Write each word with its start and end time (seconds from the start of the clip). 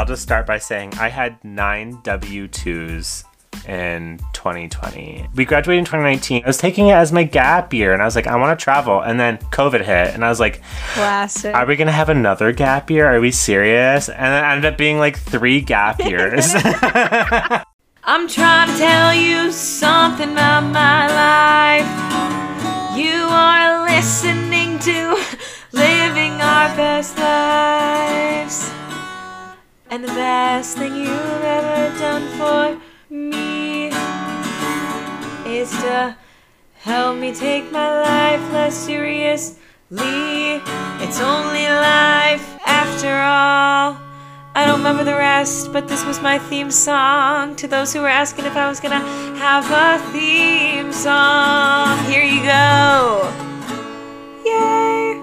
I'll 0.00 0.06
just 0.06 0.22
start 0.22 0.46
by 0.46 0.56
saying 0.56 0.94
I 0.94 1.10
had 1.10 1.44
nine 1.44 2.00
W 2.04 2.48
2s 2.48 3.24
in 3.68 4.16
2020. 4.32 5.28
We 5.34 5.44
graduated 5.44 5.80
in 5.80 5.84
2019. 5.84 6.42
I 6.42 6.46
was 6.46 6.56
taking 6.56 6.88
it 6.88 6.92
as 6.92 7.12
my 7.12 7.22
gap 7.22 7.74
year 7.74 7.92
and 7.92 8.00
I 8.00 8.06
was 8.06 8.16
like, 8.16 8.26
I 8.26 8.36
want 8.36 8.58
to 8.58 8.64
travel. 8.64 9.02
And 9.02 9.20
then 9.20 9.36
COVID 9.36 9.84
hit 9.84 10.14
and 10.14 10.24
I 10.24 10.30
was 10.30 10.40
like, 10.40 10.62
Classic. 10.94 11.54
Are 11.54 11.66
we 11.66 11.76
going 11.76 11.84
to 11.84 11.92
have 11.92 12.08
another 12.08 12.50
gap 12.50 12.88
year? 12.88 13.14
Are 13.14 13.20
we 13.20 13.30
serious? 13.30 14.08
And 14.08 14.32
it 14.32 14.48
ended 14.48 14.72
up 14.72 14.78
being 14.78 14.96
like 14.96 15.18
three 15.18 15.60
gap 15.60 16.00
years. 16.02 16.50
I'm 18.02 18.26
trying 18.26 18.70
to 18.72 18.78
tell 18.78 19.12
you 19.12 19.52
something 19.52 20.32
about 20.32 20.62
my 20.62 21.08
life. 21.12 22.96
You 22.98 23.24
are 23.28 23.84
listening 23.84 24.78
to 24.78 25.22
Living 25.72 26.40
Our 26.40 26.74
Best 26.74 27.18
Lives. 27.18 28.79
And 29.90 30.04
the 30.04 30.14
best 30.14 30.78
thing 30.78 30.94
you've 30.94 31.10
ever 31.10 31.98
done 31.98 32.22
for 32.38 32.80
me 33.12 33.86
is 35.44 35.68
to 35.82 36.16
help 36.74 37.18
me 37.18 37.34
take 37.34 37.72
my 37.72 38.00
life 38.00 38.52
less 38.52 38.76
seriously. 38.76 39.58
It's 39.90 41.20
only 41.20 41.66
life 41.66 42.56
after 42.64 43.08
all. 43.08 43.98
I 44.54 44.64
don't 44.64 44.78
remember 44.78 45.02
the 45.02 45.16
rest, 45.16 45.72
but 45.72 45.88
this 45.88 46.04
was 46.04 46.22
my 46.22 46.38
theme 46.38 46.70
song. 46.70 47.56
To 47.56 47.66
those 47.66 47.92
who 47.92 48.00
were 48.00 48.08
asking 48.08 48.44
if 48.44 48.54
I 48.54 48.68
was 48.68 48.78
gonna 48.78 49.00
have 49.38 49.68
a 49.72 49.98
theme 50.12 50.92
song, 50.92 51.98
here 52.04 52.22
you 52.22 52.44
go. 52.44 53.28
Yay! 54.46 55.20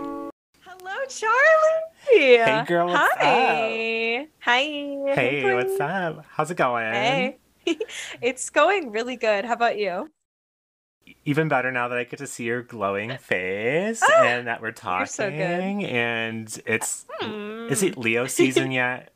Hello, 0.65 1.05
Charlie. 1.07 1.86
Hey, 2.09 2.63
girl, 2.67 2.87
what's 2.87 3.13
Hi. 3.19 4.27
Hi. 4.41 4.59
hey, 4.61 5.53
what's 5.53 5.79
up? 5.79 6.25
How's 6.29 6.51
it 6.51 6.57
going? 6.57 6.93
Hey. 6.93 7.37
it's 8.21 8.49
going 8.49 8.91
really 8.91 9.15
good. 9.17 9.45
How 9.45 9.53
about 9.53 9.77
you? 9.77 10.09
Even 11.25 11.47
better 11.47 11.71
now 11.71 11.87
that 11.87 11.97
I 11.97 12.03
get 12.03 12.19
to 12.19 12.27
see 12.27 12.45
your 12.45 12.61
glowing 12.63 13.17
face 13.17 14.01
Ah, 14.03 14.23
and 14.25 14.47
that 14.47 14.61
we're 14.61 14.71
talking. 14.71 15.07
so 15.07 15.29
good. 15.29 15.39
And 15.39 16.61
it's, 16.65 17.05
Hmm. 17.19 17.67
is 17.69 17.83
it 17.83 17.97
Leo 17.97 18.27
season 18.27 18.71
yet? 18.71 19.11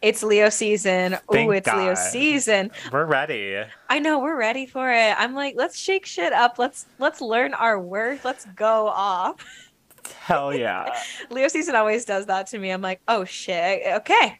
It's 0.00 0.22
Leo 0.22 0.48
season. 0.48 1.18
Oh, 1.28 1.50
it's 1.50 1.66
Leo 1.72 1.94
season. 1.94 2.70
We're 2.92 3.04
ready. 3.04 3.62
I 3.88 3.98
know 3.98 4.20
we're 4.20 4.36
ready 4.38 4.66
for 4.66 4.90
it. 4.90 5.14
I'm 5.18 5.34
like, 5.34 5.54
let's 5.56 5.76
shake 5.78 6.06
shit 6.06 6.32
up. 6.32 6.58
Let's 6.58 6.86
let's 6.98 7.20
learn 7.20 7.52
our 7.54 7.78
worth. 7.80 8.24
Let's 8.24 8.44
go 8.56 8.86
off. 8.88 9.36
Hell 10.12 10.54
yeah. 10.54 10.94
Leo 11.30 11.48
season 11.48 11.74
always 11.74 12.04
does 12.04 12.26
that 12.26 12.46
to 12.48 12.58
me. 12.58 12.70
I'm 12.70 12.82
like, 12.82 13.00
oh 13.08 13.24
shit. 13.24 13.82
Okay. 13.86 14.38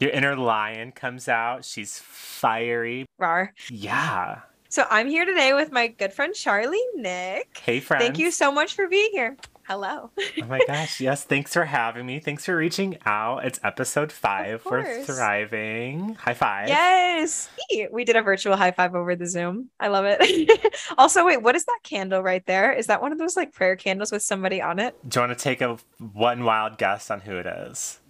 Your 0.00 0.10
inner 0.10 0.36
lion 0.36 0.92
comes 0.92 1.28
out. 1.28 1.64
She's 1.64 1.98
fiery. 1.98 3.06
Rar. 3.18 3.54
Yeah. 3.70 4.40
So 4.68 4.84
I'm 4.90 5.08
here 5.08 5.24
today 5.24 5.52
with 5.52 5.70
my 5.70 5.86
good 5.86 6.12
friend 6.12 6.34
Charlie 6.34 6.82
Nick. 6.96 7.60
Hey, 7.62 7.78
friends. 7.78 8.02
Thank 8.02 8.18
you 8.18 8.32
so 8.32 8.50
much 8.50 8.74
for 8.74 8.88
being 8.88 9.10
here. 9.12 9.36
Hello. 9.66 10.10
Oh 10.18 10.46
my 10.46 10.60
gosh. 10.66 11.00
Yes. 11.00 11.24
Thanks 11.24 11.54
for 11.54 11.64
having 11.64 12.04
me. 12.04 12.20
Thanks 12.20 12.44
for 12.44 12.54
reaching 12.54 12.98
out. 13.06 13.46
It's 13.46 13.58
episode 13.64 14.12
five. 14.12 14.62
We're 14.66 15.02
thriving. 15.04 16.14
High 16.16 16.34
five. 16.34 16.68
Yes. 16.68 17.48
We 17.90 18.04
did 18.04 18.16
a 18.16 18.22
virtual 18.22 18.56
high 18.56 18.72
five 18.72 18.94
over 18.94 19.16
the 19.16 19.26
Zoom. 19.26 19.70
I 19.80 19.88
love 19.88 20.04
it. 20.06 20.76
also, 20.98 21.24
wait, 21.24 21.40
what 21.40 21.56
is 21.56 21.64
that 21.64 21.80
candle 21.82 22.22
right 22.22 22.44
there? 22.44 22.72
Is 22.72 22.88
that 22.88 23.00
one 23.00 23.10
of 23.12 23.18
those 23.18 23.36
like 23.36 23.54
prayer 23.54 23.74
candles 23.74 24.12
with 24.12 24.22
somebody 24.22 24.60
on 24.60 24.78
it? 24.78 24.96
Do 25.08 25.20
you 25.20 25.26
want 25.26 25.38
to 25.38 25.42
take 25.42 25.62
a 25.62 25.78
one 26.12 26.44
wild 26.44 26.76
guess 26.76 27.10
on 27.10 27.20
who 27.20 27.36
it 27.36 27.46
is? 27.46 28.00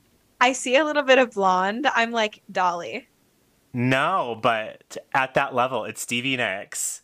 I 0.40 0.52
see 0.52 0.76
a 0.76 0.84
little 0.84 1.04
bit 1.04 1.18
of 1.18 1.30
blonde. 1.30 1.86
I'm 1.94 2.10
like 2.10 2.42
Dolly. 2.50 3.08
No, 3.72 4.38
but 4.40 4.96
at 5.14 5.34
that 5.34 5.54
level, 5.54 5.84
it's 5.84 6.00
Stevie 6.00 6.36
Nicks. 6.36 7.02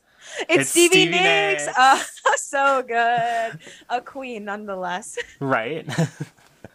It's, 0.48 0.62
It's 0.62 0.70
Stevie, 0.70 0.88
Stevie 0.88 1.10
Nicks. 1.10 1.66
Nicks. 1.66 1.78
Oh, 1.78 2.06
so 2.36 2.82
good. 2.86 3.58
A 3.88 4.00
queen, 4.00 4.44
nonetheless. 4.44 5.18
Right? 5.40 5.86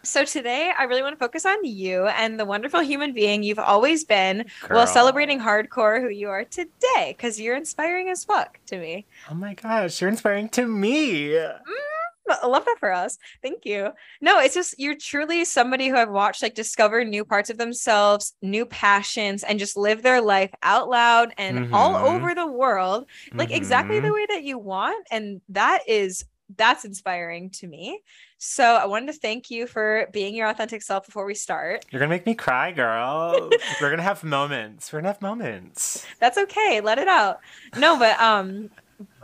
So 0.02 0.24
today, 0.24 0.70
I 0.78 0.84
really 0.84 1.02
want 1.02 1.14
to 1.14 1.18
focus 1.18 1.44
on 1.44 1.64
you 1.64 2.06
and 2.06 2.38
the 2.38 2.44
wonderful 2.44 2.78
human 2.78 3.12
being 3.12 3.42
you've 3.42 3.58
always 3.58 4.04
been, 4.04 4.44
Girl. 4.68 4.76
while 4.78 4.86
celebrating 4.86 5.40
hardcore 5.40 6.00
who 6.00 6.08
you 6.08 6.28
are 6.28 6.44
today, 6.44 7.08
because 7.08 7.40
you're 7.40 7.56
inspiring 7.56 8.08
as 8.08 8.24
fuck 8.24 8.60
to 8.66 8.78
me. 8.78 9.04
oh 9.28 9.34
my 9.34 9.54
gosh, 9.54 10.00
you're 10.00 10.08
inspiring 10.08 10.48
to 10.50 10.64
me. 10.64 11.30
Mm. 11.30 11.58
I 12.42 12.46
love 12.46 12.64
that 12.64 12.76
for 12.78 12.92
us. 12.92 13.18
Thank 13.42 13.64
you. 13.64 13.90
No, 14.20 14.38
it's 14.40 14.54
just 14.54 14.74
you're 14.78 14.96
truly 14.96 15.44
somebody 15.44 15.88
who 15.88 15.96
I've 15.96 16.10
watched 16.10 16.42
like 16.42 16.54
discover 16.54 17.04
new 17.04 17.24
parts 17.24 17.50
of 17.50 17.58
themselves, 17.58 18.34
new 18.42 18.66
passions, 18.66 19.42
and 19.44 19.58
just 19.58 19.76
live 19.76 20.02
their 20.02 20.20
life 20.20 20.50
out 20.62 20.88
loud 20.88 21.32
and 21.38 21.68
all 21.72 21.96
Mhm. 21.96 22.02
over 22.14 22.34
the 22.34 22.46
world, 22.46 23.08
like 23.34 23.52
exactly 23.52 24.00
the 24.00 24.08
Mhm. 24.08 24.14
way 24.14 24.26
that 24.30 24.42
you 24.44 24.58
want. 24.58 25.06
And 25.10 25.40
that 25.48 25.80
is 25.88 26.24
that's 26.56 26.84
inspiring 26.84 27.50
to 27.50 27.66
me. 27.66 28.00
So 28.38 28.62
I 28.62 28.86
wanted 28.86 29.12
to 29.12 29.18
thank 29.18 29.50
you 29.50 29.66
for 29.66 30.06
being 30.12 30.32
your 30.32 30.46
authentic 30.48 30.80
self 30.80 31.04
before 31.04 31.26
we 31.26 31.34
start. 31.34 31.84
You're 31.90 31.98
gonna 31.98 32.08
make 32.08 32.24
me 32.24 32.36
cry, 32.36 32.70
girl. 32.70 33.50
We're 33.80 33.90
gonna 33.90 34.02
have 34.04 34.22
moments. 34.22 34.92
We're 34.92 35.00
gonna 35.00 35.08
have 35.12 35.20
moments. 35.22 36.06
That's 36.20 36.38
okay. 36.38 36.80
Let 36.80 36.98
it 36.98 37.08
out. 37.08 37.40
No, 37.76 37.98
but 37.98 38.20
um 38.20 38.70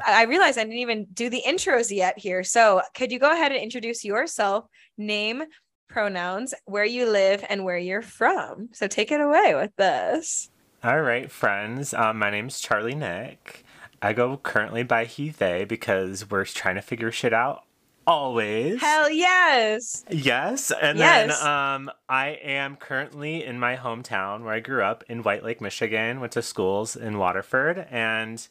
I 0.06 0.24
realized 0.24 0.58
I 0.58 0.64
didn't 0.64 0.78
even 0.78 1.06
do 1.12 1.30
the 1.30 1.42
intros 1.46 1.94
yet 1.94 2.18
here. 2.18 2.42
So 2.44 2.82
could 2.94 3.12
you 3.12 3.18
go 3.18 3.32
ahead 3.32 3.52
and 3.52 3.60
introduce 3.60 4.04
yourself, 4.04 4.66
name, 4.98 5.42
pronouns, 5.88 6.54
where 6.64 6.84
you 6.84 7.08
live, 7.08 7.44
and 7.48 7.64
where 7.64 7.78
you're 7.78 8.02
from? 8.02 8.68
So 8.72 8.86
take 8.86 9.12
it 9.12 9.20
away 9.20 9.54
with 9.54 9.74
this. 9.76 10.50
All 10.84 11.00
right, 11.00 11.30
friends. 11.30 11.94
Um, 11.94 12.18
my 12.18 12.30
name's 12.30 12.60
Charlie 12.60 12.94
Nick. 12.94 13.64
I 14.00 14.12
go 14.12 14.36
currently 14.36 14.82
by 14.82 15.04
he, 15.04 15.30
they 15.30 15.64
because 15.64 16.28
we're 16.28 16.44
trying 16.44 16.74
to 16.74 16.82
figure 16.82 17.12
shit 17.12 17.32
out 17.32 17.62
always. 18.04 18.80
Hell 18.80 19.08
yes. 19.08 20.04
Yes, 20.10 20.72
and 20.72 20.98
Yes. 20.98 21.38
then 21.38 21.48
um, 21.48 21.90
I 22.08 22.30
am 22.42 22.74
currently 22.74 23.44
in 23.44 23.60
my 23.60 23.76
hometown 23.76 24.42
where 24.42 24.54
I 24.54 24.58
grew 24.60 24.82
up 24.82 25.04
in 25.08 25.22
White 25.22 25.44
Lake, 25.44 25.60
Michigan. 25.60 26.18
Went 26.18 26.32
to 26.32 26.42
schools 26.42 26.96
in 26.96 27.18
Waterford, 27.18 27.86
and 27.90 28.46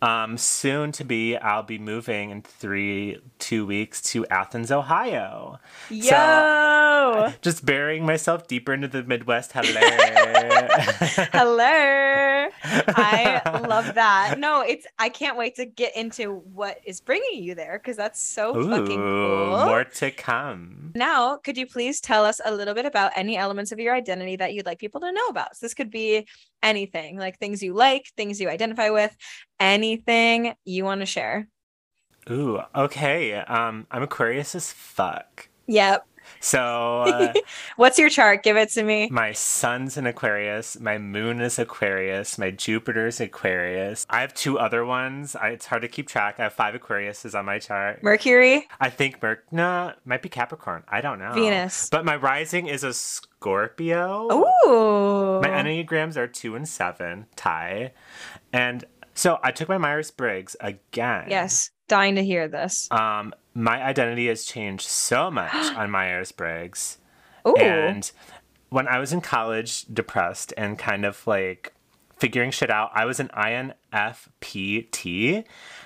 um, 0.00 0.38
soon 0.38 0.92
to 0.92 1.04
be, 1.04 1.36
I'll 1.36 1.62
be 1.62 1.78
moving 1.78 2.30
in 2.30 2.42
three 2.42 3.18
two 3.38 3.66
weeks 3.66 4.00
to 4.12 4.26
Athens, 4.26 4.70
Ohio. 4.70 5.58
Yo. 5.90 7.32
Just 7.42 7.64
burying 7.64 8.06
myself 8.06 8.46
deeper 8.46 8.72
into 8.72 8.88
the 8.88 9.02
Midwest. 9.02 9.52
Hello. 9.52 9.70
Hello. 11.32 12.48
I 12.62 13.60
love 13.68 13.94
that. 13.94 14.36
No, 14.38 14.60
it's 14.60 14.86
I 14.98 15.08
can't 15.08 15.36
wait 15.36 15.56
to 15.56 15.64
get 15.64 15.96
into 15.96 16.42
what 16.52 16.80
is 16.84 17.00
bringing 17.00 17.42
you 17.42 17.54
there 17.54 17.78
because 17.78 17.96
that's 17.96 18.20
so 18.20 18.54
fucking 18.54 18.96
cool. 18.96 19.66
more 19.66 19.84
to 19.84 20.10
come. 20.10 20.92
Now, 20.94 21.36
could 21.36 21.56
you 21.56 21.66
please 21.66 22.00
tell 22.00 22.24
us 22.24 22.40
a 22.44 22.54
little 22.54 22.74
bit 22.74 22.86
about 22.86 23.12
any 23.16 23.36
elements 23.36 23.72
of 23.72 23.78
your 23.78 23.94
identity 23.94 24.36
that 24.36 24.54
you'd 24.54 24.66
like 24.66 24.78
people 24.78 25.00
to 25.00 25.12
know 25.12 25.26
about? 25.26 25.56
So 25.56 25.66
this 25.66 25.74
could 25.74 25.90
be 25.90 26.26
anything, 26.62 27.18
like 27.18 27.38
things 27.38 27.62
you 27.62 27.74
like, 27.74 28.06
things 28.16 28.40
you 28.40 28.48
identify 28.48 28.90
with, 28.90 29.16
anything 29.60 30.54
you 30.64 30.84
want 30.84 31.00
to 31.00 31.06
share. 31.06 31.48
Ooh, 32.30 32.60
okay. 32.74 33.34
Um, 33.34 33.86
I'm 33.90 34.02
Aquarius 34.02 34.54
as 34.54 34.72
fuck. 34.72 35.48
Yep. 35.66 36.06
So 36.40 37.02
uh, 37.06 37.32
What's 37.76 37.98
your 37.98 38.10
chart? 38.10 38.42
Give 38.42 38.56
it 38.58 38.68
to 38.72 38.82
me. 38.82 39.08
my 39.10 39.32
sun's 39.32 39.96
in 39.96 40.06
Aquarius, 40.06 40.78
my 40.78 40.98
moon 40.98 41.40
is 41.40 41.58
Aquarius, 41.58 42.36
my 42.36 42.50
Jupiter's 42.50 43.18
Aquarius. 43.18 44.06
I 44.10 44.20
have 44.20 44.34
two 44.34 44.58
other 44.58 44.84
ones. 44.84 45.34
I, 45.36 45.48
it's 45.50 45.64
hard 45.66 45.82
to 45.82 45.88
keep 45.88 46.06
track. 46.06 46.36
I 46.38 46.44
have 46.44 46.52
five 46.52 46.74
Aquariuses 46.74 47.38
on 47.38 47.46
my 47.46 47.58
chart. 47.58 48.02
Mercury, 48.02 48.68
I 48.78 48.90
think 48.90 49.22
Merc. 49.22 49.44
No, 49.50 49.94
might 50.04 50.20
be 50.20 50.28
Capricorn. 50.28 50.84
I 50.88 51.00
don't 51.00 51.18
know. 51.18 51.32
Venus. 51.32 51.88
But 51.90 52.04
my 52.04 52.16
rising 52.16 52.66
is 52.66 52.84
a 52.84 52.92
Scorpio. 53.40 54.28
Ooh. 54.32 55.40
My 55.40 55.48
enneagrams 55.48 56.16
are 56.16 56.26
two 56.26 56.56
and 56.56 56.68
seven, 56.68 57.26
tie. 57.36 57.92
And 58.52 58.84
so 59.14 59.38
I 59.44 59.52
took 59.52 59.68
my 59.68 59.78
Myers 59.78 60.10
Briggs 60.10 60.56
again. 60.60 61.26
Yes. 61.28 61.70
Dying 61.86 62.16
to 62.16 62.24
hear 62.24 62.48
this. 62.48 62.90
Um, 62.90 63.32
my 63.54 63.80
identity 63.82 64.26
has 64.26 64.44
changed 64.44 64.88
so 64.88 65.30
much 65.30 65.54
on 65.54 65.88
Myers 65.90 66.32
Briggs. 66.32 66.98
Ooh. 67.46 67.54
And 67.56 68.10
when 68.70 68.88
I 68.88 68.98
was 68.98 69.12
in 69.12 69.20
college, 69.20 69.84
depressed 69.84 70.52
and 70.56 70.76
kind 70.76 71.04
of 71.04 71.24
like 71.26 71.72
figuring 72.18 72.50
shit 72.50 72.70
out, 72.70 72.90
I 72.92 73.04
was 73.04 73.20
an 73.20 73.30
INFPT. 73.36 75.44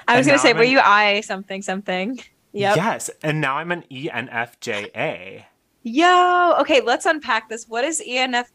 I 0.08 0.16
was 0.16 0.26
gonna 0.26 0.38
say, 0.38 0.50
I'm 0.50 0.56
were 0.56 0.62
an- 0.62 0.70
you 0.70 0.81
I 0.81 1.20
something 1.20 1.60
something? 1.60 2.19
Yep. 2.54 2.76
Yes, 2.76 3.10
and 3.22 3.40
now 3.40 3.56
I'm 3.58 3.70
an 3.72 3.84
ENFJA. 3.90 5.44
Yo. 5.82 6.55
Okay, 6.61 6.81
let's 6.81 7.06
unpack 7.06 7.49
this. 7.49 7.67
What 7.69 7.84
is 7.84 8.02
ENFF? 8.06 8.46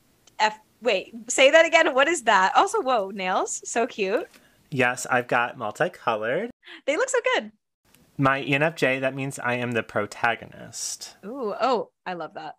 Wait, 0.81 1.13
say 1.27 1.49
that 1.49 1.65
again. 1.65 1.93
What 1.93 2.07
is 2.07 2.23
that? 2.23 2.55
Also, 2.55 2.81
whoa, 2.81 3.09
nails. 3.09 3.61
So 3.65 3.87
cute. 3.87 4.27
Yes, 4.69 5.05
I've 5.09 5.27
got 5.27 5.57
multicolored. 5.57 6.51
They 6.85 6.97
look 6.97 7.09
so 7.09 7.19
good. 7.35 7.51
My 8.17 8.43
ENFJ, 8.43 9.01
that 9.01 9.15
means 9.15 9.39
I 9.39 9.55
am 9.55 9.71
the 9.71 9.83
protagonist. 9.83 11.17
Ooh, 11.25 11.53
oh, 11.59 11.91
I 12.05 12.13
love 12.13 12.33
that. 12.33 12.55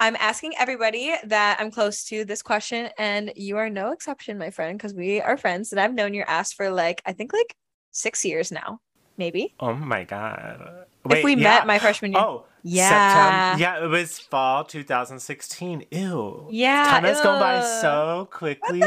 I'm 0.00 0.16
asking 0.16 0.52
everybody 0.58 1.14
that 1.24 1.58
I'm 1.60 1.70
close 1.70 2.04
to 2.04 2.24
this 2.24 2.42
question, 2.42 2.90
and 2.98 3.32
you 3.36 3.56
are 3.56 3.70
no 3.70 3.92
exception, 3.92 4.38
my 4.38 4.50
friend, 4.50 4.78
because 4.78 4.94
we 4.94 5.20
are 5.20 5.36
friends 5.36 5.72
and 5.72 5.80
I've 5.80 5.94
known 5.94 6.14
your 6.14 6.28
ass 6.28 6.52
for 6.52 6.70
like, 6.70 7.02
I 7.06 7.12
think 7.12 7.32
like 7.32 7.54
six 7.90 8.24
years 8.24 8.52
now, 8.52 8.80
maybe. 9.16 9.54
Oh 9.60 9.74
my 9.74 10.04
god. 10.04 10.86
if 11.10 11.24
we 11.24 11.32
yeah. 11.36 11.42
met 11.42 11.66
my 11.66 11.78
freshman 11.78 12.12
year. 12.12 12.20
Oh, 12.20 12.46
Yeah. 12.64 13.56
September. 13.56 13.60
Yeah, 13.62 13.84
it 13.84 13.88
was 13.88 14.18
fall 14.18 14.64
2016. 14.64 15.84
Ew. 15.90 16.48
Yeah, 16.50 16.84
Time 16.84 17.04
has 17.04 17.20
gone 17.20 17.40
by 17.40 17.60
so 17.80 18.28
quickly. 18.30 18.80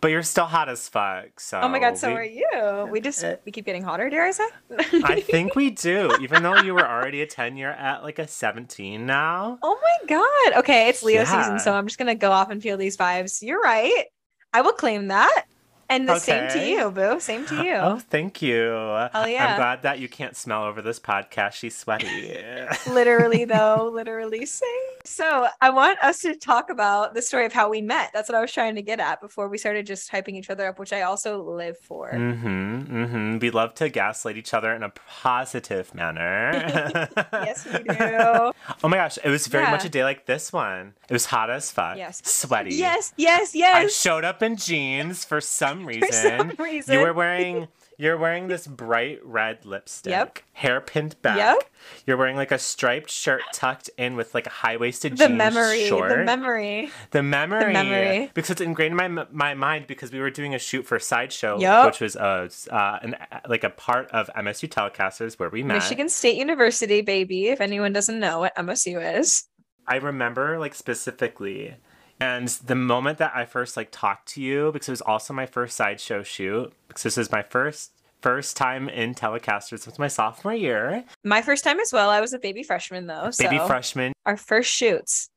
But 0.00 0.08
you're 0.10 0.22
still 0.22 0.44
hot 0.44 0.68
as 0.68 0.88
fuck. 0.88 1.40
So 1.40 1.60
Oh 1.60 1.68
my 1.68 1.78
god, 1.78 1.96
so 1.96 2.08
we- 2.08 2.14
are 2.16 2.24
you. 2.24 2.88
We 2.90 3.00
just 3.00 3.22
Uh, 3.24 3.36
we 3.44 3.52
keep 3.52 3.64
getting 3.64 3.82
hotter, 3.82 4.10
dare 4.10 4.24
I 4.24 4.30
say? 4.30 4.46
I 5.04 5.20
think 5.20 5.54
we 5.54 5.70
do. 5.70 6.10
Even 6.20 6.42
though 6.42 6.56
you 6.60 6.74
were 6.74 6.86
already 6.86 7.22
a 7.22 7.26
10, 7.26 7.56
you're 7.56 7.70
at 7.70 8.02
like 8.02 8.18
a 8.18 8.26
17 8.28 9.06
now. 9.06 9.58
Oh 9.62 9.78
my 9.82 10.06
god. 10.06 10.58
Okay, 10.60 10.88
it's 10.88 11.02
Leo 11.02 11.22
Yeah. 11.22 11.42
season, 11.42 11.58
so 11.58 11.72
I'm 11.74 11.86
just 11.86 11.98
gonna 11.98 12.14
go 12.14 12.30
off 12.30 12.50
and 12.50 12.62
feel 12.62 12.76
these 12.76 12.96
vibes. 12.96 13.40
You're 13.42 13.60
right. 13.60 14.04
I 14.52 14.60
will 14.60 14.72
claim 14.72 15.08
that. 15.08 15.46
And 15.92 16.08
the 16.08 16.18
same 16.18 16.50
to 16.50 16.66
you, 16.66 16.90
boo. 16.90 17.20
Same 17.20 17.46
to 17.46 17.64
you. 17.64 17.74
Oh, 17.74 17.98
thank 17.98 18.42
you. 18.42 18.70
Hell 19.12 19.28
yeah. 19.28 19.52
I'm 19.52 19.56
glad 19.56 19.82
that 19.82 19.98
you 19.98 20.08
can't 20.08 20.36
smell 20.36 20.64
over 20.64 20.82
this 20.82 20.98
podcast. 20.98 21.52
She's 21.52 21.76
sweaty. 21.76 22.38
literally 22.86 23.44
though 23.44 23.90
literally 23.92 24.46
same 24.46 24.68
so 25.04 25.46
i 25.60 25.70
want 25.70 25.98
us 26.00 26.20
to 26.20 26.34
talk 26.34 26.70
about 26.70 27.14
the 27.14 27.22
story 27.22 27.44
of 27.46 27.52
how 27.52 27.68
we 27.68 27.80
met 27.80 28.10
that's 28.12 28.28
what 28.28 28.36
i 28.36 28.40
was 28.40 28.52
trying 28.52 28.74
to 28.74 28.82
get 28.82 29.00
at 29.00 29.20
before 29.20 29.48
we 29.48 29.58
started 29.58 29.86
just 29.86 30.10
hyping 30.10 30.34
each 30.34 30.50
other 30.50 30.66
up 30.66 30.78
which 30.78 30.92
i 30.92 31.02
also 31.02 31.42
live 31.42 31.78
for 31.78 32.12
mm-hmm. 32.12 32.72
Mm-hmm. 32.82 33.38
We 33.38 33.50
love 33.50 33.74
to 33.76 33.88
gaslight 33.88 34.36
each 34.36 34.54
other 34.54 34.72
in 34.72 34.82
a 34.82 34.90
positive 34.90 35.94
manner. 35.94 37.08
yes 37.32 37.66
we 37.66 37.82
do 37.82 38.52
Oh 38.84 38.88
my 38.88 38.96
gosh, 38.96 39.18
it 39.22 39.28
was 39.28 39.46
very 39.46 39.70
much 39.70 39.84
a 39.84 39.88
day 39.88 40.04
like 40.04 40.26
this 40.26 40.52
one. 40.52 40.94
It 41.08 41.12
was 41.12 41.26
hot 41.26 41.50
as 41.50 41.70
fuck. 41.70 41.96
Yes. 41.96 42.22
Sweaty. 42.24 42.74
yes 42.74 43.12
yes 43.16 43.54
yes. 43.54 43.76
I 43.76 43.86
showed 43.88 44.24
up 44.24 44.42
in 44.42 44.56
jeans 44.56 45.24
for 45.24 45.40
some 45.40 45.81
reason. 45.86 46.02
for 46.06 46.12
some 46.12 46.52
reason 46.58 46.94
You 46.94 47.00
were 47.00 47.12
wearing 47.12 47.68
you're 47.98 48.16
wearing 48.16 48.48
this 48.48 48.66
bright 48.66 49.20
red 49.24 49.64
lipstick. 49.64 50.10
Yep. 50.10 50.38
Hair 50.54 50.80
pinned 50.82 51.20
back. 51.22 51.36
Yep. 51.36 51.70
You're 52.06 52.16
wearing 52.16 52.36
like 52.36 52.50
a 52.50 52.58
striped 52.58 53.10
shirt 53.10 53.42
tucked 53.52 53.90
in 53.98 54.16
with 54.16 54.34
like 54.34 54.46
a 54.46 54.50
high 54.50 54.76
waisted 54.76 55.16
jeans 55.16 55.30
memory 55.30 55.86
short. 55.88 56.08
the 56.08 56.24
memory 56.24 56.90
The 57.10 57.22
memory. 57.22 57.64
The 57.64 57.70
memory. 57.72 58.30
Because 58.34 58.50
it's 58.50 58.60
ingrained 58.60 59.00
in 59.00 59.14
my 59.14 59.26
my 59.30 59.54
mind 59.54 59.86
because 59.86 60.12
we 60.12 60.20
were 60.20 60.30
doing 60.30 60.54
a 60.54 60.58
shoot 60.58 60.86
for 60.86 60.98
Sideshow, 60.98 61.58
Yup. 61.58 61.86
which 61.86 62.00
was 62.00 62.16
uh, 62.16 62.48
uh 62.70 62.98
an, 63.02 63.16
like 63.48 63.64
a 63.64 63.70
part 63.70 64.08
of 64.10 64.30
MSU 64.36 64.68
Telecasters 64.68 65.38
where 65.38 65.50
we 65.50 65.62
met. 65.62 65.74
michigan 65.74 66.08
state 66.08 66.36
university 66.36 67.02
baby 67.02 67.48
if 67.48 67.60
anyone 67.60 67.92
doesn't 67.92 68.18
know 68.18 68.40
what 68.40 68.54
msu 68.56 69.18
is 69.18 69.44
I 69.86 69.96
remember 69.96 70.58
like 70.58 70.74
specifically. 70.74 71.74
And 72.22 72.48
the 72.48 72.74
moment 72.74 73.18
that 73.18 73.32
I 73.34 73.44
first 73.44 73.76
like 73.76 73.88
talked 73.90 74.28
to 74.34 74.40
you, 74.42 74.70
because 74.72 74.88
it 74.88 74.92
was 74.92 75.00
also 75.02 75.32
my 75.34 75.46
first 75.46 75.76
sideshow 75.76 76.22
shoot, 76.22 76.72
because 76.88 77.02
this 77.02 77.18
is 77.18 77.30
my 77.32 77.42
first 77.42 77.92
first 78.20 78.56
time 78.56 78.88
in 78.88 79.14
Telecasters. 79.14 79.80
since 79.80 79.98
my 79.98 80.06
sophomore 80.06 80.54
year. 80.54 81.02
my 81.24 81.42
first 81.42 81.64
time 81.64 81.80
as 81.80 81.92
well 81.92 82.08
i 82.08 82.20
was 82.20 82.32
a 82.32 82.38
baby 82.38 82.62
freshman 82.62 83.08
though 83.08 83.32
so 83.32 83.42
Baby 83.42 83.58
freshman. 83.66 84.12
our 84.26 84.36
first 84.36 84.70
shoots 84.72 85.28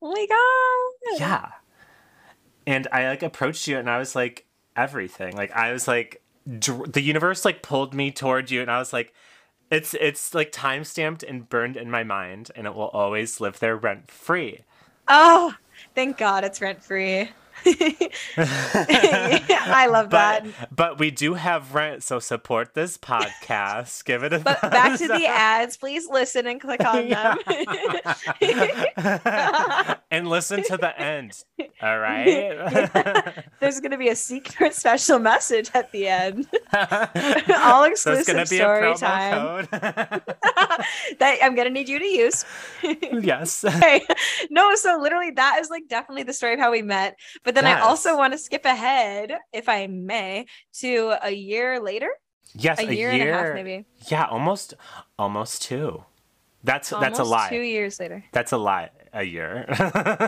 oh 0.00 0.10
my 0.10 0.26
god 0.26 1.20
Yeah. 1.20 1.50
And 2.66 2.88
I 2.90 3.08
like 3.08 3.22
approached 3.22 3.68
you 3.68 3.76
and 3.76 3.90
I 3.90 3.98
was 3.98 4.14
like 4.16 4.46
everything. 4.76 5.36
Like 5.36 5.50
I 5.52 5.72
was 5.72 5.86
like 5.88 6.22
dr- 6.58 6.92
the 6.92 7.02
universe 7.02 7.44
like 7.44 7.60
pulled 7.60 7.92
me 7.92 8.10
toward 8.10 8.50
you 8.50 8.62
and 8.62 8.70
I 8.70 8.78
was 8.78 8.92
like 8.94 9.12
it's 9.70 9.92
it's 9.94 10.32
like 10.32 10.52
time 10.52 10.84
stamped 10.84 11.22
and 11.22 11.48
burned 11.48 11.76
in 11.76 11.90
my 11.90 12.04
mind 12.04 12.50
and 12.56 12.66
it 12.66 12.74
will 12.74 12.88
always 12.88 13.40
live 13.40 13.58
there 13.58 13.76
rent 13.76 14.10
free. 14.10 14.60
Oh, 15.08 15.54
thank 15.94 16.16
God 16.18 16.44
it's 16.44 16.60
rent 16.60 16.82
free. 16.82 17.30
I 18.36 19.86
love 19.88 20.08
But 20.10 20.44
that. 20.44 20.74
but 20.74 20.98
we 20.98 21.12
do 21.12 21.34
have 21.34 21.74
rent, 21.74 22.02
so 22.02 22.18
support 22.18 22.74
this 22.74 22.98
podcast. 22.98 24.04
Give 24.06 24.24
it 24.24 24.32
a 24.32 24.40
But 24.40 24.60
back 24.62 24.98
to 24.98 25.06
the 25.06 25.26
ads. 25.26 25.76
Please 25.76 26.08
listen 26.08 26.46
and 26.48 26.60
click 26.60 26.84
on 26.84 27.08
them. 27.08 27.38
and 30.10 30.26
listen 30.26 30.64
to 30.64 30.76
the 30.76 30.92
end. 30.98 31.44
All 31.80 31.98
right. 31.98 33.44
There's 33.60 33.78
going 33.80 33.92
to 33.92 33.98
be 33.98 34.08
a 34.08 34.16
secret 34.16 34.74
special 34.74 35.20
message 35.20 35.70
at 35.74 35.92
the 35.92 36.08
end. 36.08 36.48
So 36.72 37.54
All 37.58 37.84
exclusive 37.84 38.26
gonna 38.26 38.40
be 38.46 38.56
story 38.56 38.90
a 38.90 38.94
promo 38.94 38.98
time 38.98 39.66
code. 39.66 40.31
That 41.18 41.38
I'm 41.42 41.54
going 41.54 41.66
to 41.66 41.72
need 41.72 41.88
you 41.88 41.98
to 41.98 42.04
use. 42.04 42.44
yes. 43.02 43.64
Okay. 43.82 44.02
No, 44.50 44.74
so 44.74 44.98
literally 45.00 45.30
that 45.32 45.58
is 45.60 45.70
like 45.70 45.88
definitely 45.88 46.22
the 46.22 46.32
story 46.32 46.54
of 46.54 46.60
how 46.60 46.70
we 46.70 46.82
met. 46.82 47.16
But 47.42 47.54
then 47.54 47.66
I 47.66 47.80
also 47.80 48.16
want 48.16 48.32
to 48.32 48.38
skip 48.38 48.64
ahead, 48.64 49.32
if 49.52 49.68
I 49.68 49.86
may, 49.86 50.46
to 50.74 51.14
a 51.22 51.30
year 51.30 51.80
later. 51.80 52.10
Yes. 52.54 52.78
A 52.78 52.94
year, 52.94 53.10
and 53.10 53.22
a 53.22 53.32
half, 53.32 53.54
maybe. 53.54 53.86
Yeah, 54.08 54.26
almost, 54.26 54.74
almost 55.18 55.62
two. 55.62 56.04
That's 56.64 56.90
that's 56.90 57.18
a 57.18 57.22
Almost 57.22 57.30
lie. 57.30 57.48
Two 57.48 57.60
years 57.60 57.98
later. 57.98 58.24
That's 58.32 58.52
a 58.52 58.58
lie. 58.58 58.90
A 59.12 59.24
year. 59.24 59.64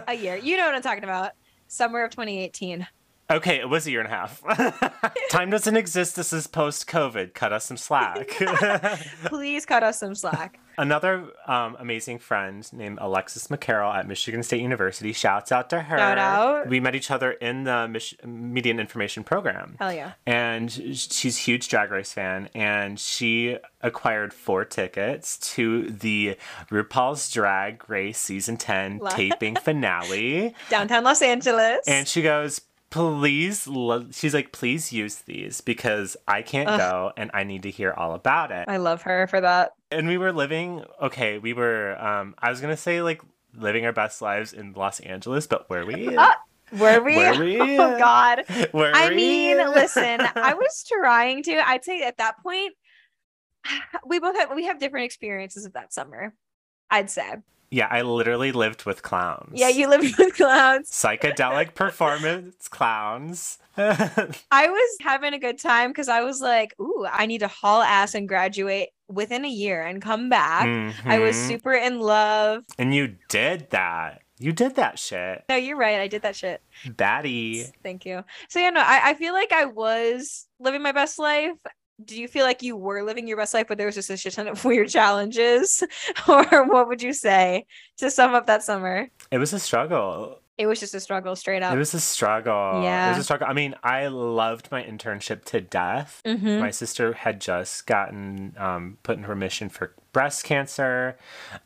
A 0.08 0.14
year. 0.14 0.36
You 0.36 0.56
know 0.56 0.66
what 0.66 0.74
I'm 0.74 0.82
talking 0.82 1.04
about. 1.04 1.32
Summer 1.68 2.02
of 2.02 2.10
2018. 2.10 2.86
Okay, 3.34 3.58
it 3.58 3.68
was 3.68 3.86
a 3.86 3.90
year 3.90 4.00
and 4.00 4.08
a 4.08 4.16
half. 4.16 4.42
Time 5.30 5.50
doesn't 5.50 5.76
exist. 5.76 6.16
This 6.16 6.32
is 6.32 6.46
post 6.46 6.86
COVID. 6.86 7.34
Cut 7.34 7.52
us 7.52 7.64
some 7.64 7.76
slack. 7.76 8.28
Please 9.26 9.66
cut 9.66 9.82
us 9.82 9.98
some 10.00 10.14
slack. 10.14 10.58
Another 10.78 11.28
um, 11.46 11.76
amazing 11.78 12.18
friend 12.18 12.68
named 12.72 12.98
Alexis 13.00 13.46
McCarroll 13.46 13.94
at 13.94 14.08
Michigan 14.08 14.42
State 14.42 14.60
University. 14.60 15.12
Shouts 15.12 15.52
out 15.52 15.70
to 15.70 15.80
her. 15.80 15.96
Shout 15.96 16.18
out. 16.18 16.68
We 16.68 16.80
met 16.80 16.96
each 16.96 17.12
other 17.12 17.30
in 17.32 17.62
the 17.62 17.86
Mich- 17.86 18.16
Media 18.24 18.72
and 18.72 18.80
Information 18.80 19.22
program. 19.22 19.76
Hell 19.78 19.92
yeah. 19.92 20.14
And 20.26 20.72
she's 20.72 21.36
a 21.36 21.40
huge 21.40 21.68
Drag 21.68 21.92
Race 21.92 22.12
fan, 22.12 22.48
and 22.56 22.98
she 22.98 23.58
acquired 23.82 24.34
four 24.34 24.64
tickets 24.64 25.38
to 25.54 25.90
the 25.90 26.36
RuPaul's 26.70 27.30
Drag 27.30 27.88
Race 27.88 28.18
season 28.18 28.56
10 28.56 28.98
La- 28.98 29.10
taping 29.10 29.54
finale. 29.54 30.54
Downtown 30.70 31.04
Los 31.04 31.22
Angeles. 31.22 31.86
And 31.86 32.08
she 32.08 32.20
goes, 32.22 32.60
please, 32.94 33.66
lo-, 33.66 34.06
she's 34.12 34.34
like, 34.34 34.52
please 34.52 34.92
use 34.92 35.16
these 35.22 35.60
because 35.60 36.16
I 36.28 36.42
can't 36.42 36.68
Ugh. 36.68 36.78
go 36.78 37.12
and 37.16 37.28
I 37.34 37.42
need 37.42 37.64
to 37.64 37.70
hear 37.70 37.92
all 37.92 38.14
about 38.14 38.52
it. 38.52 38.66
I 38.68 38.76
love 38.76 39.02
her 39.02 39.26
for 39.26 39.40
that. 39.40 39.72
And 39.90 40.06
we 40.06 40.16
were 40.16 40.32
living, 40.32 40.84
okay, 41.02 41.38
we 41.38 41.54
were, 41.54 42.00
um, 42.00 42.36
I 42.38 42.50
was 42.50 42.60
going 42.60 42.72
to 42.72 42.80
say 42.80 43.02
like 43.02 43.20
living 43.52 43.84
our 43.84 43.92
best 43.92 44.22
lives 44.22 44.52
in 44.52 44.74
Los 44.74 45.00
Angeles, 45.00 45.48
but 45.48 45.68
were 45.68 45.84
we? 45.84 46.16
Were 46.72 47.02
we? 47.02 47.16
Were 47.16 47.44
we? 47.44 47.60
Oh 47.60 47.98
God. 47.98 48.44
Were 48.72 48.92
I 48.94 49.08
we? 49.08 49.16
mean, 49.16 49.58
listen, 49.58 50.20
I 50.36 50.54
was 50.58 50.84
trying 50.88 51.42
to. 51.44 51.68
I'd 51.68 51.84
say 51.84 52.02
at 52.02 52.18
that 52.18 52.42
point, 52.42 52.74
we 54.06 54.20
both 54.20 54.36
have 54.36 54.54
we 54.54 54.64
have 54.66 54.78
different 54.78 55.06
experiences 55.06 55.66
of 55.66 55.72
that 55.74 55.92
summer. 55.92 56.34
I'd 56.90 57.10
say. 57.10 57.34
Yeah, 57.74 57.88
I 57.90 58.02
literally 58.02 58.52
lived 58.52 58.84
with 58.84 59.02
clowns. 59.02 59.50
Yeah, 59.52 59.68
you 59.68 59.88
lived 59.88 60.16
with 60.16 60.36
clowns. 60.36 60.88
psychedelic 60.90 61.74
performance 61.84 62.68
clowns. 62.68 63.58
I 63.76 64.68
was 64.68 64.96
having 65.00 65.34
a 65.34 65.40
good 65.40 65.58
time 65.58 65.90
because 65.90 66.08
I 66.08 66.20
was 66.22 66.40
like, 66.40 66.72
ooh, 66.80 67.04
I 67.10 67.26
need 67.26 67.38
to 67.40 67.48
haul 67.48 67.82
ass 67.82 68.14
and 68.14 68.28
graduate 68.28 68.90
within 69.08 69.44
a 69.44 69.48
year 69.48 69.82
and 69.82 70.00
come 70.00 70.28
back. 70.28 70.66
I 71.04 71.18
was 71.18 71.34
Mhm. 71.34 71.48
super 71.48 71.72
in 71.72 71.98
love. 71.98 72.62
And 72.78 72.94
you 72.94 73.16
did 73.28 73.70
that. 73.70 74.22
You 74.38 74.52
did 74.52 74.76
that 74.76 75.00
shit. 75.00 75.42
No, 75.48 75.56
you're 75.56 75.76
right. 75.76 75.98
I 76.00 76.06
did 76.06 76.22
that 76.22 76.36
shit. 76.36 76.62
Batty. 76.86 77.64
Thank 77.82 78.06
you. 78.06 78.22
So 78.50 78.60
yeah, 78.60 78.70
no, 78.70 78.82
I, 78.82 79.10
I 79.10 79.14
feel 79.14 79.32
like 79.32 79.50
I 79.52 79.64
was 79.64 80.46
living 80.60 80.82
my 80.82 80.92
best 80.92 81.18
life. 81.18 81.56
Do 82.04 82.20
you 82.20 82.26
feel 82.26 82.44
like 82.44 82.62
you 82.62 82.76
were 82.76 83.02
living 83.04 83.28
your 83.28 83.36
best 83.36 83.54
life, 83.54 83.66
but 83.68 83.78
there 83.78 83.86
was 83.86 83.94
just 83.94 84.10
a 84.10 84.16
shit 84.16 84.32
ton 84.32 84.48
of 84.48 84.64
weird 84.64 84.88
challenges? 84.88 85.82
or 86.28 86.44
what 86.66 86.88
would 86.88 87.02
you 87.02 87.12
say 87.12 87.66
to 87.98 88.10
sum 88.10 88.34
up 88.34 88.46
that 88.46 88.62
summer? 88.62 89.08
It 89.30 89.38
was 89.38 89.52
a 89.52 89.58
struggle. 89.60 90.40
It 90.56 90.66
was 90.68 90.78
just 90.78 90.94
a 90.94 91.00
struggle 91.00 91.34
straight 91.34 91.62
up. 91.64 91.74
It 91.74 91.78
was 91.78 91.94
a 91.94 92.00
struggle. 92.00 92.80
Yeah. 92.82 93.06
It 93.06 93.10
was 93.10 93.18
a 93.18 93.24
struggle. 93.24 93.48
I 93.48 93.52
mean, 93.54 93.74
I 93.82 94.06
loved 94.06 94.68
my 94.70 94.82
internship 94.84 95.44
to 95.46 95.60
death. 95.60 96.22
Mhm. 96.24 96.60
My 96.60 96.70
sister 96.70 97.12
had 97.12 97.40
just 97.40 97.86
gotten 97.86 98.54
um, 98.56 98.98
put 99.02 99.18
in 99.18 99.26
remission 99.26 99.68
for 99.68 99.94
breast 100.12 100.44
cancer. 100.44 101.16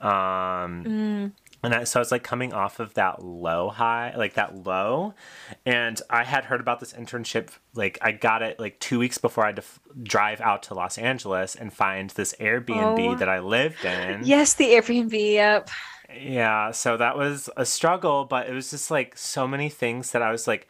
Um, 0.01 0.85
Mm. 0.85 1.33
And 1.63 1.75
I, 1.75 1.85
so 1.85 1.99
I 1.99 2.03
was 2.03 2.13
like 2.13 2.23
coming 2.23 2.53
off 2.53 2.79
of 2.79 2.95
that 2.95 3.25
low 3.25 3.69
high, 3.69 4.15
like 4.17 4.35
that 4.35 4.65
low. 4.65 5.15
And 5.67 6.01
I 6.09 6.25
had 6.25 6.45
heard 6.45 6.61
about 6.61 6.81
this 6.81 6.93
internship. 6.93 7.49
Like 7.75 7.99
I 8.01 8.13
got 8.13 8.43
it 8.43 8.61
like 8.61 8.79
two 8.79 8.99
weeks 8.99 9.19
before 9.19 9.45
I 9.45 9.49
had 9.49 9.57
to 9.57 9.63
f- 9.63 9.81
drive 10.03 10.41
out 10.41 10.63
to 10.65 10.75
Los 10.75 10.99
Angeles 10.99 11.55
and 11.57 11.73
find 11.73 12.11
this 12.11 12.35
Airbnb 12.41 13.09
Oh. 13.09 13.15
that 13.17 13.29
I 13.29 13.41
lived 13.41 13.85
in. 13.85 14.21
Yes, 14.25 14.55
the 14.55 14.67
Airbnb. 14.67 15.13
Yep. 15.33 15.71
Yeah. 16.21 16.71
So 16.71 16.97
that 16.97 17.17
was 17.17 17.49
a 17.57 17.65
struggle, 17.67 18.25
but 18.25 18.49
it 18.49 18.53
was 18.53 18.71
just 18.71 18.91
like 18.91 19.17
so 19.17 19.47
many 19.49 19.69
things 19.69 20.13
that 20.13 20.23
I 20.23 20.31
was 20.31 20.47
like, 20.47 20.69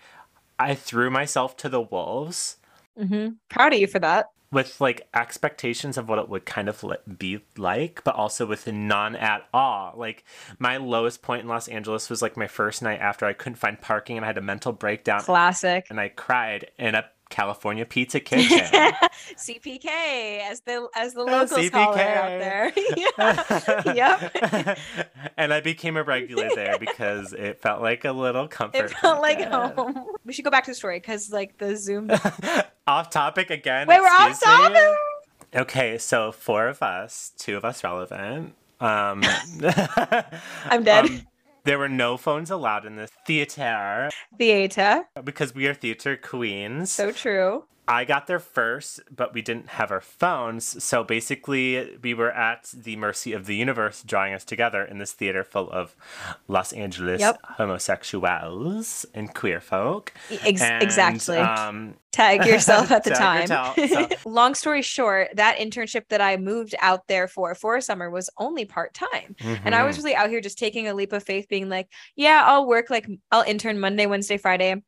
I 0.59 0.75
threw 0.75 1.11
myself 1.11 1.57
to 1.59 1.68
the 1.68 1.80
wolves. 1.80 2.57
Mm-hmm. 2.99 3.28
Proud 3.49 3.73
of 3.73 3.78
you 3.78 3.87
for 3.87 3.99
that. 4.00 4.26
With 4.50 4.81
like 4.81 5.07
expectations 5.12 5.99
of 5.99 6.09
what 6.09 6.19
it 6.19 6.31
would 6.31 6.47
kind 6.47 6.71
of 6.71 6.83
be 7.19 7.40
like, 7.59 8.02
but 8.02 8.14
also 8.14 8.47
with 8.47 8.67
none 8.67 9.14
at 9.14 9.47
all. 9.52 9.93
Like 9.95 10.25
my 10.59 10.78
lowest 10.78 11.21
point 11.21 11.43
in 11.43 11.49
Los 11.49 11.69
Angeles 11.69 12.09
was 12.09 12.23
like 12.23 12.35
my 12.35 12.47
first 12.47 12.81
night 12.81 12.99
after 12.99 13.26
I 13.26 13.35
couldn't 13.35 13.57
find 13.57 13.78
parking 13.78 14.17
and 14.17 14.25
I 14.25 14.28
had 14.28 14.38
a 14.38 14.43
mental 14.43 14.73
breakdown. 14.73 15.21
Classic. 15.21 15.87
And 15.90 16.00
I 16.00 16.09
cried 16.09 16.71
in 16.78 16.95
a 16.95 17.05
California 17.28 17.85
Pizza 17.85 18.20
Kitchen. 18.20 18.92
CPK 19.37 20.40
as 20.50 20.61
the 20.61 20.88
as 20.94 21.14
the 21.14 21.25
locals 21.25 21.52
CPK. 21.52 21.70
call 21.70 21.94
it 21.94 22.00
out 22.00 22.28
there. 23.85 23.94
yep. 23.94 24.78
and 25.37 25.52
I 25.52 25.61
became 25.61 25.97
a 25.97 26.02
regular 26.02 26.49
there 26.54 26.78
because 26.78 27.32
it 27.32 27.61
felt 27.61 27.82
like 27.82 28.04
a 28.04 28.12
little 28.12 28.49
comfort. 28.49 28.87
It 28.87 28.90
felt 28.90 29.20
like 29.20 29.40
home. 29.42 30.04
We 30.25 30.32
should 30.32 30.44
go 30.44 30.50
back 30.50 30.64
to 30.64 30.70
the 30.70 30.75
story 30.75 30.99
because 30.99 31.30
like 31.30 31.58
the 31.58 31.76
Zoom. 31.76 32.11
off 32.87 33.11
topic 33.11 33.50
again. 33.50 33.87
Wait, 33.87 34.00
we're 34.00 34.06
off 34.06 34.40
topic. 34.40 34.82
Okay, 35.54 35.97
so 35.99 36.32
four 36.32 36.68
of 36.68 36.82
us, 36.82 37.32
two 37.38 37.56
of 37.56 37.64
us 37.64 37.82
relevant. 37.82 38.54
Um, 38.80 39.23
I'm 40.66 40.85
dead. 40.85 41.06
Um, 41.06 41.23
there 41.68 41.78
were 41.78 41.88
no 41.88 42.16
phones 42.16 42.50
allowed 42.50 42.87
in 42.87 42.96
the 42.96 43.06
theater. 43.26 44.08
Theater. 44.38 45.04
Because 45.22 45.54
we 45.54 45.66
are 45.66 45.75
theater 45.75 46.16
queens. 46.16 46.90
So 46.90 47.12
true. 47.12 47.64
I 47.88 48.04
got 48.04 48.26
there 48.26 48.38
first, 48.38 49.00
but 49.11 49.33
we 49.33 49.40
didn't 49.40 49.68
have 49.68 49.90
our 49.90 50.02
phones. 50.02 50.83
So 50.85 51.02
basically, 51.02 51.97
we 52.02 52.12
were 52.12 52.30
at 52.30 52.71
the 52.75 52.97
mercy 52.97 53.33
of 53.33 53.47
the 53.47 53.57
universe 53.57 54.02
drawing 54.02 54.35
us 54.35 54.45
together 54.45 54.85
in 54.85 54.99
this 54.99 55.12
theater 55.12 55.42
full 55.42 55.71
of 55.71 55.97
Los 56.49 56.75
Angeles 56.75 57.21
yep. 57.21 57.38
homosexuals 57.42 59.07
and 59.14 59.35
queer 59.35 59.61
folk. 59.61 60.12
Ex- 60.30 60.61
and, 60.61 60.83
exactly. 60.83 61.38
Um, 61.38 61.95
Tag 62.12 62.45
yourself 62.47 62.90
at 62.90 63.04
the 63.04 63.11
time. 63.14 63.47
so. 63.47 64.09
Long 64.30 64.54
story 64.54 64.83
short, 64.83 65.28
that 65.37 65.59
internship 65.59 66.09
that 66.11 66.21
I 66.21 66.37
moved 66.37 66.75
out 66.80 67.07
there 67.09 67.26
for 67.26 67.54
for 67.54 67.76
a 67.76 67.83
summer 67.83 68.11
was 68.11 68.28
only 68.37 68.66
part 68.66 68.92
time. 68.92 69.35
Mm-hmm. 69.40 69.66
And 69.66 69.75
I 69.75 69.85
was 69.85 69.97
mm-hmm. 69.97 70.04
really 70.04 70.16
out 70.16 70.28
here 70.28 70.40
just 70.40 70.59
taking 70.59 70.88
a 70.88 70.95
leap 70.95 71.12
of 71.12 71.23
faith, 71.23 71.49
being 71.49 71.68
like, 71.71 71.88
yeah, 72.16 72.42
I'll 72.45 72.66
work 72.66 72.90
like, 72.90 73.09
I'll 73.30 73.42
intern 73.42 73.80
Monday, 73.80 74.07
Wednesday, 74.07 74.37
Friday 74.37 74.83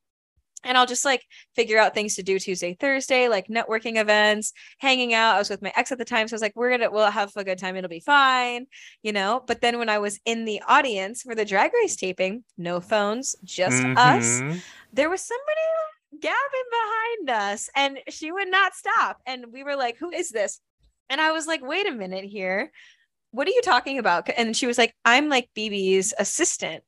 and 0.64 0.76
I'll 0.76 0.86
just 0.86 1.04
like 1.04 1.24
figure 1.54 1.78
out 1.78 1.94
things 1.94 2.16
to 2.16 2.22
do 2.22 2.38
Tuesday, 2.38 2.74
Thursday, 2.74 3.28
like 3.28 3.48
networking 3.48 4.00
events, 4.00 4.52
hanging 4.78 5.14
out. 5.14 5.36
I 5.36 5.38
was 5.38 5.50
with 5.50 5.62
my 5.62 5.72
ex 5.76 5.90
at 5.92 5.98
the 5.98 6.04
time. 6.04 6.28
So 6.28 6.34
I 6.34 6.36
was 6.36 6.42
like, 6.42 6.56
we're 6.56 6.68
going 6.68 6.80
to, 6.80 6.90
we'll 6.90 7.10
have 7.10 7.32
a 7.36 7.44
good 7.44 7.58
time. 7.58 7.76
It'll 7.76 7.88
be 7.88 8.00
fine, 8.00 8.66
you 9.02 9.12
know? 9.12 9.42
But 9.46 9.60
then 9.60 9.78
when 9.78 9.88
I 9.88 9.98
was 9.98 10.20
in 10.24 10.44
the 10.44 10.62
audience 10.66 11.22
for 11.22 11.34
the 11.34 11.44
drag 11.44 11.72
race 11.72 11.96
taping, 11.96 12.44
no 12.58 12.80
phones, 12.80 13.36
just 13.44 13.82
mm-hmm. 13.82 13.96
us, 13.96 14.60
there 14.92 15.08
was 15.08 15.22
somebody 15.22 16.20
gabbing 16.20 16.38
behind 16.70 17.30
us 17.30 17.70
and 17.74 17.98
she 18.08 18.30
would 18.30 18.50
not 18.50 18.74
stop. 18.74 19.20
And 19.26 19.46
we 19.52 19.64
were 19.64 19.76
like, 19.76 19.96
who 19.98 20.10
is 20.10 20.30
this? 20.30 20.60
And 21.08 21.20
I 21.20 21.32
was 21.32 21.46
like, 21.46 21.62
wait 21.62 21.88
a 21.88 21.92
minute 21.92 22.24
here. 22.24 22.70
What 23.32 23.48
are 23.48 23.52
you 23.52 23.62
talking 23.62 23.98
about? 23.98 24.28
And 24.36 24.56
she 24.56 24.66
was 24.66 24.76
like, 24.76 24.94
I'm 25.04 25.28
like 25.28 25.48
BeBe's 25.56 26.12
assistant 26.18 26.82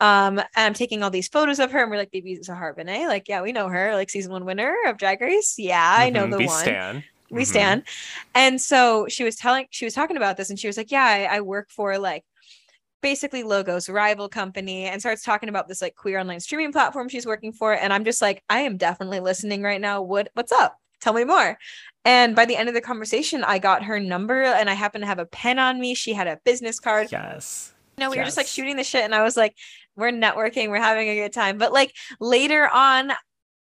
um, 0.00 0.38
and 0.38 0.48
I'm 0.56 0.74
taking 0.74 1.02
all 1.02 1.10
these 1.10 1.28
photos 1.28 1.58
of 1.58 1.70
her, 1.72 1.82
and 1.82 1.90
we're 1.90 1.96
like, 1.96 2.12
"BeBe 2.12 2.44
Zahara 2.44 2.74
Benet, 2.74 3.06
like, 3.06 3.28
yeah, 3.28 3.40
we 3.40 3.52
know 3.52 3.68
her, 3.68 3.94
like 3.94 4.10
season 4.10 4.32
one 4.32 4.44
winner 4.44 4.76
of 4.86 4.98
Drag 4.98 5.20
Race. 5.20 5.54
Yeah, 5.58 5.94
I 5.98 6.10
know 6.10 6.22
mm-hmm. 6.22 6.30
the 6.32 6.38
we 6.38 6.46
one. 6.46 6.60
Stan. 6.60 7.04
We 7.30 7.42
mm-hmm. 7.42 7.50
stand." 7.50 7.82
And 8.34 8.60
so 8.60 9.06
she 9.08 9.24
was 9.24 9.36
telling, 9.36 9.66
she 9.70 9.86
was 9.86 9.94
talking 9.94 10.18
about 10.18 10.36
this, 10.36 10.50
and 10.50 10.58
she 10.58 10.66
was 10.66 10.76
like, 10.76 10.90
"Yeah, 10.90 11.04
I, 11.04 11.36
I 11.36 11.40
work 11.40 11.70
for 11.70 11.98
like." 11.98 12.24
basically 13.02 13.44
Logo's 13.44 13.88
rival 13.90 14.28
company 14.28 14.86
and 14.86 15.00
starts 15.00 15.22
talking 15.22 15.50
about 15.50 15.68
this 15.68 15.82
like 15.82 15.94
queer 15.94 16.18
online 16.18 16.40
streaming 16.40 16.72
platform 16.72 17.08
she's 17.08 17.26
working 17.26 17.52
for 17.52 17.72
and 17.72 17.92
i'm 17.92 18.04
just 18.04 18.22
like 18.22 18.42
i 18.48 18.60
am 18.60 18.78
definitely 18.78 19.20
listening 19.20 19.62
right 19.62 19.80
now 19.80 20.00
what 20.02 20.28
what's 20.32 20.50
up 20.50 20.80
tell 21.00 21.12
me 21.12 21.22
more 21.22 21.56
and 22.04 22.34
by 22.34 22.46
the 22.46 22.56
end 22.56 22.68
of 22.68 22.74
the 22.74 22.80
conversation 22.80 23.44
i 23.44 23.58
got 23.58 23.84
her 23.84 24.00
number 24.00 24.42
and 24.42 24.68
i 24.68 24.72
happened 24.72 25.02
to 25.02 25.06
have 25.06 25.20
a 25.20 25.26
pen 25.26 25.58
on 25.58 25.78
me 25.78 25.94
she 25.94 26.14
had 26.14 26.26
a 26.26 26.40
business 26.44 26.80
card 26.80 27.06
yes 27.12 27.74
you 27.96 28.04
know, 28.04 28.10
we 28.10 28.16
yes. 28.16 28.22
were 28.22 28.26
just 28.26 28.36
like 28.36 28.46
shooting 28.46 28.76
the 28.76 28.84
shit, 28.84 29.04
and 29.04 29.14
I 29.14 29.22
was 29.22 29.38
like, 29.38 29.56
we're 29.96 30.12
networking, 30.12 30.68
we're 30.68 30.78
having 30.78 31.08
a 31.08 31.16
good 31.16 31.32
time. 31.32 31.58
But 31.58 31.72
like 31.72 31.94
later 32.20 32.68
on, 32.68 33.12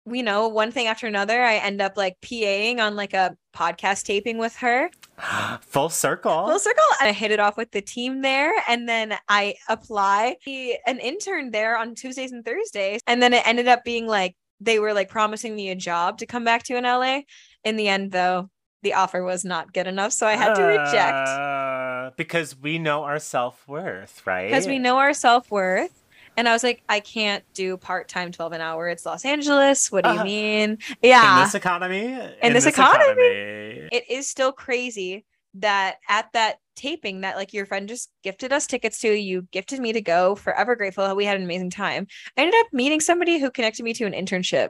we 0.05 0.21
know 0.21 0.49
one 0.49 0.71
thing 0.71 0.87
after 0.87 1.07
another, 1.07 1.41
I 1.41 1.55
end 1.55 1.81
up 1.81 1.95
like 1.95 2.19
PAing 2.21 2.79
on 2.79 2.95
like 2.95 3.13
a 3.13 3.35
podcast 3.55 4.03
taping 4.03 4.37
with 4.37 4.55
her. 4.57 4.89
Full 5.61 5.89
circle. 5.89 6.47
Full 6.47 6.59
circle. 6.59 6.83
And 6.99 7.09
I 7.09 7.13
hit 7.13 7.31
it 7.31 7.39
off 7.39 7.55
with 7.55 7.71
the 7.71 7.81
team 7.81 8.21
there. 8.21 8.53
And 8.67 8.87
then 8.87 9.15
I 9.29 9.55
apply 9.69 10.37
an 10.45 10.99
intern 10.99 11.51
there 11.51 11.77
on 11.77 11.95
Tuesdays 11.95 12.31
and 12.31 12.43
Thursdays. 12.43 12.99
And 13.07 13.21
then 13.21 13.33
it 13.33 13.47
ended 13.47 13.67
up 13.67 13.83
being 13.85 14.07
like 14.07 14.35
they 14.59 14.79
were 14.79 14.93
like 14.93 15.09
promising 15.09 15.55
me 15.55 15.69
a 15.69 15.75
job 15.75 16.17
to 16.19 16.25
come 16.25 16.43
back 16.43 16.63
to 16.63 16.77
in 16.77 16.83
LA. 16.83 17.21
In 17.63 17.75
the 17.77 17.87
end, 17.87 18.11
though, 18.11 18.49
the 18.81 18.93
offer 18.93 19.23
was 19.23 19.45
not 19.45 19.73
good 19.73 19.87
enough. 19.87 20.11
So 20.11 20.27
I 20.27 20.35
had 20.35 20.53
to 20.55 20.63
reject. 20.63 21.29
Uh, 21.29 22.11
because 22.17 22.59
we 22.59 22.77
know 22.77 23.03
our 23.03 23.19
self 23.19 23.65
worth, 23.67 24.25
right? 24.25 24.47
Because 24.47 24.67
we 24.67 24.79
know 24.79 24.97
our 24.97 25.13
self 25.13 25.49
worth. 25.49 26.02
And 26.35 26.49
I 26.49 26.53
was 26.53 26.63
like, 26.63 26.83
I 26.89 26.99
can't 26.99 27.43
do 27.53 27.77
part 27.77 28.07
time 28.07 28.31
12 28.31 28.53
an 28.53 28.61
hour. 28.61 28.87
It's 28.87 29.05
Los 29.05 29.25
Angeles. 29.25 29.91
What 29.91 30.03
do 30.03 30.11
you 30.11 30.19
uh, 30.19 30.23
mean? 30.23 30.77
Yeah. 31.01 31.37
In 31.37 31.43
this 31.45 31.55
economy? 31.55 32.05
In, 32.05 32.33
in 32.41 32.53
this, 32.53 32.63
this 32.65 32.73
economy, 32.73 33.21
economy, 33.21 33.89
it 33.91 34.03
is 34.09 34.27
still 34.27 34.51
crazy 34.51 35.25
that 35.55 35.97
at 36.09 36.31
that 36.33 36.57
taping 36.75 37.21
that 37.21 37.35
like 37.35 37.53
your 37.53 37.65
friend 37.65 37.87
just 37.87 38.09
gifted 38.23 38.51
us 38.51 38.65
tickets 38.65 38.99
to, 38.99 39.11
you 39.11 39.47
gifted 39.51 39.79
me 39.79 39.93
to 39.93 40.01
go. 40.01 40.35
Forever 40.35 40.75
grateful. 40.75 41.05
that 41.05 41.15
We 41.15 41.25
had 41.25 41.37
an 41.37 41.43
amazing 41.43 41.69
time. 41.69 42.07
I 42.37 42.41
ended 42.41 42.59
up 42.59 42.73
meeting 42.73 42.99
somebody 42.99 43.39
who 43.39 43.51
connected 43.51 43.83
me 43.83 43.93
to 43.93 44.05
an 44.05 44.13
internship. 44.13 44.69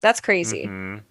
That's 0.00 0.20
crazy. 0.20 0.64
Mm-hmm. 0.64 1.04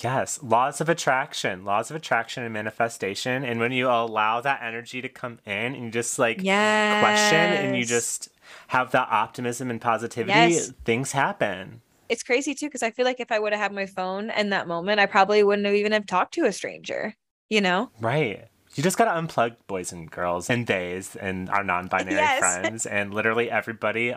Yes, 0.00 0.38
laws 0.42 0.80
of 0.80 0.88
attraction, 0.88 1.64
laws 1.64 1.90
of 1.90 1.96
attraction 1.96 2.44
and 2.44 2.52
manifestation. 2.52 3.42
And 3.42 3.58
when 3.58 3.72
you 3.72 3.88
allow 3.88 4.40
that 4.42 4.60
energy 4.62 5.00
to 5.02 5.08
come 5.08 5.38
in 5.46 5.74
and 5.74 5.84
you 5.86 5.90
just 5.90 6.18
like 6.18 6.42
yes. 6.42 7.02
question 7.02 7.38
and 7.38 7.76
you 7.76 7.84
just 7.84 8.28
have 8.68 8.90
that 8.92 9.08
optimism 9.10 9.70
and 9.70 9.80
positivity, 9.80 10.32
yes. 10.32 10.72
things 10.84 11.12
happen. 11.12 11.82
It's 12.08 12.22
crazy 12.22 12.54
too, 12.54 12.66
because 12.66 12.82
I 12.82 12.90
feel 12.90 13.04
like 13.04 13.20
if 13.20 13.30
I 13.30 13.38
would 13.38 13.52
have 13.52 13.60
had 13.60 13.72
my 13.72 13.86
phone 13.86 14.30
in 14.30 14.50
that 14.50 14.66
moment, 14.66 15.00
I 15.00 15.06
probably 15.06 15.42
wouldn't 15.42 15.66
have 15.66 15.74
even 15.74 15.92
have 15.92 16.06
talked 16.06 16.34
to 16.34 16.46
a 16.46 16.52
stranger, 16.52 17.14
you 17.50 17.60
know? 17.60 17.90
Right. 18.00 18.46
You 18.74 18.82
just 18.82 18.96
gotta 18.96 19.10
unplug 19.10 19.56
boys 19.66 19.92
and 19.92 20.10
girls 20.10 20.50
and 20.50 20.66
days 20.66 21.16
and 21.16 21.50
our 21.50 21.64
non-binary 21.64 22.14
yes. 22.14 22.38
friends 22.60 22.86
and 22.86 23.12
literally 23.12 23.50
everybody 23.50 24.14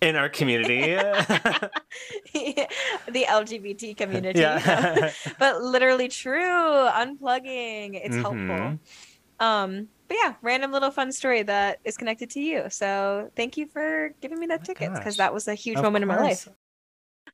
in 0.00 0.16
our 0.16 0.28
community. 0.28 0.82
the 0.94 1.70
LGBT 3.28 3.96
community. 3.96 4.40
Yeah. 4.40 5.12
but 5.38 5.62
literally 5.62 6.08
true. 6.08 6.42
Unplugging. 6.42 7.94
It's 7.94 8.14
mm-hmm. 8.14 8.48
helpful. 8.48 8.78
Um, 9.40 9.88
but 10.08 10.16
yeah, 10.16 10.34
random 10.42 10.72
little 10.72 10.90
fun 10.90 11.12
story 11.12 11.42
that 11.42 11.78
is 11.84 11.96
connected 11.96 12.30
to 12.30 12.40
you. 12.40 12.64
So 12.70 13.30
thank 13.36 13.56
you 13.56 13.66
for 13.66 14.14
giving 14.20 14.38
me 14.38 14.46
that 14.46 14.60
oh 14.62 14.64
ticket 14.64 14.94
because 14.94 15.18
that 15.18 15.32
was 15.32 15.46
a 15.48 15.54
huge 15.54 15.76
of 15.76 15.84
moment 15.84 16.04
course. 16.04 16.16
in 16.16 16.22
my 16.22 16.28
life. 16.28 16.48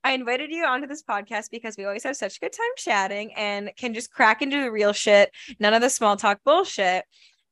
I 0.02 0.12
invited 0.12 0.50
you 0.50 0.64
onto 0.66 0.86
this 0.86 1.02
podcast 1.02 1.50
because 1.50 1.76
we 1.78 1.84
always 1.84 2.02
have 2.02 2.16
such 2.16 2.36
a 2.36 2.40
good 2.40 2.52
time 2.52 2.66
chatting 2.76 3.32
and 3.34 3.70
can 3.76 3.94
just 3.94 4.12
crack 4.12 4.42
into 4.42 4.60
the 4.60 4.70
real 4.70 4.92
shit, 4.92 5.30
none 5.60 5.72
of 5.72 5.80
the 5.80 5.88
small 5.88 6.16
talk 6.16 6.40
bullshit. 6.44 7.04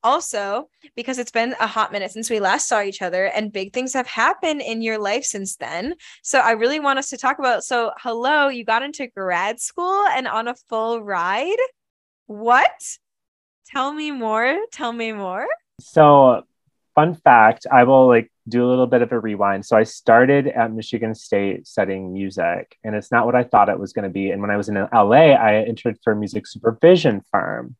Also, 0.04 0.68
because 0.96 1.20
it's 1.20 1.30
been 1.30 1.54
a 1.60 1.66
hot 1.66 1.92
minute 1.92 2.10
since 2.10 2.28
we 2.28 2.40
last 2.40 2.66
saw 2.66 2.82
each 2.82 3.02
other 3.02 3.26
and 3.26 3.52
big 3.52 3.72
things 3.72 3.92
have 3.92 4.08
happened 4.08 4.60
in 4.60 4.82
your 4.82 4.98
life 4.98 5.24
since 5.24 5.54
then. 5.56 5.94
So, 6.22 6.40
I 6.40 6.50
really 6.52 6.80
want 6.80 6.98
us 6.98 7.08
to 7.10 7.16
talk 7.16 7.38
about. 7.38 7.62
So, 7.62 7.92
hello, 7.98 8.48
you 8.48 8.64
got 8.64 8.82
into 8.82 9.06
grad 9.06 9.60
school 9.60 10.04
and 10.08 10.26
on 10.26 10.48
a 10.48 10.56
full 10.68 11.04
ride. 11.04 11.56
What? 12.26 12.98
Tell 13.72 13.92
me 13.92 14.10
more. 14.10 14.58
Tell 14.70 14.92
me 14.92 15.12
more. 15.12 15.46
So, 15.80 16.44
fun 16.94 17.14
fact 17.14 17.66
I 17.70 17.84
will 17.84 18.06
like 18.06 18.30
do 18.48 18.66
a 18.66 18.68
little 18.68 18.86
bit 18.86 19.00
of 19.00 19.12
a 19.12 19.18
rewind. 19.18 19.64
So, 19.64 19.76
I 19.76 19.84
started 19.84 20.46
at 20.48 20.72
Michigan 20.72 21.14
State 21.14 21.66
studying 21.66 22.12
music, 22.12 22.76
and 22.84 22.94
it's 22.94 23.10
not 23.10 23.24
what 23.24 23.34
I 23.34 23.44
thought 23.44 23.68
it 23.68 23.78
was 23.78 23.92
going 23.92 24.04
to 24.04 24.10
be. 24.10 24.30
And 24.30 24.42
when 24.42 24.50
I 24.50 24.56
was 24.56 24.68
in 24.68 24.74
LA, 24.74 25.32
I 25.32 25.64
entered 25.66 25.98
for 26.04 26.12
a 26.12 26.16
music 26.16 26.46
supervision 26.46 27.22
firm. 27.30 27.76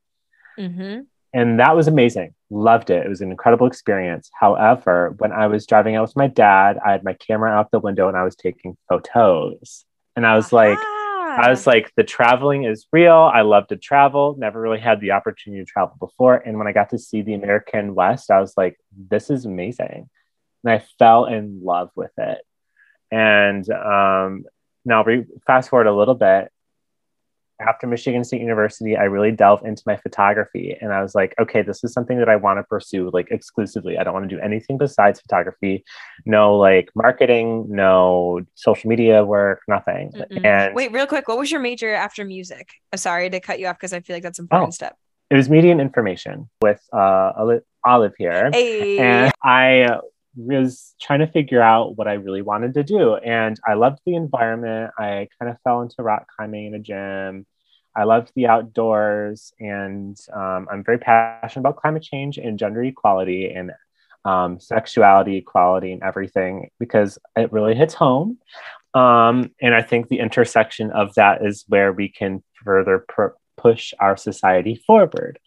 Mm-hmm. 0.58 1.02
And 1.34 1.61
that 1.61 1.76
was 1.76 1.88
amazing. 1.88 2.34
Loved 2.50 2.90
it. 2.90 3.06
It 3.06 3.08
was 3.08 3.22
an 3.22 3.30
incredible 3.30 3.66
experience. 3.66 4.30
However, 4.38 5.14
when 5.18 5.32
I 5.32 5.46
was 5.46 5.66
driving 5.66 5.96
out 5.96 6.02
with 6.02 6.16
my 6.16 6.26
dad, 6.26 6.78
I 6.84 6.92
had 6.92 7.04
my 7.04 7.14
camera 7.14 7.50
out 7.50 7.70
the 7.70 7.78
window 7.78 8.08
and 8.08 8.16
I 8.16 8.22
was 8.22 8.37
taking 8.37 8.76
photos. 8.88 9.87
And 10.14 10.26
I 10.26 10.37
was 10.37 10.52
like, 10.52 10.78
I 11.39 11.51
was 11.51 11.67
like, 11.67 11.93
the 11.97 12.05
traveling 12.05 12.65
is 12.65 12.87
real. 12.93 13.31
I 13.33 13.43
love 13.43 13.67
to 13.69 13.77
travel. 13.77 14.37
Never 14.39 14.61
really 14.61 14.81
had 14.81 15.01
the 15.01 15.12
opportunity 15.12 15.65
to 15.65 15.71
travel 15.71 15.97
before. 15.99 16.37
And 16.37 16.59
when 16.59 16.67
I 16.67 16.73
got 16.73 16.91
to 16.91 16.99
see 16.99 17.23
the 17.23 17.35
American 17.35 17.95
West, 17.95 18.31
I 18.31 18.41
was 18.41 18.55
like, 18.57 18.79
this 18.97 19.31
is 19.31 19.45
amazing. 19.45 20.09
And 20.65 20.73
I 20.73 20.85
fell 20.99 21.27
in 21.27 21.61
love 21.65 21.91
with 21.95 22.12
it. 22.19 22.39
And 23.11 23.69
um, 23.71 24.45
now, 24.85 25.05
re- 25.05 25.27
fast 25.47 25.71
forward 25.71 25.87
a 25.87 25.95
little 25.95 26.15
bit, 26.15 26.51
after 27.66 27.87
Michigan 27.87 28.25
State 28.25 28.40
University, 28.40 28.97
I 28.97 29.04
really 29.04 29.31
delved 29.33 29.64
into 29.66 29.83
my 29.87 29.97
photography 29.97 30.76
and 30.81 30.92
I 30.92 31.02
was 31.02 31.14
like, 31.14 31.35
okay, 31.40 31.62
this 31.62 31.83
is 31.85 31.92
something 31.92 32.19
that 32.19 32.28
I 32.28 32.37
want 32.37 32.59
to 32.59 32.64
pursue 32.64 33.11
like 33.12 33.28
exclusively. 33.31 33.99
I 33.99 34.04
don't 34.04 34.14
want 34.14 34.28
to 34.28 34.35
do 34.37 34.40
anything 34.42 34.78
besides 34.78 35.21
photography. 35.21 35.85
No 36.26 36.57
like 36.57 36.90
marketing, 36.95 37.66
no 37.69 38.40
social 38.54 38.88
media 38.88 39.25
work, 39.25 39.61
nothing. 39.69 40.12
Mm-mm. 40.14 40.45
And 40.45 40.75
Wait, 40.75 40.92
real 40.92 41.07
quick, 41.07 41.28
what 41.28 41.38
was 41.38 41.50
your 41.50 41.61
major 41.61 41.92
after 41.95 42.25
music? 42.25 42.69
Sorry 42.95 43.31
to 43.31 43.40
cut 43.40 43.59
you 43.61 43.66
off 43.69 43.76
because 43.76 43.92
I 43.92 44.00
feel 44.00 44.16
like 44.16 44.23
that's 44.23 44.38
an 44.38 44.45
important 44.45 44.69
Oh. 44.69 44.71
step. 44.73 44.97
it 45.31 45.37
was 45.37 45.49
media 45.49 45.73
and 45.73 45.81
information 45.81 46.49
with 46.61 46.81
uh, 46.92 47.33
Olive 47.85 48.14
here. 48.19 48.50
Hey, 48.52 48.99
and 48.99 49.33
I 49.42 49.99
was 50.37 50.95
trying 51.00 51.19
to 51.21 51.26
figure 51.26 51.61
out 51.61 51.97
what 51.99 52.09
I 52.09 52.14
really 52.14 52.42
wanted 52.42 52.73
to 52.75 52.83
do. 52.83 53.16
And 53.16 53.59
I 53.66 53.75
loved 53.75 53.99
the 54.07 54.14
environment. 54.14 54.90
I 54.99 55.28
kind 55.38 55.50
of 55.50 55.57
fell 55.64 55.83
into 55.83 55.97
rock 56.02 56.26
climbing 56.37 56.66
in 56.66 56.75
a 56.75 56.78
gym. 56.78 57.45
I 57.94 58.04
love 58.04 58.28
the 58.34 58.46
outdoors, 58.46 59.52
and 59.61 60.16
um, 60.32 60.66
I'm 60.70 60.82
very 60.84 60.99
passionate 60.99 61.61
about 61.61 61.76
climate 61.76 62.02
change 62.02 62.38
and 62.38 62.58
gender 62.58 62.82
equality 62.82 63.52
and 63.52 63.72
um, 64.25 64.61
sexuality 64.61 65.37
equality 65.37 65.92
and 65.92 66.02
everything 66.02 66.70
because 66.78 67.18
it 67.37 67.52
really 67.52 67.75
hits 67.75 67.94
home. 67.94 68.38
Um, 68.94 69.50
and 69.61 69.75
I 69.75 69.82
think 69.82 70.08
the 70.08 70.20
intersection 70.20 70.90
of 70.90 71.14
that 71.14 71.44
is 71.44 71.64
where 71.68 71.92
we 71.92 72.08
can 72.08 72.42
further 72.64 73.04
pr- 73.08 73.37
push 73.56 73.92
our 73.99 74.16
society 74.16 74.82
forward. 74.87 75.38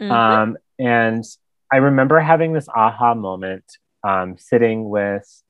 Mhm. 0.00 0.10
Um, 0.10 0.56
and 0.78 1.24
I 1.72 1.78
remember 1.78 2.20
having 2.20 2.52
this 2.52 2.68
aha 2.68 3.14
moment 3.14 3.64
um, 4.04 4.36
sitting 4.38 4.88
with 4.88 5.42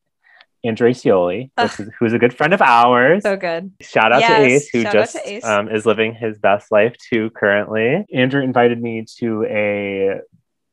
Andrea 0.64 0.95
Scioli, 0.95 1.50
is, 1.59 1.90
who's 1.99 2.12
a 2.12 2.19
good 2.19 2.35
friend 2.35 2.54
of 2.54 2.62
ours. 2.62 3.23
so 3.23 3.37
good. 3.37 3.73
Shout 3.81 4.12
out 4.12 4.21
Yes, 4.21 4.38
to 4.38 4.45
Ace, 4.47 4.69
who 4.69 4.83
just 4.85 5.16
Ace. 5.25 5.45
Um, 5.45 5.69
is 5.69 5.87
living 5.87 6.14
his 6.14 6.38
best 6.38 6.71
life 6.71 6.95
too 6.99 7.31
currently. 7.31 8.04
Andrew 8.12 8.42
invited 8.42 8.81
me 8.81 9.04
to 9.19 9.45
a 9.45 10.21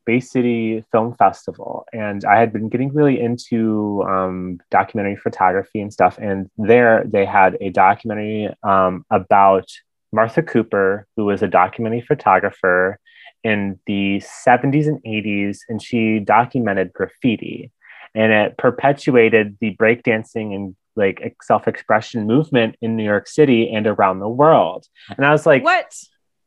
Bay 0.05 0.19
City 0.19 0.83
Film 0.91 1.15
Festival, 1.15 1.85
and 1.93 2.23
I 2.25 2.39
had 2.39 2.53
been 2.53 2.69
getting 2.69 2.93
really 2.93 3.19
into 3.19 4.03
um, 4.07 4.59
documentary 4.71 5.15
photography 5.15 5.81
and 5.81 5.91
stuff. 5.91 6.17
And 6.19 6.49
there 6.57 7.03
they 7.05 7.25
had 7.25 7.57
a 7.61 7.69
documentary 7.69 8.49
um, 8.63 9.05
about 9.11 9.67
Martha 10.11 10.41
Cooper, 10.41 11.07
who 11.15 11.25
was 11.25 11.41
a 11.43 11.47
documentary 11.47 12.01
photographer 12.01 12.99
in 13.43 13.79
the 13.85 14.21
70s 14.45 14.87
and 14.87 15.01
80s, 15.03 15.59
and 15.69 15.81
she 15.81 16.19
documented 16.19 16.93
graffiti. 16.93 17.71
And 18.15 18.31
it 18.31 18.57
perpetuated 18.57 19.57
the 19.61 19.75
breakdancing 19.75 20.55
and 20.55 20.75
like 20.95 21.35
self-expression 21.43 22.25
movement 22.27 22.75
in 22.81 22.95
New 22.95 23.03
York 23.05 23.27
City 23.27 23.71
and 23.73 23.87
around 23.87 24.19
the 24.19 24.27
world. 24.29 24.85
And 25.15 25.25
I 25.25 25.31
was 25.31 25.45
like, 25.45 25.63
what? 25.63 25.93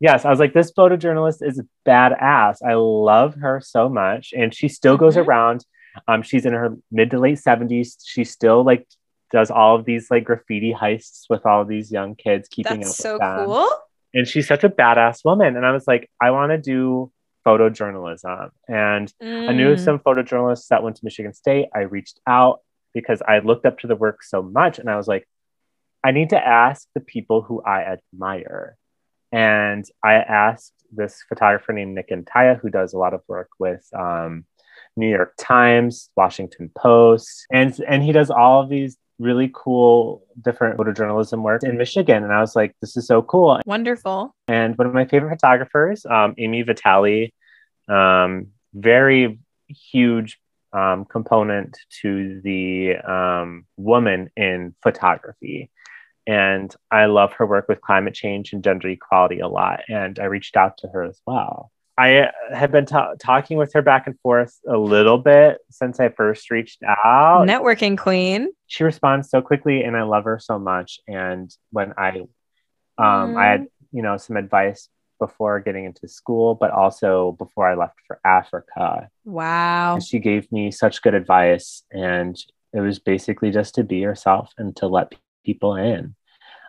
yes, 0.00 0.24
I 0.24 0.30
was 0.30 0.38
like, 0.40 0.52
this 0.52 0.72
photojournalist 0.72 1.38
is 1.46 1.62
badass. 1.86 2.56
I 2.66 2.74
love 2.74 3.34
her 3.36 3.60
so 3.64 3.88
much. 3.88 4.32
And 4.36 4.54
she 4.54 4.68
still 4.68 4.96
goes 4.96 5.16
Mhm. 5.16 5.26
around. 5.26 5.64
Um, 6.08 6.22
she's 6.22 6.44
in 6.44 6.52
her 6.52 6.76
mid 6.90 7.10
to 7.12 7.18
late 7.18 7.38
70s. 7.38 7.96
She 8.04 8.24
still 8.24 8.64
like 8.64 8.86
does 9.30 9.50
all 9.50 9.76
of 9.76 9.84
these 9.86 10.10
like 10.10 10.24
graffiti 10.24 10.74
heists 10.74 11.24
with 11.30 11.46
all 11.46 11.62
of 11.62 11.68
these 11.68 11.90
young 11.92 12.14
kids, 12.14 12.48
keeping 12.48 12.80
That's 12.80 13.00
up 13.04 13.18
so 13.20 13.44
cool. 13.46 13.68
And 14.12 14.26
she's 14.28 14.46
such 14.46 14.64
a 14.64 14.68
badass 14.68 15.24
woman. 15.24 15.56
And 15.56 15.64
I 15.64 15.70
was 15.72 15.86
like, 15.86 16.10
I 16.20 16.32
want 16.32 16.50
to 16.52 16.58
do 16.58 17.10
photojournalism. 17.46 18.50
And 18.68 19.12
I 19.20 19.52
knew 19.52 19.74
Mm. 19.74 19.78
some 19.78 19.98
photojournalists 19.98 20.68
that 20.68 20.82
went 20.82 20.96
to 20.96 21.04
Michigan 21.04 21.32
State. 21.32 21.68
I 21.74 21.80
reached 21.80 22.20
out 22.26 22.60
because 22.94 23.22
I 23.22 23.38
looked 23.38 23.66
up 23.66 23.78
to 23.80 23.86
the 23.86 23.96
work 23.96 24.22
so 24.22 24.42
much 24.42 24.78
and 24.78 24.88
I 24.90 24.96
was 24.96 25.08
like, 25.08 25.26
I 26.04 26.10
need 26.10 26.30
to 26.30 26.46
ask 26.46 26.88
the 26.94 27.00
people 27.00 27.42
who 27.42 27.62
I 27.62 27.82
admire. 27.82 28.76
And 29.30 29.84
I 30.04 30.14
asked 30.14 30.74
this 30.90 31.22
photographer 31.28 31.72
named 31.72 31.94
Nick 31.94 32.10
Antaya, 32.12 32.56
who 32.60 32.68
does 32.70 32.92
a 32.92 32.98
lot 32.98 33.14
of 33.14 33.22
work 33.28 33.48
with 33.58 33.86
um, 33.96 34.44
New 34.96 35.08
York 35.08 35.32
Times, 35.38 36.10
Washington 36.16 36.70
Post, 36.76 37.46
and 37.50 37.74
and 37.88 38.02
he 38.02 38.12
does 38.12 38.30
all 38.30 38.60
of 38.62 38.68
these 38.68 38.98
really 39.22 39.50
cool 39.54 40.24
different 40.40 40.78
photojournalism 40.78 41.42
work 41.42 41.62
in 41.62 41.76
Michigan. 41.78 42.24
And 42.24 42.32
I 42.32 42.40
was 42.40 42.56
like, 42.56 42.74
this 42.80 42.96
is 42.96 43.06
so 43.06 43.22
cool. 43.22 43.60
Wonderful. 43.66 44.34
And 44.48 44.76
one 44.76 44.86
of 44.86 44.94
my 44.94 45.04
favorite 45.06 45.30
photographers, 45.30 46.04
um, 46.06 46.34
Ami 46.38 46.62
Vitale, 46.62 47.32
um, 47.88 48.48
very 48.74 49.38
huge 49.68 50.38
um, 50.72 51.04
component 51.04 51.78
to 52.00 52.40
the 52.42 52.96
um, 52.96 53.66
woman 53.76 54.30
in 54.36 54.74
photography. 54.82 55.70
And 56.26 56.74
I 56.90 57.06
love 57.06 57.32
her 57.34 57.46
work 57.46 57.68
with 57.68 57.80
climate 57.80 58.14
change 58.14 58.52
and 58.52 58.62
gender 58.62 58.88
equality 58.88 59.40
a 59.40 59.48
lot. 59.48 59.80
And 59.88 60.18
I 60.18 60.24
reached 60.24 60.56
out 60.56 60.78
to 60.78 60.88
her 60.88 61.02
as 61.02 61.20
well. 61.26 61.70
I 61.98 62.30
have 62.52 62.72
been 62.72 62.86
ta- 62.86 63.14
talking 63.18 63.58
with 63.58 63.72
her 63.74 63.82
back 63.82 64.06
and 64.06 64.18
forth 64.20 64.58
a 64.66 64.78
little 64.78 65.18
bit 65.18 65.58
since 65.70 66.00
I 66.00 66.08
first 66.08 66.50
reached 66.50 66.82
out 66.82 67.46
Networking 67.46 67.98
queen. 67.98 68.52
she 68.66 68.82
responds 68.84 69.28
so 69.28 69.42
quickly 69.42 69.82
and 69.82 69.96
I 69.96 70.02
love 70.02 70.24
her 70.24 70.38
so 70.38 70.58
much. 70.58 71.00
And 71.06 71.54
when 71.70 71.92
I 71.98 72.20
um 72.98 73.36
I 73.36 73.46
had, 73.46 73.66
you 73.92 74.02
know, 74.02 74.16
some 74.16 74.36
advice 74.36 74.88
before 75.18 75.60
getting 75.60 75.84
into 75.84 76.08
school, 76.08 76.54
but 76.54 76.70
also 76.70 77.32
before 77.38 77.68
I 77.68 77.74
left 77.74 77.94
for 78.06 78.18
Africa. 78.24 79.08
Wow. 79.24 79.94
And 79.94 80.02
she 80.02 80.18
gave 80.18 80.50
me 80.50 80.70
such 80.70 81.02
good 81.02 81.14
advice. 81.14 81.84
And 81.92 82.36
it 82.72 82.80
was 82.80 82.98
basically 82.98 83.50
just 83.50 83.74
to 83.76 83.84
be 83.84 83.98
yourself 83.98 84.52
and 84.58 84.74
to 84.76 84.86
let 84.88 85.12
people 85.44 85.76
in. 85.76 86.14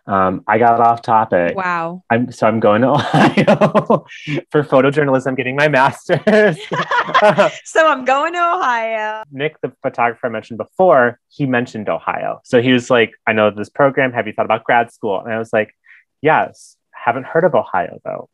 Um, 0.05 0.43
I 0.47 0.57
got 0.57 0.81
off 0.81 1.01
topic. 1.01 1.55
Wow. 1.55 2.03
I'm 2.09 2.31
so 2.31 2.47
I'm 2.47 2.59
going 2.59 2.81
to 2.81 2.89
Ohio 2.91 4.05
for 4.51 4.63
photojournalism, 4.63 5.37
getting 5.37 5.55
my 5.55 5.69
master's. 5.69 6.57
so 7.63 7.87
I'm 7.87 8.03
going 8.03 8.33
to 8.33 8.39
Ohio. 8.39 9.23
Nick, 9.31 9.59
the 9.61 9.71
photographer 9.81 10.27
I 10.27 10.29
mentioned 10.29 10.57
before, 10.57 11.19
he 11.29 11.45
mentioned 11.45 11.87
Ohio. 11.87 12.41
So 12.43 12.61
he 12.61 12.73
was 12.73 12.89
like, 12.89 13.13
I 13.25 13.33
know 13.33 13.49
this 13.49 13.69
program. 13.69 14.11
Have 14.11 14.27
you 14.27 14.33
thought 14.33 14.45
about 14.45 14.65
grad 14.65 14.91
school? 14.91 15.21
And 15.21 15.33
I 15.33 15.39
was 15.39 15.53
like, 15.53 15.73
yes, 16.21 16.75
haven't 16.91 17.25
heard 17.25 17.45
of 17.45 17.55
Ohio 17.55 17.99
though. 18.03 18.29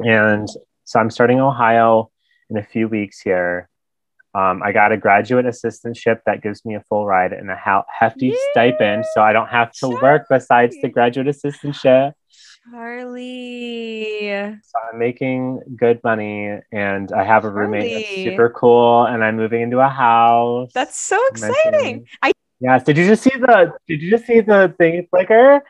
And 0.00 0.48
so 0.84 1.00
I'm 1.00 1.10
starting 1.10 1.40
Ohio 1.40 2.10
in 2.48 2.56
a 2.56 2.62
few 2.62 2.88
weeks 2.88 3.20
here. 3.20 3.68
Um, 4.36 4.62
I 4.62 4.72
got 4.72 4.92
a 4.92 4.98
graduate 4.98 5.46
assistantship 5.46 6.18
that 6.26 6.42
gives 6.42 6.64
me 6.64 6.74
a 6.74 6.82
full 6.82 7.06
ride 7.06 7.32
and 7.32 7.50
a 7.50 7.56
ha- 7.56 7.84
hefty 7.88 8.26
Yay! 8.26 8.38
stipend. 8.50 9.04
So 9.14 9.22
I 9.22 9.32
don't 9.32 9.48
have 9.48 9.72
to 9.80 9.88
work 9.88 10.26
besides 10.28 10.76
the 10.82 10.88
graduate 10.88 11.26
assistantship. 11.28 12.12
Charlie. 12.70 14.58
So 14.62 14.78
I'm 14.92 14.98
making 14.98 15.60
good 15.76 16.00
money 16.04 16.58
and 16.72 17.12
I 17.12 17.24
have 17.24 17.44
a 17.44 17.50
roommate 17.50 17.94
that's 17.94 18.14
super 18.24 18.50
cool 18.50 19.04
and 19.06 19.24
I'm 19.24 19.36
moving 19.36 19.62
into 19.62 19.78
a 19.78 19.88
house. 19.88 20.70
That's 20.74 21.00
so 21.00 21.18
exciting. 21.28 22.06
I 22.22 22.32
Yes. 22.58 22.84
Did 22.84 22.96
you 22.96 23.06
just 23.06 23.22
see 23.22 23.36
the 23.38 23.72
did 23.86 24.00
you 24.00 24.10
just 24.10 24.26
see 24.26 24.40
the 24.40 24.74
thing 24.78 25.06
flicker? 25.10 25.62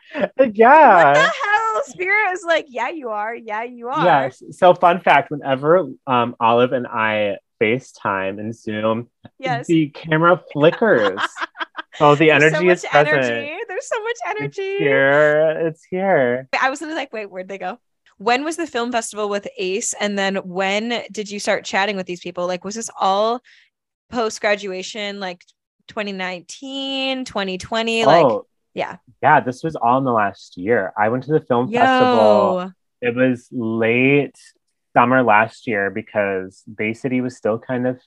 Yeah. 0.53 1.05
what 1.05 1.13
the 1.15 1.19
hell? 1.19 1.83
Spirit 1.83 2.31
is 2.31 2.43
like, 2.45 2.65
yeah, 2.69 2.89
you 2.89 3.09
are. 3.09 3.35
Yeah, 3.35 3.63
you 3.63 3.89
are. 3.89 4.03
Yes. 4.05 4.41
So 4.51 4.73
fun 4.73 5.01
fact, 5.01 5.29
whenever 5.29 5.89
um 6.07 6.35
Olive 6.39 6.71
and 6.71 6.87
I 6.87 7.37
FaceTime 7.61 8.39
and 8.39 8.55
Zoom, 8.55 9.09
Yes. 9.39 9.67
the 9.67 9.89
camera 9.89 10.41
flickers. 10.53 11.19
oh, 11.99 12.15
the 12.15 12.27
There's 12.27 12.43
energy 12.43 12.67
so 12.67 12.71
is 12.71 12.85
present. 12.85 13.17
energy. 13.25 13.57
There's 13.67 13.87
so 13.87 14.03
much 14.03 14.15
It's 14.25 14.39
energy. 14.39 14.77
here. 14.77 15.67
It's 15.67 15.83
here. 15.83 16.47
I 16.59 16.69
was 16.69 16.81
like, 16.81 17.11
wait, 17.13 17.27
where'd 17.29 17.47
they 17.47 17.57
go? 17.57 17.79
When 18.19 18.43
was 18.43 18.55
the 18.57 18.65
film 18.67 18.91
festival 18.91 19.29
with 19.29 19.47
Ace? 19.57 19.93
And 19.99 20.17
then 20.17 20.37
when 20.37 21.03
did 21.11 21.29
you 21.29 21.39
start 21.39 21.63
chatting 21.65 21.95
with 21.95 22.07
these 22.07 22.19
people? 22.21 22.47
Like, 22.47 22.63
was 22.65 22.75
this 22.75 22.89
all 22.99 23.41
post 24.09 24.41
graduation, 24.41 25.19
like 25.19 25.43
2019, 25.87 27.25
2020? 27.25 28.05
Like, 28.05 28.25
oh, 28.25 28.47
yeah. 28.73 28.97
Yeah, 29.21 29.39
this 29.41 29.63
was 29.63 29.75
all 29.75 29.97
in 29.99 30.03
the 30.03 30.11
last 30.11 30.57
year. 30.57 30.93
I 30.97 31.09
went 31.09 31.23
to 31.25 31.31
the 31.31 31.39
film 31.41 31.71
festival. 31.71 32.71
It 33.01 33.15
was 33.15 33.47
late 33.51 34.35
summer 34.97 35.21
last 35.21 35.67
year 35.67 35.91
because 35.91 36.63
Bay 36.75 36.91
City 36.91 37.21
was 37.21 37.37
still 37.37 37.59
kind 37.59 37.85
of 37.85 38.01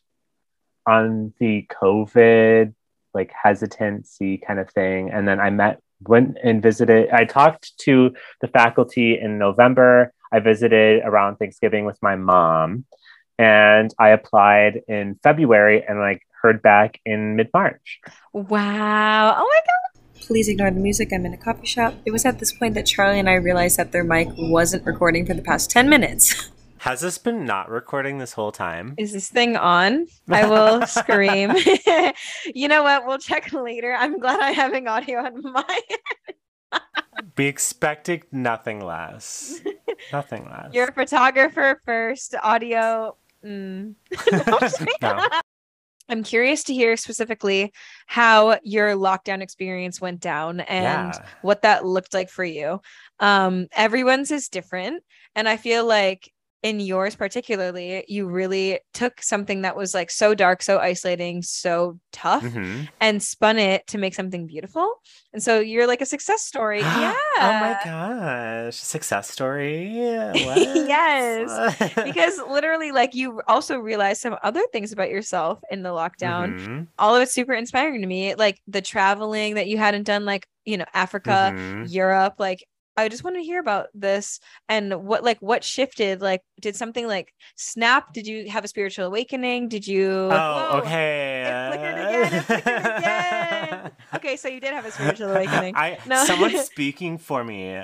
on 0.88 1.32
the 1.38 1.64
COVID 1.70 2.74
like 3.14 3.30
hesitancy 3.30 4.38
kind 4.38 4.58
of 4.58 4.68
thing. 4.70 5.10
And 5.10 5.26
then 5.28 5.38
I 5.38 5.50
met, 5.50 5.80
went 6.00 6.36
and 6.42 6.60
visited. 6.60 7.10
I 7.10 7.26
talked 7.26 7.78
to 7.82 8.12
the 8.40 8.48
faculty 8.48 9.16
in 9.20 9.38
November. 9.38 10.12
I 10.32 10.40
visited 10.40 11.02
around 11.04 11.36
Thanksgiving 11.36 11.84
with 11.84 11.98
my 12.02 12.16
mom, 12.16 12.86
and 13.38 13.92
I 13.98 14.08
applied 14.10 14.82
in 14.88 15.18
February 15.22 15.84
and 15.86 15.98
like 16.00 16.22
heard 16.42 16.60
back 16.60 17.00
in 17.04 17.36
mid 17.36 17.50
March. 17.54 18.00
wow. 18.32 19.36
Oh 19.38 19.48
my 19.54 19.60
God. 19.66 20.26
Please 20.26 20.48
ignore 20.48 20.70
the 20.70 20.80
music. 20.80 21.12
I'm 21.12 21.26
in 21.26 21.34
a 21.34 21.36
coffee 21.36 21.66
shop. 21.66 21.94
It 22.04 22.12
was 22.12 22.24
at 22.24 22.38
this 22.38 22.52
point 22.52 22.74
that 22.74 22.86
Charlie 22.86 23.18
and 23.18 23.28
I 23.28 23.34
realized 23.34 23.76
that 23.78 23.90
their 23.90 24.04
mic 24.04 24.28
wasn't 24.36 24.86
recording 24.86 25.26
for 25.26 25.34
the 25.34 25.42
past 25.42 25.70
10 25.70 25.88
minutes. 25.88 26.49
Has 26.80 27.02
this 27.02 27.18
been 27.18 27.44
not 27.44 27.68
recording 27.68 28.16
this 28.16 28.32
whole 28.32 28.52
time? 28.52 28.94
Is 28.96 29.12
this 29.12 29.28
thing 29.28 29.54
on? 29.54 30.06
I 30.30 30.46
will 30.48 30.86
scream. 30.86 31.52
you 32.54 32.68
know 32.68 32.82
what? 32.82 33.06
We'll 33.06 33.18
check 33.18 33.52
later. 33.52 33.92
I'm 33.92 34.18
glad 34.18 34.40
I'm 34.40 34.54
having 34.54 34.88
audio 34.88 35.18
on 35.18 35.42
my 35.52 35.80
We 37.36 37.46
expected 37.46 38.24
nothing 38.32 38.80
less. 38.82 39.60
nothing 40.10 40.46
less. 40.46 40.72
You're 40.72 40.88
a 40.88 40.92
photographer 40.92 41.82
first, 41.84 42.34
audio. 42.42 43.14
Mm. 43.44 43.94
No. 45.02 45.28
I'm 46.08 46.22
curious 46.22 46.64
to 46.64 46.72
hear 46.74 46.96
specifically 46.96 47.74
how 48.06 48.58
your 48.62 48.92
lockdown 48.96 49.42
experience 49.42 50.00
went 50.00 50.20
down 50.20 50.60
and 50.60 51.12
Yeah. 51.14 51.24
what 51.42 51.60
that 51.62 51.84
looked 51.84 52.14
like 52.14 52.30
for 52.30 52.44
you. 52.44 52.80
Um, 53.18 53.68
everyone's 53.72 54.30
is 54.30 54.48
different. 54.48 55.02
And 55.36 55.46
I 55.46 55.58
feel 55.58 55.84
like 55.84 56.32
in 56.62 56.78
yours 56.80 57.16
particularly, 57.16 58.04
you 58.08 58.26
really 58.26 58.80
took 58.92 59.22
something 59.22 59.62
that 59.62 59.76
was 59.76 59.94
like 59.94 60.10
so 60.10 60.34
dark, 60.34 60.62
so 60.62 60.78
isolating, 60.78 61.40
so 61.42 61.98
tough, 62.12 62.42
Mhm. 62.42 62.88
and 63.00 63.22
spun 63.22 63.58
it 63.58 63.86
to 63.88 63.98
make 63.98 64.14
something 64.14 64.46
beautiful. 64.46 64.94
And 65.32 65.42
so 65.42 65.58
you're 65.60 65.86
like 65.86 66.00
a 66.02 66.06
success 66.06 66.42
story. 66.42 66.80
yeah. 66.80 67.14
Oh 67.40 67.54
my 67.54 67.78
gosh. 67.84 68.76
Success 68.76 69.30
story. 69.30 69.88
Yes, 70.86 71.94
because 72.04 72.38
literally 72.50 72.92
like 72.92 73.14
you 73.14 73.40
also 73.48 73.78
realized 73.78 74.20
some 74.20 74.36
other 74.42 74.62
things 74.72 74.92
about 74.92 75.08
yourself 75.10 75.60
in 75.70 75.82
the 75.82 75.88
lockdown 75.90 76.54
Mhm, 76.54 76.86
all 76.98 77.16
of 77.16 77.22
it's 77.22 77.32
super 77.32 77.54
inspiring 77.54 78.00
to 78.02 78.06
me 78.06 78.34
like 78.34 78.60
the 78.66 78.82
traveling 78.82 79.54
that 79.54 79.66
you 79.68 79.78
hadn't 79.78 80.02
done 80.04 80.24
like 80.24 80.46
you 80.64 80.76
know 80.76 80.84
africa 80.92 81.52
mhm. 81.54 81.86
europe 81.90 82.34
like 82.38 82.64
i 82.96 83.08
just 83.08 83.24
want 83.24 83.36
to 83.36 83.42
hear 83.42 83.60
about 83.60 83.86
this 83.94 84.40
and 84.68 85.04
what 85.04 85.22
like 85.24 85.38
what 85.40 85.62
shifted 85.64 86.20
like 86.20 86.42
did 86.60 86.74
something 86.76 87.06
like 87.06 87.32
snap 87.56 88.12
did 88.12 88.26
you 88.26 88.50
have 88.50 88.64
a 88.64 88.68
spiritual 88.68 89.06
awakening 89.06 89.68
did 89.68 89.86
you 89.86 90.10
Oh, 90.10 90.28
Whoa, 90.72 90.78
okay. 90.80 91.44
it 91.46 91.72
flickered 91.72 91.94
again 91.94 92.32
it 92.34 92.42
flickered 92.42 92.96
again 92.98 93.90
okay 94.14 94.36
so 94.36 94.48
you 94.48 94.60
did 94.60 94.72
have 94.74 94.84
a 94.84 94.90
spiritual 94.90 95.30
awakening 95.30 95.74
I 95.76 95.98
No. 96.06 96.24
someone's 96.24 96.64
speaking 96.66 97.18
for 97.18 97.42
me. 97.44 97.76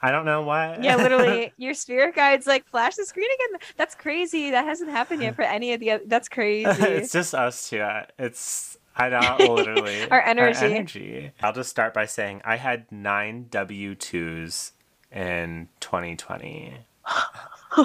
I 0.00 0.12
don't 0.12 0.24
know 0.24 0.42
what. 0.42 0.82
yeah 0.84 0.94
literally 0.96 1.52
your 1.56 1.74
spirit 1.74 2.14
guides 2.14 2.46
like 2.46 2.64
flash 2.68 2.94
the 2.96 3.04
screen 3.04 3.28
again 3.34 3.60
that's 3.76 3.94
crazy 3.94 4.50
that 4.52 4.64
hasn't 4.64 4.90
happened 4.90 5.22
yet 5.22 5.34
for 5.34 5.42
any 5.42 5.72
of 5.72 5.80
the 5.80 5.92
oth- 5.92 6.02
that's 6.06 6.28
crazy 6.28 6.70
it's 6.82 7.12
just 7.12 7.34
us 7.34 7.68
two. 7.70 7.84
It's 8.18 8.76
I 8.98 9.08
don't 9.08 9.38
literally 9.56 10.08
Our 10.10 10.20
energy. 10.20 10.66
energy. 10.66 11.32
I'll 11.42 11.52
just 11.52 11.70
start 11.70 11.94
by 11.94 12.06
saying 12.06 12.42
I 12.44 12.56
had 12.56 12.90
nine 12.90 13.46
W 13.50 13.94
twos 13.94 14.72
in 15.12 15.68
2020. 15.80 16.74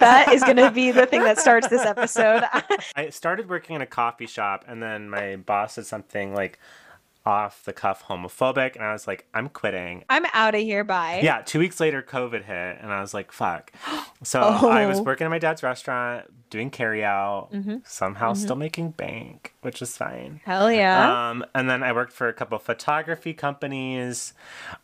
that 0.00 0.30
is 0.32 0.42
going 0.42 0.56
to 0.56 0.70
be 0.70 0.90
the 0.90 1.06
thing 1.06 1.22
that 1.22 1.38
starts 1.38 1.68
this 1.68 1.84
episode 1.84 2.42
I 2.96 3.10
started 3.10 3.48
working 3.48 3.76
in 3.76 3.82
a 3.82 3.86
coffee 3.86 4.26
shop, 4.26 4.64
and 4.66 4.82
then 4.82 5.08
my 5.08 5.36
boss 5.36 5.74
said 5.74 5.86
something 5.86 6.34
like 6.34 6.58
off 7.26 7.64
the 7.64 7.72
cuff 7.72 8.04
homophobic, 8.08 8.76
and 8.76 8.84
I 8.84 8.92
was 8.92 9.06
like, 9.06 9.26
I'm 9.34 9.48
quitting. 9.48 10.04
i'm 10.08 10.24
out 10.32 10.54
of 10.54 10.60
here 10.60 10.84
bye 10.84 11.20
Yeah, 11.22 11.42
two 11.44 11.58
weeks 11.58 11.80
later, 11.80 12.00
COVID 12.00 12.44
hit, 12.44 12.78
and 12.80 12.92
I 12.92 13.00
was 13.00 13.12
like, 13.12 13.32
fuck. 13.32 13.72
So 14.22 14.40
I 14.40 14.86
was 14.86 15.00
Oh. 15.00 15.02
working 15.02 15.26
at 15.26 15.30
my 15.30 15.38
dad's 15.38 15.62
restaurant, 15.62 16.24
doing 16.48 16.70
carry 16.70 17.04
out, 17.04 17.50
Mhm. 17.52 17.86
somehow 17.86 18.32
still 18.32 18.56
making 18.56 18.92
bank, 18.92 19.52
which 19.60 19.82
is 19.82 19.94
fine. 19.94 20.40
hell 20.46 20.72
yeah 20.72 21.28
Um, 21.30 21.44
and 21.54 21.68
then 21.68 21.82
I 21.82 21.92
worked 21.92 22.14
for 22.14 22.26
a 22.26 22.32
couple 22.32 22.58
photography 22.58 23.34
companies. 23.34 24.32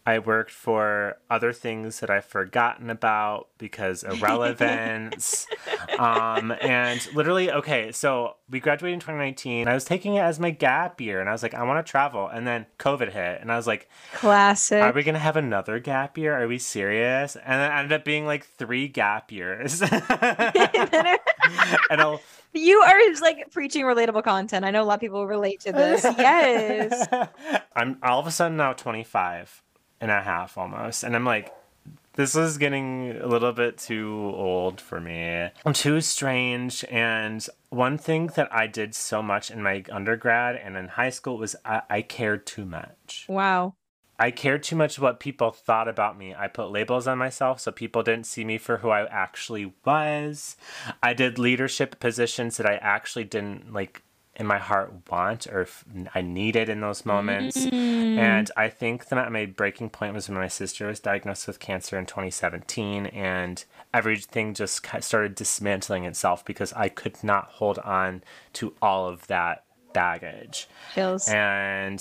I 0.04 0.18
worked 0.18 0.50
for 0.50 1.16
other 1.30 1.54
things 1.54 2.00
that 2.00 2.10
I've 2.10 2.26
forgotten 2.26 2.90
about 2.90 3.48
because 3.56 4.04
irrelevance. 4.56 5.46
um, 5.98 6.52
and 6.60 7.06
literally, 7.14 7.50
okay, 7.50 7.90
so 7.92 8.36
we 8.50 8.60
graduated 8.60 8.94
in 8.94 9.00
2019. 9.00 9.66
I 9.68 9.72
was 9.74 9.84
taking 9.84 10.16
it 10.16 10.20
as 10.20 10.38
my 10.38 10.50
gap 10.50 11.00
year, 11.00 11.20
and 11.20 11.28
I 11.28 11.32
was 11.32 11.42
like, 11.42 11.54
I 11.54 11.62
want 11.62 11.84
to 11.84 11.90
travel. 11.90 12.28
And 12.32 12.46
then 12.46 12.66
COVID 12.78 13.12
hit, 13.12 13.40
and 13.40 13.52
I 13.52 13.56
was 13.56 13.66
like, 13.66 13.88
classic 14.14 14.82
are 14.82 14.92
we 14.92 15.02
gonna 15.02 15.18
have 15.18 15.36
another 15.36 15.78
gap 15.78 16.16
year? 16.16 16.40
Are 16.40 16.48
we 16.48 16.58
serious? 16.58 17.36
And 17.36 17.60
it 17.60 17.74
ended 17.74 17.92
up 17.92 18.04
being 18.04 18.26
like 18.26 18.44
three 18.44 18.88
gap 18.88 19.30
years. 19.30 19.82
and 19.82 19.90
I'll 21.90 22.20
you 22.54 22.78
are 22.80 22.98
like 23.22 23.50
preaching 23.50 23.82
relatable 23.84 24.22
content 24.22 24.62
i 24.62 24.70
know 24.70 24.82
a 24.82 24.84
lot 24.84 24.96
of 24.96 25.00
people 25.00 25.26
relate 25.26 25.58
to 25.58 25.72
this 25.72 26.04
yes 26.18 27.08
I'm 27.74 27.98
all 28.02 28.20
of 28.20 28.26
a 28.26 28.30
sudden 28.30 28.58
now 28.58 28.74
25 28.74 29.62
and 30.00 30.10
a 30.10 30.20
half 30.20 30.58
almost. 30.58 31.04
And 31.04 31.14
I'm 31.14 31.24
like, 31.24 31.52
this 32.14 32.36
is 32.36 32.58
getting 32.58 33.16
a 33.20 33.26
little 33.26 33.52
bit 33.52 33.78
too 33.78 34.32
old 34.34 34.80
for 34.80 35.00
me. 35.00 35.48
I'm 35.64 35.72
too 35.72 36.00
strange. 36.00 36.84
And 36.90 37.46
one 37.70 37.98
thing 37.98 38.28
that 38.36 38.52
I 38.52 38.66
did 38.66 38.94
so 38.94 39.22
much 39.22 39.50
in 39.50 39.62
my 39.62 39.84
undergrad 39.90 40.56
and 40.56 40.76
in 40.76 40.88
high 40.88 41.10
school 41.10 41.38
was 41.38 41.56
I, 41.64 41.82
I 41.88 42.02
cared 42.02 42.46
too 42.46 42.64
much. 42.64 43.26
wow 43.28 43.74
I 44.18 44.30
cared 44.30 44.62
too 44.62 44.76
much 44.76 45.00
what 45.00 45.18
people 45.18 45.50
thought 45.50 45.88
about 45.88 46.16
me. 46.16 46.32
I 46.32 46.46
put 46.46 46.70
labels 46.70 47.08
on 47.08 47.18
myself 47.18 47.60
so 47.60 47.72
people 47.72 48.04
didn't 48.04 48.26
see 48.26 48.44
me 48.44 48.56
for 48.56 48.76
who 48.76 48.90
I 48.90 49.04
actually 49.06 49.72
was. 49.84 50.56
I 51.02 51.12
did 51.12 51.40
leadership 51.40 51.98
positions 51.98 52.56
that 52.56 52.66
I 52.66 52.76
actually 52.76 53.24
didn't 53.24 53.72
like 53.72 54.02
in 54.36 54.46
my 54.46 54.58
heart 54.58 54.92
want 55.10 55.46
or 55.46 55.60
if 55.62 55.84
I 56.14 56.22
needed 56.22 56.68
in 56.68 56.80
those 56.80 57.04
moments. 57.04 57.66
Mm. 57.66 58.16
And 58.16 58.50
I 58.56 58.68
think 58.68 59.08
that 59.08 59.30
my 59.30 59.46
breaking 59.46 59.90
point 59.90 60.14
was 60.14 60.28
when 60.28 60.38
my 60.38 60.48
sister 60.48 60.86
was 60.86 61.00
diagnosed 61.00 61.46
with 61.46 61.60
cancer 61.60 61.98
in 61.98 62.06
2017 62.06 63.06
and 63.06 63.62
everything 63.92 64.54
just 64.54 64.86
started 65.00 65.34
dismantling 65.34 66.04
itself 66.04 66.44
because 66.44 66.72
I 66.72 66.88
could 66.88 67.22
not 67.22 67.44
hold 67.46 67.78
on 67.80 68.22
to 68.54 68.74
all 68.80 69.06
of 69.08 69.26
that 69.26 69.64
baggage 69.92 70.68
chills 70.94 71.28
and 71.28 71.98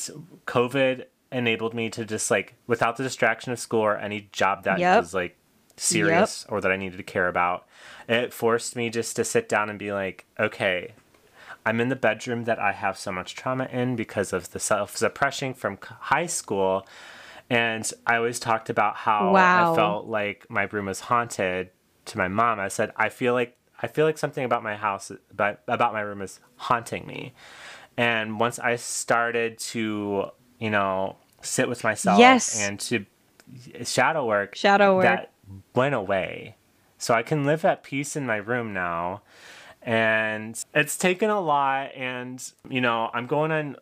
covid 0.47 1.05
enabled 1.29 1.73
me 1.73 1.89
to 1.89 2.05
just 2.05 2.31
like 2.31 2.53
without 2.65 2.95
the 2.95 3.03
distraction 3.03 3.51
of 3.51 3.59
school 3.59 3.81
or 3.81 3.97
any 3.97 4.29
job 4.31 4.63
that 4.63 4.79
Yep. 4.79 4.99
was 5.01 5.13
like 5.13 5.37
serious 5.75 6.45
or 6.47 6.61
that 6.61 6.71
i 6.71 6.77
needed 6.77 6.95
to 6.95 7.03
care 7.03 7.27
about 7.27 7.65
it 8.07 8.31
forced 8.33 8.77
me 8.77 8.89
just 8.89 9.17
to 9.17 9.25
sit 9.25 9.49
down 9.49 9.69
and 9.69 9.77
be 9.77 9.91
like 9.91 10.25
okay 10.39 10.93
i'm 11.65 11.79
in 11.81 11.89
the 11.89 11.95
bedroom 11.95 12.43
that 12.45 12.59
i 12.59 12.71
have 12.71 12.97
so 12.97 13.11
much 13.11 13.35
trauma 13.35 13.65
in 13.71 13.95
because 13.95 14.33
of 14.33 14.51
the 14.51 14.59
self-suppression 14.59 15.53
from 15.53 15.77
high 15.99 16.25
school 16.25 16.85
and 17.49 17.91
i 18.07 18.15
always 18.15 18.39
talked 18.39 18.69
about 18.69 18.95
how 18.95 19.31
Wow. 19.33 19.71
i 19.71 19.75
felt 19.75 20.05
like 20.07 20.49
my 20.49 20.63
room 20.63 20.85
was 20.85 21.01
haunted 21.01 21.69
to 22.05 22.17
my 22.17 22.27
mom 22.27 22.59
i 22.59 22.67
said 22.67 22.91
i 22.95 23.09
feel 23.09 23.33
like 23.33 23.55
i 23.81 23.87
feel 23.87 24.05
like 24.05 24.17
something 24.17 24.43
about 24.45 24.63
my 24.63 24.75
house 24.75 25.11
about, 25.31 25.59
about 25.67 25.93
my 25.93 26.01
room 26.01 26.21
is 26.21 26.39
haunting 26.57 27.05
me 27.07 27.33
and 27.97 28.39
once 28.39 28.57
I 28.57 28.77
started 28.77 29.57
to, 29.59 30.27
you 30.59 30.69
know, 30.69 31.17
sit 31.41 31.67
with 31.67 31.83
myself 31.83 32.17
Yes. 32.19 32.57
and 32.57 32.79
to 32.79 33.05
shadow 33.83 34.25
work, 34.25 34.55
Shadow 34.55 34.95
work. 34.95 35.03
that 35.03 35.31
went 35.75 35.93
away. 35.93 36.55
So 36.97 37.13
I 37.13 37.21
can 37.21 37.43
live 37.45 37.65
at 37.65 37.83
peace 37.83 38.15
in 38.15 38.25
my 38.25 38.37
room 38.37 38.73
now. 38.73 39.23
And 39.81 40.63
it's 40.73 40.97
taken 40.97 41.29
a 41.29 41.39
lot. 41.41 41.93
And, 41.95 42.43
you 42.69 42.81
know, 42.81 43.09
I'm 43.13 43.27
going 43.27 43.51
on 43.51 43.75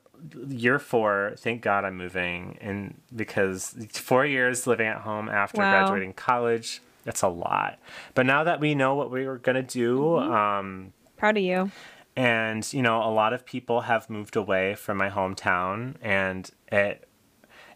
year 0.47 0.79
four. 0.79 1.33
Thank 1.37 1.61
God 1.61 1.85
I'm 1.85 1.97
moving. 1.97 2.57
And 2.61 2.99
because 3.15 3.75
four 3.91 4.25
years 4.25 4.65
living 4.67 4.87
at 4.87 5.01
home 5.01 5.29
after 5.29 5.59
Wow. 5.61 5.69
graduating 5.71 6.13
college, 6.13 6.81
that's 7.03 7.21
a 7.21 7.27
lot. 7.27 7.79
But 8.15 8.25
now 8.25 8.43
that 8.43 8.59
we 8.59 8.75
know 8.75 8.95
what 8.95 9.11
we 9.11 9.25
were 9.25 9.37
going 9.37 9.55
to 9.55 9.63
do, 9.63 9.99
Mm-hmm. 9.99 10.31
um, 10.31 10.93
proud 11.17 11.37
of 11.37 11.43
you 11.43 11.71
and 12.15 12.71
you 12.73 12.81
know 12.81 13.03
a 13.03 13.11
lot 13.11 13.33
of 13.33 13.45
people 13.45 13.81
have 13.81 14.09
moved 14.09 14.35
away 14.35 14.73
from 14.73 14.97
my 14.97 15.09
hometown 15.09 15.93
and 16.01 16.49
it 16.71 17.07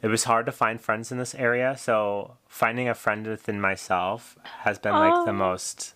it 0.01 0.07
was 0.07 0.23
hard 0.23 0.45
to 0.47 0.51
find 0.51 0.81
friends 0.81 1.11
in 1.11 1.19
this 1.19 1.35
area 1.35 1.75
so 1.77 2.35
finding 2.47 2.89
a 2.89 2.95
friend 2.95 3.27
within 3.27 3.61
myself 3.61 4.35
has 4.63 4.79
been 4.79 4.93
like 4.93 5.25
the 5.25 5.31
most 5.33 5.93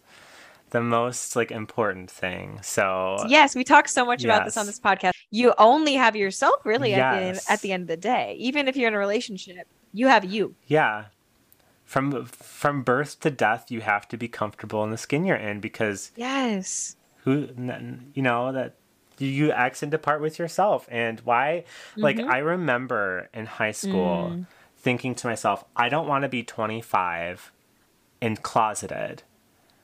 the 0.72 0.82
most 0.82 1.36
like 1.36 1.52
important 1.52 2.12
thing. 2.12 2.60
So 2.62 3.18
yes 3.28 3.56
we 3.56 3.64
talk 3.64 3.88
so 3.88 4.06
much 4.06 4.24
about 4.24 4.46
this 4.46 4.58
on 4.58 4.66
this 4.66 4.80
podcast. 4.80 5.12
You 5.32 5.54
only 5.58 5.94
have 5.96 6.16
yourself 6.16 6.66
really 6.66 6.94
at 6.94 7.14
the 7.14 7.22
end 7.22 7.40
at 7.50 7.62
the 7.62 7.72
end 7.72 7.82
of 7.84 7.88
the 7.88 7.98
day. 7.98 8.36
Even 8.40 8.68
if 8.68 8.76
you're 8.76 8.88
in 8.88 8.94
a 8.94 8.98
relationship 9.00 9.68
you 9.94 10.08
have 10.08 10.26
you. 10.26 10.56
Yeah. 10.68 11.06
From 11.86 12.26
from 12.26 12.84
birth 12.84 13.20
to 13.22 13.32
death 13.32 13.72
you 13.72 13.82
have 13.82 14.08
to 14.10 14.18
be 14.18 14.28
comfortable 14.28 14.84
in 14.84 14.92
the 14.92 14.98
skin 14.98 15.24
you're 15.26 15.38
in 15.38 15.60
because 15.62 16.12
yes. 16.18 16.98
who 17.24 17.48
you 18.14 18.22
know 18.22 18.52
that 18.52 18.76
you 19.20 19.52
X 19.52 19.82
and 19.82 19.90
depart 19.92 20.22
with 20.22 20.38
yourself. 20.38 20.86
And 20.92 21.20
why 21.22 21.64
like 21.96 22.18
Mm-hmm. 22.18 22.30
i 22.30 22.38
remember 22.40 23.30
in 23.34 23.46
high 23.46 23.72
school 23.72 24.32
Mm. 24.32 24.48
thinking 24.76 25.16
to 25.16 25.28
myself 25.28 25.64
i 25.76 25.88
don't 25.90 26.08
want 26.08 26.22
to 26.24 26.30
be 26.30 26.44
25 26.44 27.52
and 28.22 28.42
closeted 28.44 29.24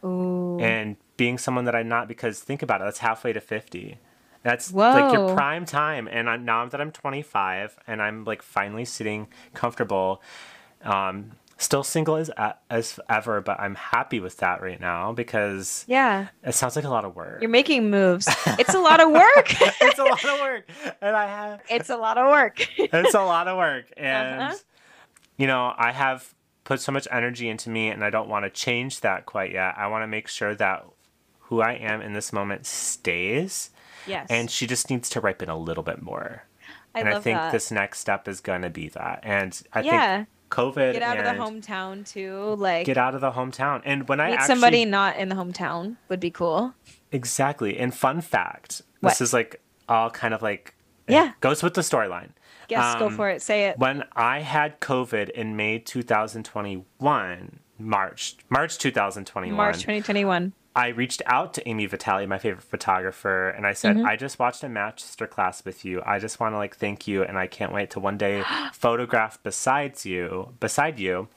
Ooh. 0.04 0.60
and 0.60 0.96
being 1.18 1.38
someone 1.38 1.66
that 1.66 1.76
i'm 1.76 1.88
not 1.88 2.08
because 2.08 2.40
think 2.40 2.62
about 2.62 2.82
it 2.82 2.86
that's 2.86 3.00
halfway 3.00 3.34
to 3.34 3.40
50 3.42 3.98
that's 4.44 4.74
like 4.74 5.14
your 5.14 5.34
prime 5.36 5.66
time 5.66 6.08
and 6.12 6.30
I'm, 6.30 6.44
now 6.46 6.66
that 6.66 6.82
i'm 6.82 6.92
25 6.92 7.78
and 7.88 8.02
i'm 8.02 8.26
like 8.26 8.42
finally 8.42 8.86
sitting 8.86 9.28
comfortable 9.54 10.22
um 10.84 11.32
still 11.58 11.84
single 11.84 12.16
as 12.18 12.30
as 12.70 13.00
ever 13.08 13.40
but 13.40 13.58
i'm 13.60 13.76
happy 13.76 14.20
with 14.20 14.38
that 14.38 14.62
right 14.62 14.82
now 14.82 15.14
because 15.14 15.86
yeah. 15.88 16.28
it 16.44 16.54
sounds 16.56 16.76
like 16.76 16.84
a 16.84 16.90
lot 16.90 17.06
of 17.06 17.16
work. 17.16 17.40
You're 17.42 17.50
making 17.50 17.90
moves. 17.90 18.28
It's 18.60 18.74
a 18.74 18.80
lot 18.80 19.00
of 19.00 19.12
work. 19.12 19.48
It's 19.82 20.00
a 20.00 20.04
lot 20.04 20.26
of 20.26 20.40
work 20.42 20.68
and 21.02 21.16
i 21.16 21.26
have 21.26 21.62
it's 21.70 21.90
a 21.90 21.96
lot 21.96 22.18
of 22.18 22.28
work. 22.30 22.68
It's 22.78 23.14
a 23.14 23.22
lot 23.22 23.48
of 23.48 23.56
work 23.58 23.86
and 23.96 24.42
Uh-huh. 24.42 24.56
you 25.38 25.48
know, 25.48 25.74
I 25.78 25.92
have 25.94 26.34
put 26.64 26.80
so 26.82 26.92
much 26.92 27.08
energy 27.12 27.50
into 27.50 27.70
me 27.70 27.90
and 27.90 28.04
I 28.04 28.10
don't 28.10 28.30
want 28.30 28.46
to 28.46 28.50
change 28.50 29.02
that 29.02 29.26
quite 29.26 29.52
yet. 29.52 29.76
I 29.78 29.88
want 29.88 30.04
to 30.04 30.08
make 30.08 30.28
sure 30.28 30.56
that 30.56 30.86
who 31.40 31.62
I 31.62 31.74
am 31.74 32.02
in 32.02 32.14
this 32.14 32.32
moment 32.32 32.66
stays. 32.66 33.70
Yes. 34.08 34.28
And 34.30 34.50
she 34.50 34.68
just 34.68 34.90
needs 34.90 35.10
to 35.12 35.22
ripen 35.22 35.50
a 35.50 35.58
little 35.58 35.84
bit 35.84 36.02
more. 36.02 36.46
I 36.96 37.00
and 37.00 37.10
I 37.10 37.20
think 37.20 37.38
that. 37.38 37.52
this 37.52 37.72
next 37.72 38.00
step 38.00 38.28
is 38.28 38.40
going 38.40 38.62
to 38.62 38.70
be 38.70 38.88
that. 38.90 39.20
And 39.24 39.60
I 39.74 39.82
Yeah. 39.82 40.16
think 40.18 40.28
COVID 40.50 40.94
Get 40.94 41.02
out 41.02 41.18
of 41.18 41.26
the 41.26 41.32
hometown 41.44 42.08
too. 42.10 42.56
Like 42.58 42.86
get 42.86 42.98
out 42.98 43.16
of 43.16 43.22
the 43.22 43.32
hometown. 43.32 43.82
And 43.86 44.08
when 44.08 44.20
I 44.20 44.28
meet 44.28 44.34
actually 44.36 44.48
somebody 44.48 44.86
not 44.86 45.18
in 45.18 45.30
the 45.30 45.36
hometown 45.36 45.96
would 46.10 46.20
be 46.20 46.32
cool. 46.32 46.74
exactly. 47.12 47.78
And 47.78 47.94
fun 47.94 48.22
fact, 48.22 48.82
What? 49.00 49.10
this 49.12 49.22
is 49.22 49.34
like 49.34 49.62
all 49.90 50.10
kind 50.12 50.34
of 50.34 50.42
like 50.42 50.76
Yeah. 51.08 51.32
goes 51.42 51.62
with 51.64 51.74
the 51.74 51.82
storyline. 51.82 52.30
Yes, 52.70 52.96
go 53.00 53.08
Um, 53.08 53.16
for 53.16 53.30
it. 53.30 53.42
Say 53.42 53.66
it. 53.68 53.78
When 53.78 54.04
I 54.16 54.40
had 54.42 54.80
COVID 54.80 55.30
in 55.30 55.56
May 55.56 55.80
2021, 55.80 57.60
March, 57.80 58.36
March 58.50 58.78
2021, 58.78 59.56
March 59.56 59.76
2021. 59.78 60.54
I 60.76 60.88
reached 60.88 61.22
out 61.28 61.54
to 61.54 61.70
Ami 61.70 61.86
Vitale, 61.86 62.26
my 62.26 62.40
favorite 62.40 62.64
photographer, 62.64 63.50
and 63.50 63.68
I 63.68 63.74
said, 63.74 63.98
I 63.98 64.16
just 64.16 64.40
watched 64.40 64.64
a 64.64 64.70
master 64.70 65.28
class 65.28 65.64
with 65.64 65.86
you. 65.86 66.02
I 66.04 66.18
just 66.18 66.40
want 66.40 66.54
to 66.54 66.58
like 66.58 66.76
thank 66.76 67.08
you, 67.08 67.24
and 67.24 67.38
I 67.38 67.46
can't 67.46 67.72
wait 67.72 67.92
to 67.92 68.00
one 68.00 68.18
day 68.18 68.44
photograph 68.74 69.38
besides 69.44 70.04
you, 70.06 70.54
beside 70.60 71.00
you. 71.00 71.28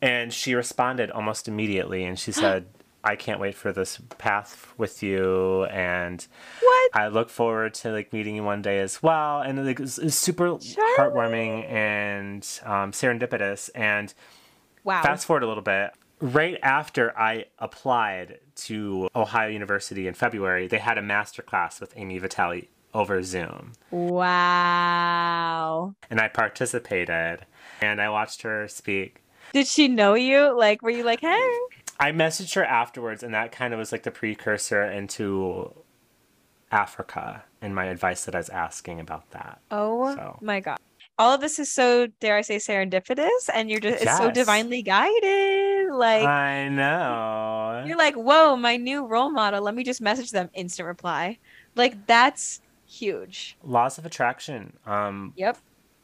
And 0.00 0.32
she 0.32 0.54
responded 0.54 1.10
almost 1.10 1.46
immediately, 1.46 2.04
and 2.04 2.18
she 2.18 2.32
said, 2.42 2.66
I 3.02 3.16
can't 3.16 3.40
wait 3.40 3.54
for 3.54 3.72
this 3.72 3.98
path 4.18 4.72
with 4.76 5.02
you, 5.02 5.64
and 5.64 6.26
What? 6.60 6.90
I 6.94 7.08
look 7.08 7.30
forward 7.30 7.74
to 7.74 7.92
like 7.92 8.12
meeting 8.12 8.36
you 8.36 8.44
one 8.44 8.62
day 8.62 8.80
as 8.80 9.02
well. 9.02 9.40
And 9.40 9.64
like, 9.66 9.80
it's, 9.80 9.98
it's 9.98 10.16
super 10.16 10.58
Charlie. 10.58 10.96
heartwarming 10.98 11.70
and 11.70 12.42
um, 12.64 12.92
serendipitous. 12.92 13.70
And 13.74 14.12
Wow. 14.84 15.02
fast 15.02 15.26
forward 15.26 15.42
a 15.42 15.46
little 15.46 15.62
bit. 15.62 15.92
Right 16.20 16.58
after 16.62 17.18
I 17.18 17.46
applied 17.58 18.38
to 18.66 19.08
Ohio 19.16 19.48
University 19.48 20.06
in 20.06 20.12
February, 20.14 20.66
they 20.66 20.78
had 20.78 20.98
a 20.98 21.02
master 21.02 21.42
class 21.42 21.80
with 21.80 21.96
Ami 21.96 22.18
Vitale 22.18 22.62
over 22.92 23.22
Zoom. 23.22 23.72
Wow. 23.90 25.94
And 26.10 26.20
I 26.20 26.28
participated 26.28 27.46
and 27.80 28.00
I 28.00 28.10
watched 28.10 28.42
her 28.42 28.68
speak. 28.68 29.22
Did 29.52 29.66
she 29.66 29.88
know 29.88 30.14
you? 30.14 30.56
Like, 30.56 30.82
were 30.82 30.90
you 30.90 31.02
like, 31.04 31.20
hey? 31.20 31.50
I 32.00 32.12
messaged 32.12 32.54
her 32.54 32.64
afterwards, 32.64 33.22
and 33.22 33.34
that 33.34 33.52
kind 33.52 33.74
of 33.74 33.78
was 33.78 33.92
like 33.92 34.02
the 34.04 34.10
precursor 34.10 34.82
into 34.84 35.72
Africa 36.72 37.44
and 37.60 37.74
my 37.74 37.84
advice 37.86 38.24
that 38.24 38.34
I 38.34 38.38
was 38.38 38.48
asking 38.48 39.00
about 39.00 39.30
that. 39.32 39.60
Oh 39.70 40.14
So. 40.14 40.38
my 40.40 40.60
god. 40.60 40.78
All 41.18 41.34
of 41.34 41.42
this 41.42 41.58
is 41.58 41.70
so, 41.70 42.06
dare 42.20 42.36
I 42.38 42.40
say, 42.40 42.56
serendipitous, 42.56 43.50
and 43.52 43.70
you're 43.70 43.80
just 43.80 44.02
it's 44.02 44.16
so 44.16 44.30
divinely 44.30 44.80
guided. 44.82 45.90
Like 45.92 46.24
I 46.24 46.68
know. 46.70 47.84
you're 47.86 47.98
like, 47.98 48.14
whoa, 48.14 48.56
my 48.56 48.76
new 48.78 49.04
role 49.04 49.30
model. 49.30 49.60
Let 49.62 49.74
me 49.74 49.84
just 49.84 50.00
message 50.00 50.30
them. 50.30 50.48
Instant 50.54 50.86
reply. 50.86 51.38
Like 51.74 52.06
that's 52.06 52.62
huge. 52.86 53.58
Laws 53.62 53.98
of 53.98 54.06
attraction. 54.06 54.78
Um, 54.86 55.34
Yep. 55.36 55.58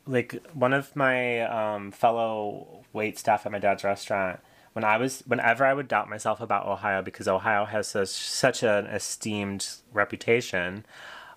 like 0.06 0.44
one 0.52 0.74
of 0.74 0.94
my 0.94 1.40
um, 1.40 1.90
fellow 1.92 2.84
wait 2.92 3.18
staff 3.18 3.46
at 3.46 3.52
my 3.52 3.58
dad's 3.58 3.84
restaurant 3.84 4.40
when 4.76 4.84
i 4.84 4.96
was 4.98 5.22
whenever 5.26 5.64
i 5.64 5.72
would 5.72 5.88
doubt 5.88 6.06
myself 6.08 6.38
about 6.40 6.66
ohio 6.66 7.00
because 7.00 7.26
ohio 7.26 7.64
has 7.64 7.88
such, 7.88 8.08
such 8.08 8.62
an 8.62 8.84
esteemed 8.86 9.66
reputation 9.94 10.84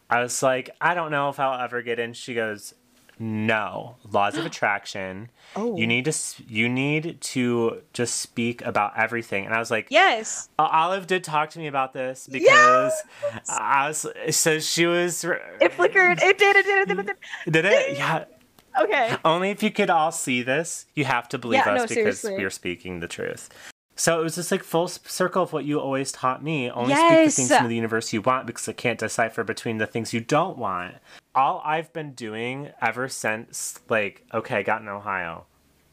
i 0.10 0.22
was 0.22 0.44
like 0.44 0.70
i 0.82 0.94
don't 0.94 1.10
know 1.10 1.30
if 1.30 1.40
i'll 1.40 1.60
ever 1.64 1.82
get 1.82 2.00
in 2.00 2.12
she 2.14 2.34
goes 2.34 2.74
no 3.18 3.96
laws 4.12 4.38
of 4.38 4.46
attraction 4.52 5.30
Oh. 5.56 5.76
you 5.78 5.88
need 5.88 6.06
to 6.06 6.14
you 6.48 6.70
need 6.70 7.20
to 7.22 7.82
just 7.92 8.18
speak 8.18 8.62
about 8.64 8.94
everything 8.98 9.46
and 9.46 9.54
i 9.54 9.60
was 9.60 9.72
like 9.72 9.88
Yes. 9.90 10.48
"O- 10.60 10.64
olive 10.66 11.08
did 11.08 11.24
talk 11.24 11.50
to 11.52 11.60
me 11.60 11.68
about 11.68 11.92
this 11.94 12.28
because 12.32 12.94
i 13.50 13.88
was 13.88 14.06
so 14.36 14.60
she 14.60 14.86
was 14.86 15.24
It 15.26 15.74
flickered. 15.74 16.22
It 16.22 16.38
did. 16.38 16.56
It 16.56 16.66
did. 16.66 16.90
It 16.90 16.96
did. 16.96 17.00
It 17.00 17.06
did. 17.46 17.52
did 17.54 17.66
it 17.66 17.98
yeah 17.98 18.26
Okay. 18.80 19.16
only 19.26 19.50
if 19.50 19.64
you 19.64 19.72
could 19.72 19.90
all 19.90 20.12
see 20.12 20.42
this, 20.42 20.86
you 20.96 21.06
have 21.06 21.30
to 21.30 21.38
believe 21.38 21.62
Yeah, 21.66 21.74
us 21.74 21.78
no, 21.78 21.84
because 21.84 22.20
seriously. 22.22 22.36
we're 22.38 22.50
speaking 22.50 23.00
the 23.00 23.08
truth. 23.08 23.50
So 23.96 24.20
it 24.20 24.24
was 24.24 24.36
just 24.36 24.50
like 24.52 24.64
full 24.64 24.88
circle 24.88 25.44
of 25.44 25.52
what 25.52 25.66
you 25.66 25.80
always 25.80 26.12
taught 26.12 26.42
me. 26.42 26.72
Only 26.72 26.96
speak 26.96 27.10
the 27.26 27.32
things 27.32 27.52
into 27.52 27.68
the 27.68 27.76
universe 27.76 28.14
you 28.14 28.22
want 28.22 28.48
because 28.48 28.68
I 28.70 28.72
can't 28.72 28.98
decipher 28.98 29.44
between 29.44 29.78
the 29.78 29.86
things 29.88 30.14
you 30.14 30.22
don't 30.22 30.58
want. 30.58 30.96
All 31.36 31.62
I've 31.66 31.92
been 31.92 32.14
doing 32.14 32.70
ever 32.82 33.10
since, 33.10 33.80
like, 33.90 34.26
okay, 34.34 34.58
I 34.58 34.64
got 34.64 34.82
in 34.82 34.88
Ohio. 34.88 35.48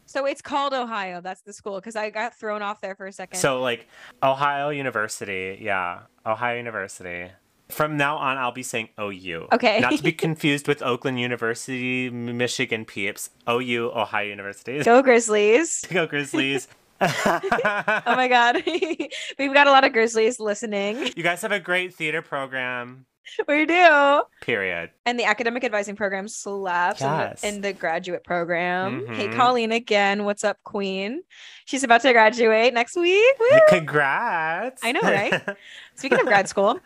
So 0.05 0.25
it's 0.25 0.41
called 0.41 0.73
Ohio. 0.73 1.19
That's 1.19 1.41
the 1.41 1.51
school 1.51 1.75
because 1.75 1.97
I 1.97 2.09
got 2.09 2.33
thrown 2.33 2.61
off 2.61 2.79
there 2.79 2.95
for 2.95 3.07
a 3.07 3.11
second. 3.11 3.39
So, 3.39 3.61
like, 3.61 3.87
Ohio 4.23 4.69
University. 4.69 5.57
Yeah, 5.61 6.03
Ohio 6.25 6.55
University. 6.55 7.29
From 7.69 7.97
now 7.97 8.17
on, 8.17 8.37
I'll 8.37 8.51
be 8.53 8.63
saying 8.63 8.89
OU. 8.99 9.47
Okay. 9.51 9.79
Not 9.81 9.93
to 9.97 10.03
be 10.03 10.11
confused 10.27 10.67
with 10.67 10.81
Oakland 10.81 11.19
University, 11.19 12.09
Michigan 12.09 12.85
peeps. 12.85 13.29
OU, 13.49 13.91
Ohio 13.93 14.25
University. 14.25 14.81
go 14.83 15.01
Grizzlies. 15.01 15.83
Go 15.91 16.07
Grizzlies. 16.07 16.67
Oh 16.99 18.01
my 18.15 18.27
god. 18.27 18.63
We've 19.37 19.53
got 19.53 19.67
a 19.67 19.71
lot 19.71 19.83
of 19.83 19.93
Grizzlies 19.93 20.39
listening. 20.39 21.11
You 21.15 21.23
guys 21.23 21.41
have 21.43 21.51
a 21.51 21.59
great 21.59 21.93
theater 21.93 22.21
program. 22.23 23.05
We 23.47 23.65
do. 23.65 24.21
Period. 24.41 24.91
And 25.05 25.19
the 25.19 25.25
academic 25.25 25.63
advising 25.65 25.95
program 25.97 26.27
slaps 26.29 27.01
in 27.01 27.07
the- 27.07 27.13
Yes. 27.17 27.43
in, 27.43 27.61
the, 27.61 27.73
graduate 27.73 28.23
program. 28.23 29.05
Hey, 29.07 29.27
Mhm. 29.27 29.35
Colleen 29.35 29.71
again. 29.73 30.23
What's 30.23 30.43
up, 30.45 30.57
Queen? 30.63 31.21
She's 31.65 31.83
about 31.83 32.01
to 32.01 32.13
graduate 32.13 32.73
next 32.73 32.95
week. 32.95 33.35
Woo! 33.39 33.59
Congrats. 33.67 34.81
I 34.83 34.93
know, 34.93 35.01
right? 35.01 35.43
Speaking 35.95 36.19
of 36.21 36.25
grad 36.25 36.47
school, 36.47 36.79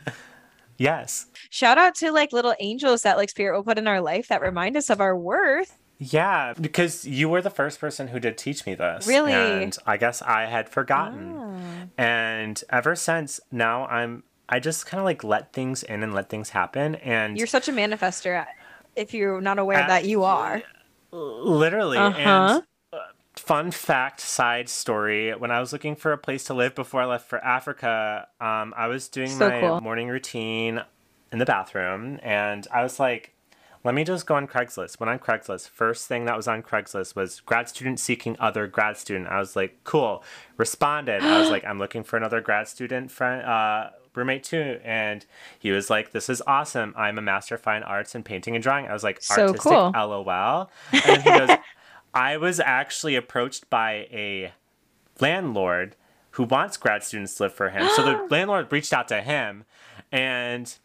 yes. 0.82 1.28
shout 1.50 1.78
out 1.78 1.94
to 1.96 2.12
like 2.12 2.32
little 2.34 2.56
angels 2.60 3.02
that 3.04 3.18
like 3.18 3.30
Spirit 3.30 3.56
will 3.56 3.64
put 3.64 3.78
in 3.78 3.88
our 3.88 4.02
life 4.02 4.28
that 4.30 4.42
remind 4.42 4.76
us 4.78 4.90
of 4.90 5.00
our 5.02 5.16
worth. 5.18 5.78
Yeah, 6.04 6.54
because 6.60 7.06
you 7.06 7.30
were 7.30 7.44
the 7.44 7.52
first 7.52 7.80
person 7.80 8.08
who 8.08 8.20
did 8.20 8.36
teach 8.36 8.66
me 8.66 8.74
this. 8.74 9.06
Really? 9.06 9.34
And 9.34 9.78
I 9.86 9.98
guess 9.98 10.22
I 10.24 10.48
had 10.48 10.68
forgotten. 10.68 11.36
Ah. 11.38 11.86
And 11.98 12.64
ever 12.72 12.96
since 12.96 13.40
now 13.52 13.86
I'm 13.86 14.24
I 14.50 14.60
just 14.60 14.86
kind 14.88 15.00
of 15.00 15.06
like 15.06 15.24
let 15.24 15.54
things 15.54 15.84
in 15.84 16.02
and 16.04 16.14
let 16.14 16.28
things 16.30 16.50
happen 16.50 16.96
and 16.96 17.38
You're 17.38 17.48
such 17.48 17.70
a 17.70 17.72
manifester. 17.72 18.46
If 18.96 19.14
you're 19.14 19.40
not 19.42 19.60
aware 19.60 19.84
Uh, 19.84 19.88
that 19.88 20.06
you 20.06 20.24
are. 20.24 20.62
literally 21.12 21.98
Uh-huh. 22.00 22.18
and 22.58 22.64
fun 23.42 23.72
fact 23.72 24.20
side 24.20 24.70
story. 24.70 25.34
When 25.36 25.50
i 25.52 25.60
was 25.60 25.74
looking 25.74 25.96
for 25.96 26.12
a 26.14 26.18
place 26.18 26.44
to 26.46 26.54
live 26.54 26.76
before 26.76 27.02
i 27.02 27.06
left 27.06 27.28
for 27.28 27.40
africa 27.44 28.28
um, 28.40 28.74
i 28.78 28.88
was 28.88 29.08
doing 29.08 29.30
So 29.30 29.50
my 29.50 29.60
cool. 29.60 29.82
morning 29.82 30.10
routine 30.10 30.82
in 31.32 31.40
the 31.40 31.46
bathroom 31.46 32.20
and 32.22 32.68
i 32.72 32.84
was 32.84 33.00
like 33.00 33.34
let 33.84 33.96
me 33.96 34.04
just 34.04 34.28
go 34.28 34.36
on 34.36 34.46
craigslist. 34.48 35.00
Went 35.00 35.10
on 35.10 35.18
craigslist. 35.18 35.68
First 35.70 36.08
thing 36.08 36.26
that 36.26 36.38
was 36.38 36.48
on 36.48 36.62
craigslist 36.62 37.16
was 37.16 37.40
grad 37.40 37.68
student 37.68 38.00
seeking 38.00 38.36
other 38.40 38.68
grad 38.68 38.96
student. 38.96 39.28
I 39.28 39.40
was 39.40 39.56
like 39.56 39.80
cool. 39.86 40.24
Responded. 40.58 41.24
I 41.24 41.40
was 41.40 41.50
like 41.56 41.66
i'm 41.66 41.80
looking 41.80 42.04
for 42.04 42.16
another 42.16 42.42
grad 42.42 42.68
student 42.68 43.10
friend 43.10 43.42
uh, 43.44 43.90
roommate 44.14 44.44
too 44.44 44.80
and 44.84 45.26
he 45.58 45.72
was 45.72 45.90
like 45.90 46.12
this 46.12 46.30
is 46.30 46.44
awesome. 46.46 46.94
I'm 46.96 47.18
a 47.18 47.24
master 47.24 47.56
of 47.56 47.62
fine 47.62 47.82
arts 47.82 48.14
in 48.14 48.22
painting 48.22 48.54
and 48.56 48.62
drawing. 48.62 48.86
I 48.88 48.94
was 48.94 49.04
like 49.04 49.20
So 49.24 49.48
artistic 49.48 49.62
cool. 49.62 49.92
lol 49.96 50.70
and 50.94 51.24
he 51.24 51.30
goes 51.40 51.50
i 52.14 52.38
was 52.38 52.60
actually 52.60 53.16
approached 53.16 53.70
by 53.70 54.08
a 54.12 54.52
landlord 55.20 55.96
who 56.32 56.44
wants 56.44 56.78
grad 56.78 57.04
students 57.04 57.36
to 57.36 57.44
live 57.44 57.54
for 57.54 57.70
him 57.70 57.88
so 57.96 58.04
the 58.04 58.28
landlord 58.30 58.72
reached 58.72 58.94
out 58.94 59.08
to 59.08 59.22
him 59.22 59.66
and 60.12 60.78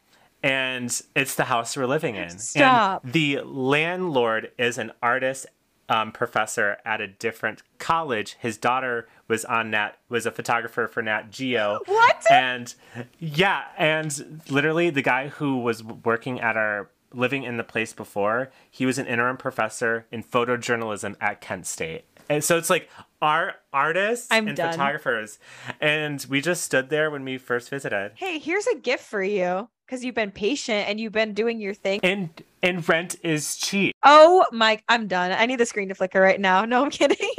and 0.43 1.03
it's 1.15 1.35
the 1.35 1.45
house 1.45 1.77
we're 1.77 1.87
living 1.87 2.15
in 2.15 2.39
Stop. 2.39 3.05
and 3.05 3.12
the 3.12 3.41
landlord 3.45 4.53
is 4.59 4.79
an 4.79 4.93
artist 5.03 5.47
um, 5.89 6.11
professor 6.11 6.79
at 6.85 7.01
a 7.01 7.07
different 7.07 7.62
college 7.79 8.37
his 8.41 8.57
daughter 8.57 9.09
was 9.29 9.45
on 9.45 9.71
nat 9.71 9.93
was 10.09 10.27
a 10.27 10.31
photographer 10.33 10.89
for 10.89 11.01
nat 11.03 11.31
geo 11.31 11.79
What? 11.87 12.25
and 12.31 12.75
yeah 13.19 13.62
and 13.79 14.43
literally 14.51 14.91
the 14.91 15.03
guy 15.03 15.29
who 15.29 15.59
was 15.59 15.83
working 15.85 16.41
at 16.41 16.57
our 16.57 16.91
living 17.17 17.43
in 17.43 17.57
the 17.57 17.65
place 17.65 17.93
before 17.93 18.51
he 18.71 18.87
was 18.87 18.99
an 18.99 19.07
interim 19.07 19.37
professor 19.37 20.07
in 20.13 20.23
photojournalism 20.23 21.17
at 21.21 21.41
kent 21.41 21.67
state. 21.67 22.05
And 22.29 22.43
so 22.43 22.59
it's 22.59 22.71
like 22.71 22.89
our 23.23 23.55
artists 23.73 24.29
I'm 24.31 24.49
and 24.49 24.57
done. 24.57 24.73
photographers. 24.73 25.39
And 25.81 26.25
we 26.29 26.41
just 26.41 26.65
stood 26.65 26.91
there 26.91 27.11
when 27.11 27.25
we 27.25 27.39
first 27.39 27.71
visited. 27.71 28.13
Hey, 28.17 28.39
here's 28.39 28.67
a 28.67 28.77
gift 28.77 29.05
for 29.05 29.23
you 29.23 29.69
because 29.87 30.05
you've 30.05 30.14
been 30.16 30.33
patient 30.33 30.88
and 30.88 30.99
you've 30.99 31.12
been 31.12 31.33
doing 31.33 31.61
your 31.61 31.72
thing. 31.75 32.01
and 32.03 32.29
and 32.62 32.87
rent 32.88 33.14
is 33.22 33.57
cheap 33.57 33.94
Oh 34.03 34.44
my, 34.51 34.81
I'm 34.88 35.07
done. 35.07 35.31
I 35.31 35.46
need 35.46 35.61
the 35.61 35.66
screen 35.66 35.88
to 35.90 35.94
flicker 35.94 36.20
right 36.20 36.40
now. 36.40 36.64
No, 36.64 36.83
I'm 36.85 36.90
kidding. 36.90 37.16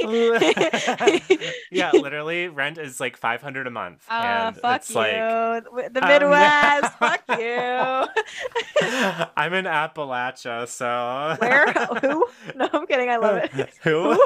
yeah 1.70 1.90
literally 1.92 2.48
rent 2.48 2.78
is 2.78 2.98
like 3.00 3.16
500 3.16 3.66
a 3.66 3.70
month 3.70 4.04
Ah, 4.08 4.48
and 4.48 4.56
fuck 4.56 4.80
it's 4.80 4.90
you. 4.90 4.96
like 4.96 5.64
The 5.92 6.02
Um, 6.02 6.08
Midwest. 6.08 6.98
fuck 6.98 7.22
you. 7.38 9.26
I'm 9.36 9.52
in 9.54 9.64
Appalachia, 9.66 10.66
so 10.68 11.36
Where? 11.38 11.72
Who? 11.72 12.26
No, 12.54 12.68
I'm 12.72 12.86
kidding. 12.86 13.10
I 13.10 13.16
love 13.16 13.36
it. 13.54 13.70
Who? 13.82 14.18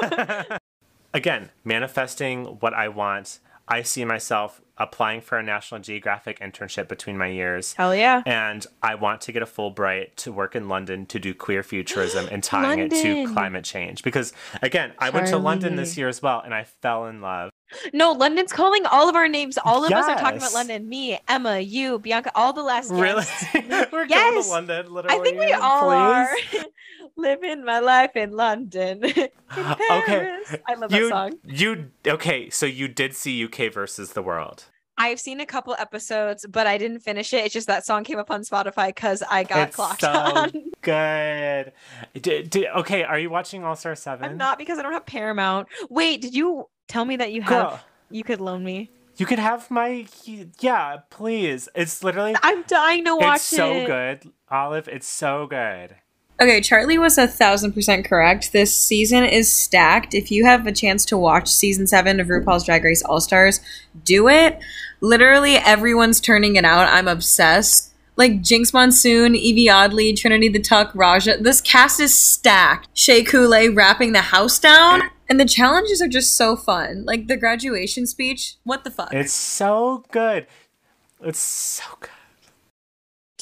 Again, 1.13 1.49
manifesting 1.63 2.45
what 2.59 2.73
I 2.73 2.87
want. 2.87 3.39
I 3.67 3.81
see 3.81 4.05
myself 4.05 4.61
applying 4.77 5.21
for 5.21 5.37
a 5.37 5.43
National 5.43 5.79
Geographic 5.79 6.39
internship 6.39 6.87
between 6.87 7.17
my 7.17 7.27
years. 7.27 7.73
Hell 7.73 7.95
yeah. 7.95 8.23
And 8.25 8.65
I 8.81 8.95
want 8.95 9.21
to 9.21 9.31
get 9.31 9.41
a 9.41 9.45
Fulbright 9.45 10.15
to 10.17 10.31
work 10.31 10.55
in 10.55 10.67
London 10.67 11.05
to 11.07 11.19
do 11.19 11.33
queer 11.33 11.63
futurism 11.63 12.27
and 12.31 12.43
tying 12.43 12.79
it 12.79 12.91
to 12.91 13.31
climate 13.33 13.63
change. 13.63 14.03
Because 14.03 14.33
again, 14.61 14.93
I 14.99 15.11
went 15.11 15.27
to 15.27 15.37
London 15.37 15.75
this 15.75 15.97
year 15.97 16.07
as 16.07 16.21
well 16.21 16.41
and 16.43 16.53
I 16.53 16.63
fell 16.63 17.05
in 17.05 17.21
love. 17.21 17.51
No, 17.93 18.11
London's 18.11 18.51
calling 18.53 18.85
all 18.85 19.09
of 19.09 19.15
our 19.15 19.27
names. 19.27 19.57
All 19.63 19.85
of 19.85 19.91
us 19.91 20.07
are 20.07 20.17
talking 20.17 20.37
about 20.37 20.53
London. 20.53 20.87
Me, 20.89 21.19
Emma, 21.27 21.59
you, 21.59 21.99
Bianca, 21.99 22.31
all 22.35 22.53
the 22.53 22.63
last 22.63 22.91
Really? 22.91 23.23
We're 23.53 24.07
going 24.07 24.09
Yes. 24.09 24.45
to 24.45 24.51
London, 24.51 24.93
literally. 24.93 25.17
I 25.19 25.23
think 25.23 25.39
we 25.39 25.51
all 25.53 25.89
please. 25.89 26.59
are 26.61 26.65
living 27.17 27.63
my 27.65 27.79
life 27.79 28.15
in 28.15 28.31
London. 28.31 29.03
in 29.03 29.29
Okay. 29.57 30.37
I 30.67 30.73
love 30.75 30.89
that 30.89 30.97
You, 30.99 31.09
song. 31.09 31.33
you 31.45 31.91
okay? 32.07 32.49
So 32.49 32.65
you 32.65 32.87
did 32.87 33.15
see 33.15 33.43
UK 33.45 33.71
versus 33.73 34.13
the 34.13 34.21
world. 34.23 34.65
I've 34.95 35.19
seen 35.19 35.39
a 35.39 35.45
couple 35.47 35.75
episodes, 35.79 36.45
but 36.47 36.67
I 36.67 36.77
didn't 36.77 36.99
finish 36.99 37.33
it. 37.33 37.43
It's 37.45 37.53
just 37.53 37.65
that 37.65 37.83
song 37.83 38.03
came 38.03 38.19
up 38.19 38.29
on 38.29 38.41
Spotify 38.43 38.87
because 38.89 39.23
I 39.27 39.43
got 39.43 39.67
it's 39.69 39.75
clocked 39.75 40.01
so 40.01 40.11
on. 40.11 40.51
good. 40.81 41.71
D- 42.21 42.43
d- 42.43 42.67
okay, 42.67 43.03
are 43.03 43.17
you 43.17 43.31
watching 43.31 43.63
All 43.63 43.75
Star 43.75 43.95
Seven? 43.95 44.23
I'm 44.29 44.37
not 44.37 44.59
because 44.59 44.77
I 44.77 44.83
don't 44.83 44.93
have 44.93 45.05
Paramount. 45.07 45.67
Wait, 45.89 46.21
did 46.21 46.35
you 46.35 46.69
tell 46.87 47.05
me 47.05 47.15
that 47.17 47.31
you 47.31 47.41
have? 47.41 47.49
Girl, 47.69 47.79
You 48.09 48.23
could 48.23 48.41
loan 48.41 48.63
me. 48.63 48.91
you 49.17 49.25
could 49.25 49.39
have 49.39 49.69
my 49.71 50.05
yeah, 50.59 50.97
please. 51.09 51.69
It's 51.75 52.03
literally 52.03 52.35
I'm 52.41 52.63
dying 52.63 53.05
to 53.05 53.15
watch 53.15 53.35
it. 53.35 53.35
it's 53.35 53.43
so 53.45 53.73
it. 53.73 53.85
good, 53.87 54.31
Olive. 54.49 54.87
It's 54.87 55.07
so 55.07 55.47
good. 55.47 55.95
Okay, 56.41 56.61
Charlie 56.61 56.97
was 56.97 57.17
a 57.19 57.27
thousand 57.27 57.73
percent 57.73 58.05
correct. 58.05 58.51
This 58.53 58.73
season 58.75 59.23
is 59.23 59.51
stacked. 59.51 60.13
If 60.15 60.31
you 60.31 60.45
have 60.45 60.65
a 60.65 60.71
chance 60.71 61.05
to 61.05 61.17
watch 61.17 61.47
season 61.47 61.85
seven 61.85 62.19
of 62.19 62.27
RuPaul's 62.27 62.65
Drag 62.65 62.83
Race 62.83 63.03
All 63.03 63.21
Stars, 63.21 63.59
do 64.03 64.27
it. 64.27 64.59
Literally, 64.99 65.55
everyone's 65.57 66.19
turning 66.19 66.55
it 66.55 66.65
out. 66.65 66.87
I'm 66.91 67.07
obsessed. 67.07 67.92
Like 68.15 68.41
Jinkx 68.41 68.73
Monsoon, 68.73 69.33
Yvie 69.33 69.69
Oddly, 69.69 70.13
Trinity 70.13 70.49
the 70.49 70.59
Tuck, 70.59 70.91
Raja. 70.93 71.37
This 71.37 71.61
cast 71.61 71.99
is 71.99 72.17
stacked. 72.17 72.89
Shea 72.93 73.23
Coulee 73.23 73.69
wrapping 73.69 74.13
the 74.13 74.21
house 74.21 74.59
down. 74.59 75.01
And 75.29 75.39
the 75.39 75.45
challenges 75.45 76.01
are 76.01 76.07
just 76.07 76.35
so 76.35 76.55
fun. 76.55 77.05
Like 77.05 77.27
the 77.27 77.37
graduation 77.37 78.05
speech. 78.05 78.55
What 78.63 78.83
the 78.83 78.91
fuck? 78.91 79.13
It's 79.13 79.33
so 79.33 80.03
good. 80.11 80.45
It's 81.21 81.39
so 81.39 81.85
good. 81.99 82.09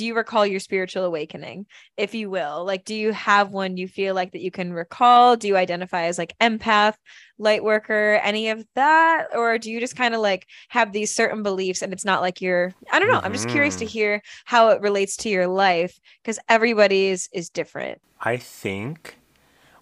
Do 0.02 0.08
you 0.08 0.16
recall 0.16 0.48
your 0.48 0.60
spiritual 0.60 1.04
awakening 1.06 1.68
if 1.96 2.16
you 2.16 2.28
will 2.28 2.66
like 2.66 2.84
do 2.86 2.96
you 2.96 3.12
have 3.12 3.52
one 3.52 3.78
you 3.78 3.88
feel 3.88 4.16
like 4.16 4.32
that 4.32 4.42
you 4.42 4.50
can 4.50 4.74
recall 4.74 5.36
do 5.36 5.48
you 5.48 5.56
identify 5.56 6.04
as 6.06 6.18
like 6.18 6.34
empath 6.42 6.96
light 7.38 7.64
worker 7.64 8.20
any 8.24 8.50
of 8.50 8.66
that 8.74 9.28
or 9.36 9.60
do 9.60 9.70
you 9.70 9.80
just 9.80 9.96
kind 9.96 10.16
of 10.16 10.22
like 10.22 10.48
have 10.70 10.92
these 10.92 11.14
certain 11.14 11.44
beliefs 11.44 11.84
and 11.84 11.94
it's 11.94 12.06
not 12.06 12.22
like 12.22 12.42
you're 12.42 12.74
i 12.92 12.98
don't 13.00 13.12
know 13.12 13.22
i'm 13.24 13.34
just 13.34 13.48
curious 13.48 13.76
to 13.76 13.86
Mhm. 13.86 13.90
hear 13.90 14.22
how 14.46 14.70
it 14.70 14.82
relates 14.82 15.16
to 15.18 15.30
your 15.30 15.48
life 15.48 16.00
because 16.24 16.40
everybody's 16.50 17.30
is 17.32 17.50
different 17.50 18.02
I 18.24 18.38
think 18.38 19.18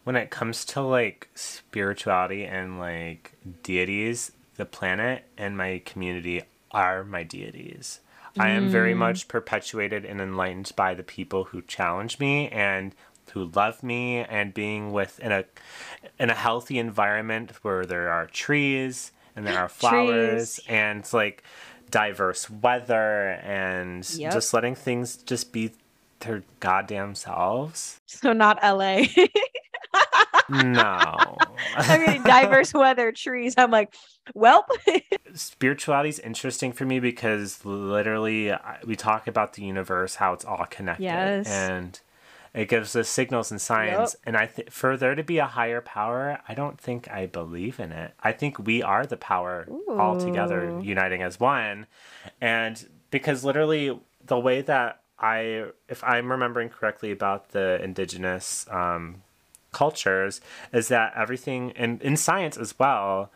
when 0.03 0.15
it 0.15 0.29
comes 0.29 0.65
to 0.65 0.81
like 0.81 1.29
spirituality 1.35 2.45
and 2.45 2.79
like 2.79 3.33
deities, 3.63 4.31
the 4.55 4.65
planet 4.65 5.25
and 5.37 5.57
my 5.57 5.81
community 5.85 6.43
are 6.71 7.03
my 7.03 7.23
deities. 7.23 7.99
I 8.39 8.49
am 8.49 8.69
very 8.69 8.93
hmm. 8.93 8.99
much 8.99 9.27
perpetuated 9.27 10.05
and 10.05 10.21
enlightened 10.21 10.71
by 10.75 10.93
the 10.93 11.03
people 11.03 11.45
who 11.45 11.61
challenge 11.61 12.19
me 12.19 12.47
and 12.49 12.95
who 13.33 13.45
love 13.45 13.83
me 13.83 14.19
and 14.19 14.53
being 14.53 14.91
with 14.91 15.19
in 15.19 15.31
a 15.31 15.45
in 16.19 16.29
a 16.29 16.33
healthy 16.35 16.79
environment 16.79 17.51
where 17.61 17.85
there 17.85 18.09
are 18.09 18.25
trees 18.27 19.11
and 19.35 19.45
there 19.45 19.59
are 19.59 19.69
flowers 19.69 20.55
Trees. 20.55 20.67
and 20.67 21.13
like 21.13 21.43
diverse 21.91 22.49
weather 22.49 23.39
and 23.43 24.09
Yep. 24.09 24.33
just 24.33 24.53
letting 24.53 24.75
things 24.75 25.17
just 25.17 25.51
be 25.51 25.71
their 26.19 26.43
goddamn 26.59 27.15
selves. 27.15 27.99
so 28.05 28.33
not 28.33 28.57
la 28.63 29.03
No. 30.49 31.37
i 31.75 31.97
mean 32.05 32.23
diverse 32.23 32.73
weather 32.73 33.11
trees 33.11 33.53
i'm 33.57 33.71
like 33.71 33.93
well 34.33 34.65
Spirituality 35.33 36.09
is 36.09 36.19
interesting 36.19 36.71
for 36.71 36.85
me 36.85 36.99
because 36.99 37.63
literally 37.65 38.51
we 38.85 38.95
talk 38.95 39.27
about 39.27 39.53
the 39.53 39.63
universe, 39.63 40.15
how 40.15 40.33
it's 40.33 40.45
all 40.45 40.65
connected. 40.69 41.03
Yes. 41.03 41.47
And 41.47 41.99
it 42.53 42.67
gives 42.67 42.95
us 42.95 43.07
signals 43.07 43.51
and 43.51 43.61
signs. 43.61 44.15
And 44.25 44.35
I 44.35 44.47
think 44.47 44.71
for 44.71 44.97
there 44.97 45.15
to 45.15 45.23
be 45.23 45.37
a 45.37 45.45
higher 45.45 45.81
power, 45.81 46.39
I 46.47 46.53
don't 46.55 46.79
think 46.79 47.09
I 47.11 47.27
believe 47.27 47.79
in 47.79 47.91
it. 47.91 48.13
I 48.21 48.31
think 48.31 48.57
we 48.59 48.81
are 48.81 49.05
the 49.05 49.17
power 49.17 49.67
all 49.87 50.19
together, 50.19 50.79
uniting 50.81 51.21
as 51.21 51.39
one. 51.39 51.85
And 52.41 52.83
because 53.11 53.43
literally 53.43 53.99
the 54.25 54.39
way 54.39 54.61
that 54.61 55.01
I, 55.19 55.65
if 55.87 56.03
I'm 56.03 56.31
remembering 56.31 56.69
correctly 56.69 57.11
about 57.11 57.49
the 57.49 57.79
indigenous 57.83 58.65
um, 58.71 59.21
cultures, 59.71 60.41
is 60.73 60.87
that 60.89 61.13
everything, 61.15 61.71
and 61.75 62.01
in 62.01 62.17
science 62.17 62.57
as 62.57 62.77
well, 62.79 63.31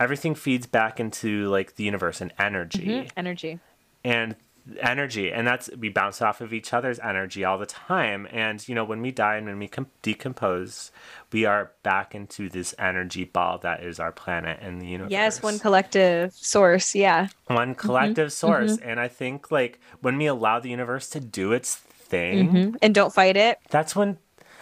everything 0.00 0.34
feeds 0.34 0.66
back 0.66 0.98
into 0.98 1.48
like 1.48 1.76
the 1.76 1.84
universe 1.84 2.20
and 2.20 2.32
energy. 2.38 2.86
Mhm, 2.86 3.10
energy. 3.16 3.58
And 4.04 4.36
energy 4.80 5.30
and 5.30 5.46
that's 5.46 5.68
we 5.78 5.90
bounce 5.90 6.22
off 6.22 6.40
of 6.40 6.50
each 6.54 6.72
other's 6.72 6.98
energy 7.00 7.44
all 7.44 7.58
the 7.58 7.66
time. 7.66 8.26
And 8.32 8.66
you 8.66 8.74
know 8.74 8.82
when 8.82 9.02
we 9.02 9.10
die 9.10 9.36
and 9.36 9.46
when 9.46 9.58
we 9.58 9.68
com- 9.68 9.90
decompose 10.00 10.90
we 11.32 11.44
are 11.44 11.72
back 11.82 12.14
into 12.14 12.48
this 12.48 12.74
energy 12.78 13.24
ball 13.24 13.58
that 13.58 13.82
is 13.82 14.00
our 14.00 14.10
planet 14.10 14.58
and 14.62 14.80
the 14.80 14.86
universe 14.86 15.10
yes 15.12 15.42
one 15.42 15.58
collective 15.58 16.32
source 16.32 16.94
yeah. 16.94 17.28
One 17.48 17.74
collective 17.74 18.32
source. 18.32 18.78
And 18.78 18.98
i 18.98 19.06
think 19.08 19.50
like 19.50 19.80
when 20.00 20.16
we 20.16 20.24
allow 20.24 20.60
the 20.60 20.70
universe 20.70 21.10
to 21.10 21.20
do 21.20 21.52
its 21.52 21.76
thing 21.76 22.50
Mhm. 22.50 22.76
and 22.80 22.94
don't 22.94 23.12
fight 23.12 23.36
it. 23.36 23.58
That's 23.68 23.94
when 23.94 24.16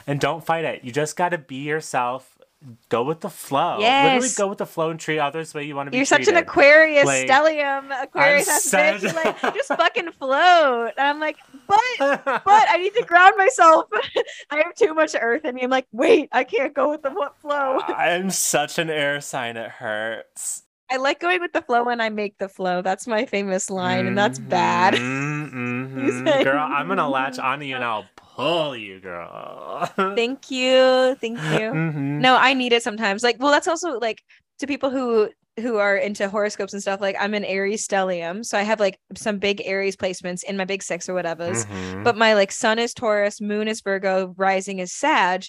and 0.06 0.20
don't 0.20 0.44
fight 0.44 0.64
it 0.64 0.84
you 0.84 0.92
just 0.92 1.16
got 1.16 1.30
to 1.30 1.38
be 1.38 1.56
yourself 1.56 2.38
go 2.88 3.02
with 3.02 3.20
the 3.20 3.28
flow 3.28 3.78
Yes. 3.80 4.04
literally 4.14 4.34
go 4.36 4.46
with 4.48 4.58
the 4.58 4.66
flow 4.66 4.90
and 4.90 5.00
treat 5.00 5.18
others 5.18 5.50
the 5.52 5.58
way 5.58 5.64
you 5.64 5.74
want 5.74 5.88
to 5.88 5.90
be 5.90 5.96
You're 5.96 6.06
such 6.06 6.28
an. 6.28 6.36
Aquarius 6.36 7.04
Like, 7.06 7.26
stellium. 7.28 7.90
Aquarius 8.04 8.48
has 8.48 8.62
to 8.62 8.68
such- 8.68 9.00
be 9.00 9.08
like 9.08 9.40
just 9.54 9.66
fucking 9.68 10.12
float. 10.12 10.92
And 10.96 11.08
I'm 11.08 11.18
like, 11.18 11.38
but 11.66 11.80
but 11.98 12.42
I 12.46 12.76
need 12.80 12.94
to 12.94 13.02
ground 13.02 13.34
myself. 13.36 13.86
I 14.50 14.58
have 14.58 14.76
too 14.76 14.94
much 14.94 15.16
earth 15.20 15.44
in 15.44 15.56
me. 15.56 15.62
I'm 15.62 15.70
like, 15.70 15.88
wait, 15.90 16.28
I 16.30 16.44
can't 16.44 16.72
go 16.72 16.88
with 16.90 17.02
the 17.02 17.10
what 17.10 17.36
flow. 17.38 17.80
I'm 17.88 18.30
such 18.30 18.78
an 18.78 18.90
air 18.90 19.20
sign. 19.20 19.56
It 19.56 19.68
hurts. 19.68 20.62
I 20.88 20.98
like 20.98 21.18
going 21.18 21.40
with 21.40 21.52
the 21.54 21.62
flow 21.62 21.82
when 21.84 22.00
I 22.00 22.10
make 22.10 22.38
the 22.38 22.48
flow. 22.48 22.80
That's 22.82 23.06
my 23.08 23.24
famous 23.26 23.70
line, 23.70 24.06
and 24.06 24.16
that's 24.16 24.38
bad. 24.38 24.94
Mm-hmm. 24.94 25.31
Mhm, 25.50 25.94
mhm. 25.94 26.38
You 26.38 26.44
Girl, 26.44 26.66
I'm 26.70 26.88
gonna 26.88 27.08
latch 27.08 27.38
onto 27.38 27.64
you 27.64 27.74
and 27.74 27.84
I'll 27.84 28.06
pull 28.16 28.76
you, 28.76 29.00
girl. 29.00 29.88
Thank 30.16 30.50
you, 30.50 31.16
thank 31.20 31.38
you. 31.38 31.72
Mhm. 31.72 32.20
No, 32.20 32.36
I 32.36 32.54
need 32.54 32.72
it 32.72 32.82
sometimes. 32.82 33.22
Like, 33.22 33.36
well, 33.38 33.50
that's 33.50 33.68
also 33.68 33.98
like 33.98 34.22
to 34.58 34.66
people 34.66 34.90
who 34.90 35.30
who 35.60 35.76
are 35.76 35.96
into 35.96 36.28
horoscopes 36.28 36.72
and 36.72 36.80
stuff. 36.80 37.00
Like, 37.00 37.16
I'm 37.20 37.34
an 37.34 37.44
Aries 37.44 37.86
stellium, 37.86 38.44
so 38.44 38.56
I 38.56 38.62
have 38.62 38.80
like 38.80 38.98
some 39.14 39.38
big 39.38 39.60
Aries 39.64 39.96
placements 39.96 40.42
in 40.44 40.56
my 40.56 40.64
big 40.64 40.82
six 40.82 41.08
or 41.08 41.14
whatever's. 41.14 41.66
Mhm. 41.66 42.04
but 42.04 42.16
my 42.16 42.34
like 42.34 42.52
sun 42.52 42.78
is 42.78 42.94
Taurus, 42.94 43.40
moon 43.40 43.68
is 43.68 43.80
Virgo, 43.82 44.34
rising 44.36 44.78
is 44.78 44.92
Sag. 44.92 45.44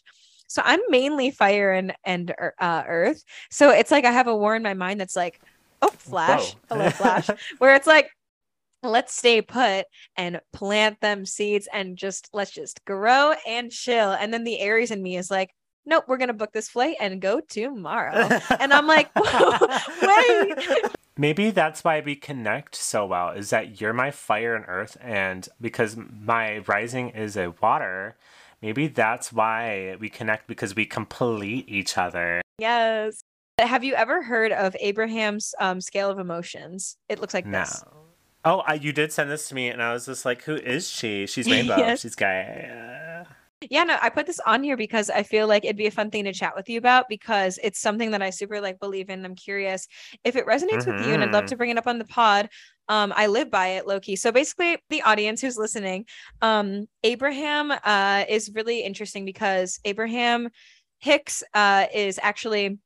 So 0.47 0.61
I'm 0.65 0.81
mainly 0.89 1.31
fire 1.31 1.71
and 1.71 1.95
and 2.03 2.33
uh, 2.59 2.83
earth. 2.85 3.23
So 3.49 3.69
it's 3.69 3.91
like 3.91 4.05
I 4.05 4.11
have 4.11 4.27
a 4.27 4.35
war 4.35 4.55
in 4.55 4.61
my 4.63 4.73
mind 4.73 4.99
that's 4.99 5.15
like, 5.15 5.39
oh, 5.81 5.89
flash, 5.89 6.53
Whoa. 6.53 6.59
hello, 6.69 6.89
flash, 6.91 7.29
where 7.59 7.75
it's 7.75 7.87
like, 7.87 8.09
let's 8.83 9.15
stay 9.15 9.41
put 9.41 9.85
and 10.17 10.39
plant 10.51 10.99
them 11.01 11.25
seeds 11.25 11.67
and 11.73 11.97
just 11.97 12.29
let's 12.33 12.51
just 12.51 12.83
grow 12.85 13.33
and 13.47 13.71
chill. 13.71 14.11
And 14.11 14.33
then 14.33 14.43
the 14.43 14.59
Aries 14.59 14.91
in 14.91 15.01
me 15.01 15.17
is 15.17 15.31
like, 15.31 15.51
nope, 15.85 16.05
we're 16.07 16.17
gonna 16.17 16.33
book 16.33 16.51
this 16.53 16.69
flight 16.69 16.97
and 16.99 17.21
go 17.21 17.39
tomorrow. 17.39 18.29
and 18.59 18.73
I'm 18.73 18.87
like, 18.87 19.09
wait. 20.01 20.57
Maybe 21.17 21.51
that's 21.51 21.83
why 21.83 21.99
we 22.01 22.15
connect 22.15 22.75
so 22.75 23.05
well. 23.05 23.29
Is 23.29 23.51
that 23.51 23.79
you're 23.79 23.93
my 23.93 24.09
fire 24.09 24.55
and 24.55 24.65
earth, 24.67 24.97
and 24.99 25.47
because 25.61 25.95
my 25.95 26.59
rising 26.59 27.09
is 27.09 27.37
a 27.37 27.53
water, 27.61 28.15
maybe 28.63 28.87
that's 28.87 29.31
why 29.31 29.95
we 29.99 30.09
connect 30.09 30.47
because 30.47 30.75
we 30.75 30.87
complete 30.87 31.65
each 31.69 31.99
other. 31.99 32.41
Yes. 32.57 33.21
Have 33.59 33.83
you 33.83 33.93
ever 33.93 34.23
heard 34.23 34.51
of 34.51 34.75
Abraham's 34.79 35.53
um, 35.59 35.79
scale 35.81 36.09
of 36.09 36.17
emotions? 36.17 36.97
It 37.07 37.21
looks 37.21 37.35
like 37.35 37.45
No. 37.45 37.59
this. 37.59 37.83
Oh, 38.45 38.59
I, 38.59 38.73
you 38.75 38.91
did 38.91 39.11
send 39.13 39.31
this 39.31 39.47
to 39.49 39.55
me, 39.55 39.69
and 39.69 39.81
I 39.81 39.93
was 39.93 40.05
just 40.05 40.25
like, 40.25 40.43
"Who 40.43 40.55
is 40.55 40.89
she? 40.89 41.25
She's 41.27 41.45
rainbow. 41.51 41.77
Yes. 41.77 42.01
She's 42.01 42.15
gay." 42.15 43.23
Yeah, 43.69 43.83
no, 43.85 43.97
I 44.01 44.09
put 44.09 44.25
this 44.25 44.41
on 44.45 44.61
here 44.63 44.75
because 44.75 45.09
I 45.09 45.23
feel 45.23 45.47
like 45.47 45.63
it'd 45.63 45.77
be 45.77 45.87
a 45.87 45.91
fun 45.91 46.11
thing 46.11 46.25
to 46.25 46.33
chat 46.33 46.53
with 46.55 46.67
you 46.69 46.77
about 46.77 47.07
because 47.07 47.57
it's 47.63 47.79
something 47.79 48.11
that 48.11 48.21
I 48.21 48.29
super 48.29 48.59
like 48.59 48.79
believe 48.79 49.09
in. 49.09 49.23
I'm 49.23 49.35
curious 49.35 49.87
if 50.25 50.35
it 50.35 50.45
resonates 50.45 50.85
with 50.85 51.05
you, 51.07 51.13
and 51.13 51.23
I'd 51.23 51.31
love 51.31 51.45
to 51.47 51.55
bring 51.55 51.69
it 51.69 51.77
up 51.77 51.87
on 51.87 51.97
the 51.97 52.05
pod. 52.05 52.49
um, 52.89 53.13
I 53.15 53.27
live 53.27 53.49
by 53.49 53.67
it, 53.69 53.87
Loki. 53.87 54.17
So 54.17 54.31
basically, 54.31 54.77
the 54.89 55.01
audience 55.03 55.39
who's 55.39 55.57
listening, 55.57 56.05
um, 56.41 56.87
Abraham 57.03 57.71
uh, 57.71 58.25
is 58.27 58.51
really 58.53 58.81
interesting 58.81 59.23
because 59.23 59.79
Abraham 59.85 60.49
Hicks 60.99 61.43
uh, 61.53 61.85
is 61.93 62.19
actually 62.21 62.77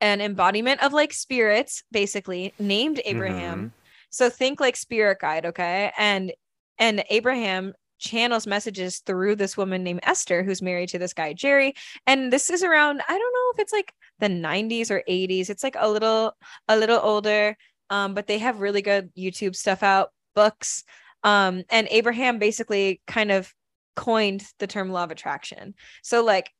an 0.00 0.20
embodiment 0.22 0.82
of 0.82 0.92
like 0.94 1.12
spirits, 1.12 1.84
basically 1.92 2.54
named 2.58 3.00
Abraham. 3.04 3.72
So 4.12 4.30
think 4.30 4.60
like 4.60 4.76
spirit 4.76 5.18
guide, 5.20 5.46
okay? 5.46 5.92
And 5.98 6.32
and 6.78 7.04
Abraham 7.10 7.74
channels 7.98 8.46
messages 8.48 8.98
through 9.00 9.36
this 9.36 9.56
woman 9.56 9.84
named 9.84 10.00
Esther 10.02 10.42
who's 10.42 10.60
married 10.62 10.88
to 10.90 10.98
this 10.98 11.12
guy 11.14 11.32
Jerry. 11.32 11.74
And 12.06 12.32
this 12.32 12.50
is 12.50 12.62
around 12.62 13.00
I 13.08 13.18
don't 13.18 13.32
know 13.34 13.52
if 13.54 13.58
it's 13.60 13.72
like 13.72 13.92
the 14.20 14.28
90s 14.28 14.90
or 14.90 15.02
80s 15.08 15.50
it's 15.50 15.62
like 15.64 15.76
a 15.78 15.88
little 15.88 16.34
a 16.68 16.76
little 16.76 17.00
older 17.02 17.56
um 17.90 18.14
but 18.14 18.26
they 18.28 18.38
have 18.38 18.60
really 18.60 18.82
good 18.82 19.10
YouTube 19.16 19.56
stuff 19.56 19.82
out 19.82 20.10
books. 20.34 20.84
Um 21.24 21.62
and 21.70 21.88
Abraham 21.90 22.38
basically 22.38 23.00
kind 23.06 23.30
of 23.32 23.52
coined 23.96 24.44
the 24.58 24.66
term 24.66 24.90
law 24.90 25.04
of 25.04 25.10
attraction. 25.10 25.74
So 26.02 26.24
like 26.24 26.50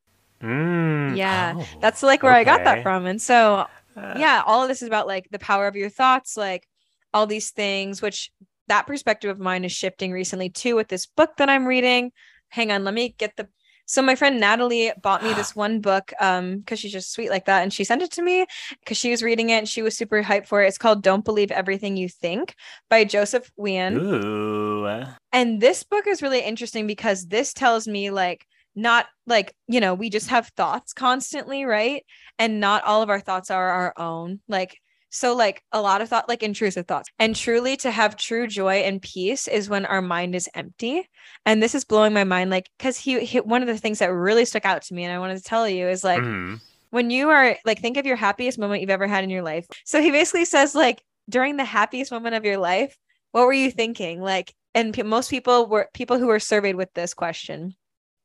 Mm, 0.42 1.16
yeah 1.16 1.54
oh, 1.56 1.68
that's 1.80 2.02
like 2.02 2.22
where 2.24 2.32
I 2.32 2.42
got 2.44 2.64
that 2.64 2.82
from. 2.82 3.06
And 3.06 3.20
so 3.22 3.66
Uh, 3.96 4.14
yeah 4.16 4.42
all 4.46 4.62
of 4.62 4.68
this 4.68 4.82
is 4.82 4.88
about 4.88 5.06
like 5.06 5.28
the 5.30 5.38
power 5.38 5.66
of 5.66 5.76
your 5.76 5.90
thoughts 5.90 6.36
like 6.36 6.66
all 7.14 7.26
these 7.26 7.50
things 7.50 8.02
which 8.02 8.30
that 8.68 8.86
perspective 8.86 9.30
of 9.30 9.38
mine 9.38 9.64
is 9.64 9.72
shifting 9.72 10.12
recently 10.12 10.48
too 10.48 10.74
with 10.76 10.88
this 10.88 11.06
book 11.06 11.30
that 11.38 11.48
i'm 11.48 11.66
reading. 11.66 12.12
Hang 12.48 12.70
on 12.70 12.84
let 12.84 12.94
me 12.94 13.14
get 13.18 13.36
the 13.36 13.48
so 13.86 14.02
my 14.02 14.14
friend 14.14 14.38
natalie 14.38 14.92
bought 15.02 15.22
me 15.22 15.32
this 15.34 15.56
one 15.56 15.80
book 15.80 16.12
um 16.20 16.58
because 16.58 16.78
she's 16.78 16.92
just 16.92 17.12
sweet 17.12 17.30
like 17.30 17.46
that 17.46 17.62
and 17.62 17.72
she 17.72 17.84
sent 17.84 18.02
it 18.02 18.12
to 18.12 18.22
me 18.22 18.46
because 18.80 18.96
she 18.96 19.10
was 19.10 19.22
reading 19.22 19.50
it 19.50 19.54
and 19.54 19.68
she 19.68 19.82
was 19.82 19.96
super 19.96 20.22
hyped 20.22 20.46
for 20.46 20.62
it. 20.62 20.68
It's 20.68 20.78
called 20.78 21.02
don't 21.02 21.24
believe 21.24 21.50
everything 21.50 21.96
you 21.96 22.08
think 22.08 22.54
by 22.88 23.04
joseph 23.04 23.50
nguyen 23.58 23.96
Ooh. 23.98 25.06
and 25.32 25.60
this 25.60 25.82
book 25.82 26.06
is 26.06 26.22
really 26.22 26.40
interesting 26.40 26.86
because 26.86 27.26
this 27.26 27.52
tells 27.52 27.88
me 27.88 28.10
like 28.10 28.46
not 28.74 29.06
like 29.26 29.54
you 29.68 29.80
know 29.80 29.94
we 29.94 30.10
just 30.10 30.28
have 30.28 30.48
thoughts 30.48 30.92
constantly 30.92 31.64
right? 31.64 32.04
And 32.38 32.60
not 32.60 32.84
all 32.84 33.02
of 33.02 33.10
our 33.10 33.20
thoughts 33.20 33.50
are 33.50 33.70
our 33.70 33.94
own. 33.96 34.40
Like 34.48 34.78
so 35.12 35.36
like 35.36 35.62
a 35.70 35.80
lot 35.80 36.00
of 36.00 36.08
thought 36.08 36.28
like 36.28 36.42
intrusive 36.42 36.86
thoughts. 36.86 37.08
And 37.18 37.36
truly 37.36 37.76
to 37.78 37.90
have 37.90 38.16
true 38.16 38.46
joy 38.48 38.76
and 38.78 39.00
peace 39.00 39.46
is 39.46 39.68
when 39.68 39.84
our 39.86 40.02
mind 40.02 40.34
is 40.34 40.48
empty. 40.54 41.08
And 41.46 41.62
this 41.62 41.74
is 41.74 41.84
blowing 41.84 42.12
my 42.14 42.24
mind 42.24 42.50
like 42.50 42.68
because 42.78 42.96
he, 42.98 43.20
he 43.24 43.38
one 43.40 43.62
of 43.62 43.68
the 43.68 43.78
things 43.78 44.00
that 44.00 44.06
really 44.12 44.44
stuck 44.46 44.64
out 44.64 44.82
to 44.82 44.94
me 44.94 45.04
and 45.04 45.12
i 45.12 45.18
wanted 45.18 45.36
to 45.36 45.42
tell 45.44 45.68
you 45.68 45.86
is 45.88 46.02
like 46.02 46.20
Mhm. 46.22 46.60
when 46.90 47.10
you 47.10 47.28
are 47.30 47.56
like 47.64 47.80
think 47.80 47.96
of 47.96 48.06
your 48.06 48.16
happiest 48.16 48.58
moment 48.58 48.80
you've 48.80 48.90
ever 48.90 49.06
had 49.06 49.22
in 49.24 49.30
your 49.30 49.42
life. 49.42 49.66
So 49.84 50.00
he 50.02 50.10
basically 50.10 50.44
says 50.46 50.74
like 50.74 51.02
during 51.28 51.56
the 51.56 51.64
happiest 51.64 52.10
moment 52.10 52.34
of 52.34 52.44
your 52.44 52.58
life 52.58 52.96
what 53.32 53.46
were 53.46 53.52
you 53.52 53.70
thinking? 53.70 54.20
Like 54.20 54.54
and 54.74 54.92
pe- 54.94 55.02
most 55.02 55.30
people 55.30 55.66
were 55.66 55.88
people 55.94 56.18
who 56.18 56.26
were 56.26 56.40
surveyed 56.40 56.76
with 56.76 56.92
this 56.94 57.14
question 57.14 57.74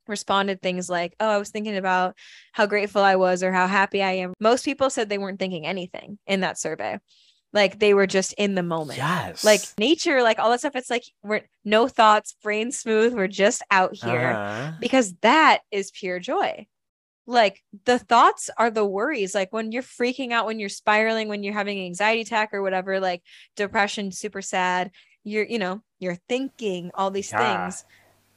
responded 0.09 0.61
things 0.61 0.89
like 0.89 1.15
oh 1.19 1.29
i 1.29 1.37
was 1.37 1.49
thinking 1.49 1.77
about 1.77 2.15
how 2.53 2.65
grateful 2.65 3.01
i 3.01 3.15
was 3.15 3.43
or 3.43 3.51
how 3.51 3.67
happy 3.67 4.01
i 4.03 4.11
am 4.11 4.33
most 4.39 4.65
people 4.65 4.89
said 4.89 5.09
they 5.09 5.17
weren't 5.17 5.39
thinking 5.39 5.65
anything 5.65 6.17
in 6.27 6.41
that 6.41 6.57
survey 6.59 6.97
like 7.53 7.79
they 7.79 7.93
were 7.93 8.07
just 8.07 8.33
in 8.33 8.55
the 8.55 8.63
moment 8.63 8.97
Yes. 8.97 9.43
like 9.43 9.61
nature 9.79 10.21
like 10.21 10.39
all 10.39 10.49
that 10.51 10.59
stuff 10.59 10.75
it's 10.75 10.89
like 10.89 11.03
we're 11.23 11.41
no 11.63 11.87
thoughts 11.87 12.35
brain 12.43 12.71
smooth 12.71 13.13
we're 13.13 13.27
just 13.27 13.61
out 13.71 13.95
here 13.95 14.31
Uh-huh. 14.31 14.71
because 14.79 15.13
that 15.21 15.59
is 15.71 15.91
pure 15.91 16.19
joy. 16.19 16.67
Like 17.29 17.61
the 17.83 17.99
thoughts 17.99 18.49
are 18.57 18.71
the 18.71 18.85
worries. 18.85 19.35
Like 19.35 19.51
when 19.51 19.73
you're 19.73 19.83
freaking 19.83 20.31
out, 20.31 20.45
when 20.45 20.59
you're 20.59 20.69
spiraling, 20.69 21.27
when 21.27 21.43
you're 21.43 21.53
having 21.53 21.77
an 21.77 21.85
anxiety 21.85 22.21
attack 22.21 22.53
or 22.53 22.61
whatever, 22.61 23.01
like 23.01 23.21
depression, 23.57 24.13
super 24.13 24.41
sad, 24.41 24.91
you're, 25.25 25.43
you 25.43 25.59
know, 25.59 25.81
you're 25.99 26.17
thinking 26.29 26.89
all 26.93 27.11
these 27.11 27.29
Yeah. 27.31 27.65
things. 27.65 27.83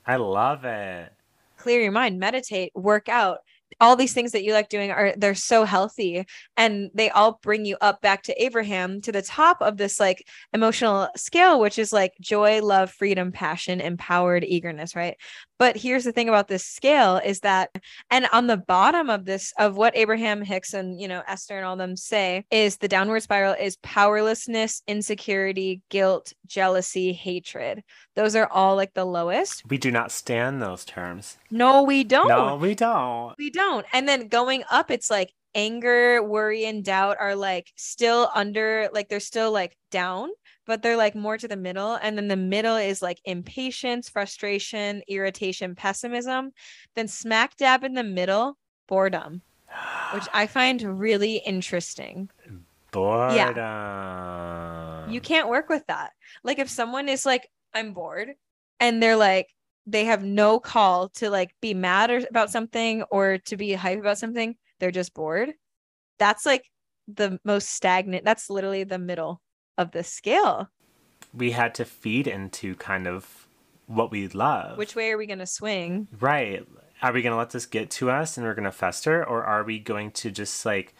I 0.05 0.17
love 0.17 0.65
it. 0.65 1.13
Clear 1.61 1.81
your 1.83 1.93
mind, 1.93 2.19
meditate, 2.19 2.73
work 2.75 3.09
out. 3.09 3.41
All 3.81 3.97
these 3.97 4.13
things 4.13 4.33
that 4.33 4.43
you 4.43 4.53
like 4.53 4.69
doing 4.69 4.91
are 4.91 5.15
they're 5.17 5.35
so 5.35 5.65
healthy 5.65 6.27
and 6.57 6.91
they 6.95 7.11
all 7.11 7.39
bring 7.43 7.65
you 7.65 7.77
up 7.81 8.01
back 8.01 8.23
to 8.25 8.43
Abraham 8.43 9.01
to 9.03 9.13
the 9.13 9.23
top 9.23 9.61
of 9.61 9.77
this 9.77 10.01
like 10.01 10.27
emotional 10.53 11.09
scale, 11.17 11.61
which 11.61 11.79
is 11.79 11.93
like 11.93 12.13
joy, 12.21 12.63
love, 12.63 12.91
freedom, 12.91 13.33
passion, 13.33 13.81
empowered 13.81 14.45
eagerness, 14.45 14.97
right? 14.97 15.17
But 15.59 15.77
here's 15.77 16.05
the 16.05 16.13
thing 16.13 16.31
about 16.31 16.49
this 16.49 16.65
scale 16.65 17.21
is 17.23 17.41
that, 17.41 17.71
and 18.11 18.27
on 18.33 18.47
the 18.47 18.57
bottom 18.57 19.11
of 19.11 19.27
this, 19.27 19.53
of 19.59 19.77
what 19.77 19.95
Abraham 19.95 20.41
Hicks 20.41 20.73
and, 20.73 20.99
you 20.99 21.07
know, 21.07 21.23
Esther 21.29 21.59
and 21.59 21.67
all 21.67 21.77
them 21.77 21.97
say 21.97 22.47
is 22.51 22.79
the 22.79 22.89
downward 22.89 23.21
spiral 23.21 23.55
is 23.61 23.77
powerlessness, 23.83 24.83
insecurity, 24.89 25.83
guilt, 25.91 26.33
jealousy, 26.47 27.13
hatred. 27.13 27.85
Those 28.17 28.35
are 28.37 28.49
all 28.51 28.75
like 28.75 28.95
the 28.95 29.05
lowest. 29.05 29.63
We 29.69 29.77
do 29.77 29.91
not 29.91 30.11
stand 30.11 30.63
those 30.63 30.85
terms. 30.87 31.37
No, 31.51 31.83
we 31.83 32.05
don't. 32.05 32.29
No, 32.29 32.57
we 32.57 32.75
don't. 32.75 33.37
We 33.37 33.51
don't. 33.51 33.60
And 33.93 34.09
then 34.09 34.29
going 34.29 34.65
up, 34.71 34.91
it's 34.91 35.11
like 35.11 35.33
anger, 35.55 36.23
worry, 36.23 36.65
and 36.65 36.85
doubt 36.85 37.17
are 37.21 37.35
like 37.35 37.73
still 37.77 38.31
under, 38.35 38.89
like 38.93 39.09
they're 39.09 39.21
still 39.21 39.53
like 39.53 39.77
down, 39.91 40.29
but 40.67 40.83
they're 40.83 40.97
like 40.97 41.15
more 41.15 41.37
to 41.37 41.49
the 41.49 41.57
middle. 41.57 41.99
And 42.03 42.17
then 42.17 42.29
the 42.29 42.37
middle 42.37 42.77
is 42.77 43.03
like 43.03 43.21
impatience, 43.25 44.09
frustration, 44.09 45.03
irritation, 45.09 45.75
pessimism. 45.75 46.53
Then 46.95 47.09
smack 47.09 47.57
dab 47.57 47.85
in 47.85 47.95
the 47.95 48.05
middle, 48.05 48.57
boredom, 48.87 49.43
which 50.15 50.29
I 50.33 50.47
find 50.47 50.81
really 51.01 51.37
interesting. 51.37 52.31
Boredom. 52.93 53.37
You 55.13 55.21
can't 55.21 55.49
work 55.49 55.69
with 55.69 55.87
that. 55.89 56.13
Like 56.45 56.59
if 56.59 56.69
someone 56.69 57.09
is 57.09 57.27
like, 57.27 57.49
I'm 57.75 57.93
bored, 57.93 58.35
and 58.81 59.03
they're 59.03 59.17
like, 59.17 59.49
they 59.87 60.05
have 60.05 60.25
no 60.25 60.61
call 60.61 61.09
to 61.11 61.31
like 61.31 61.55
be 61.61 61.75
mad 61.75 62.11
or 62.11 62.23
about 62.29 62.51
something 62.51 63.03
or 63.05 63.39
to 63.47 63.57
be 63.57 63.73
hype 63.73 63.99
about 63.99 64.19
something, 64.19 64.57
they're 64.79 64.91
just 64.91 65.15
bored. 65.15 65.53
That's 66.19 66.45
like 66.47 66.65
the 67.09 67.39
most 67.45 67.71
stagnant. 67.71 68.25
That's 68.25 68.51
literally 68.51 68.85
the 68.85 68.99
middle 68.99 69.41
of 69.79 69.91
the 69.93 70.05
scale. 70.05 70.69
we 71.33 71.53
had 71.53 71.75
to 71.77 71.85
feed 71.85 72.27
into 72.27 72.75
kind 72.77 73.07
of 73.07 73.47
what 73.87 74.11
we 74.11 74.29
love. 74.29 74.79
Which 74.79 74.95
way 74.95 75.11
are 75.11 75.19
we 75.19 75.27
gonna 75.27 75.47
swing? 75.47 76.09
Right. 76.19 76.67
Are 77.03 77.13
we 77.13 77.23
going 77.23 77.33
to 77.33 77.39
let 77.39 77.51
this 77.51 77.65
get 77.65 77.91
to 77.93 78.11
us 78.11 78.37
and 78.37 78.45
we're 78.47 78.55
going 78.55 78.65
to 78.65 78.73
fester? 78.73 79.25
Or 79.25 79.43
are 79.43 79.65
we 79.65 79.79
going 79.79 80.11
to 80.13 80.31
just 80.31 80.67
like 80.67 80.95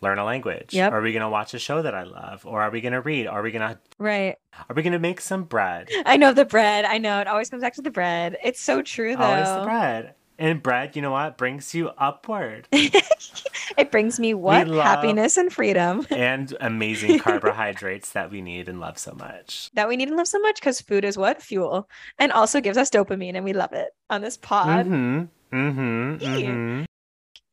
learn 0.00 0.18
a 0.18 0.24
language? 0.24 0.74
Yep. 0.74 0.92
Are 0.92 1.00
we 1.00 1.12
going 1.12 1.22
to 1.22 1.28
watch 1.28 1.54
a 1.54 1.58
show 1.58 1.82
that 1.82 1.94
I 1.94 2.04
love? 2.04 2.46
Or 2.46 2.62
are 2.62 2.70
we 2.70 2.80
going 2.80 2.92
to 2.92 3.00
read? 3.00 3.26
Are 3.26 3.42
we 3.42 3.50
going 3.50 3.68
to 3.68 3.78
Right. 3.98 4.36
are 4.68 4.74
we 4.74 4.82
going 4.82 4.92
to 4.92 4.98
make 4.98 5.20
some 5.20 5.44
bread? 5.44 5.88
I 6.06 6.16
know 6.16 6.32
the 6.32 6.44
bread. 6.44 6.84
I 6.84 6.98
know 6.98 7.20
it 7.20 7.26
always 7.26 7.50
comes 7.50 7.62
back 7.62 7.74
to 7.74 7.82
the 7.82 7.90
bread. 7.90 8.36
It's 8.44 8.60
so 8.60 8.82
true 8.82 9.16
though. 9.16 9.22
Always 9.24 9.48
the 9.48 9.62
bread. 9.64 10.14
And 10.40 10.62
bread, 10.62 10.94
you 10.94 11.02
know 11.02 11.10
what? 11.10 11.36
Brings 11.36 11.74
you 11.74 11.88
upward 11.98 12.68
it 12.72 13.90
brings 13.90 14.20
me 14.20 14.34
what 14.34 14.68
happiness 14.68 15.36
and 15.36 15.52
freedom 15.52 16.06
and 16.10 16.56
amazing 16.60 17.18
carbohydrates 17.18 18.12
that 18.12 18.30
we 18.30 18.40
need 18.40 18.68
and 18.68 18.78
love 18.78 18.98
so 18.98 19.12
much. 19.14 19.70
that 19.74 19.88
we 19.88 19.96
need 19.96 20.06
and 20.08 20.16
love 20.16 20.28
so 20.28 20.38
much 20.38 20.60
because 20.60 20.80
food 20.80 21.04
is 21.04 21.18
what 21.18 21.42
fuel 21.42 21.88
and 22.20 22.30
also 22.30 22.60
gives 22.60 22.78
us 22.78 22.88
dopamine 22.88 23.34
and 23.34 23.44
we 23.44 23.52
love 23.52 23.72
it 23.72 23.88
on 24.10 24.20
this 24.20 24.36
pod. 24.36 24.86
Mm-hmm. 24.86 25.56
Mm-hmm. 25.56 26.24
Mm-hmm. 26.24 26.84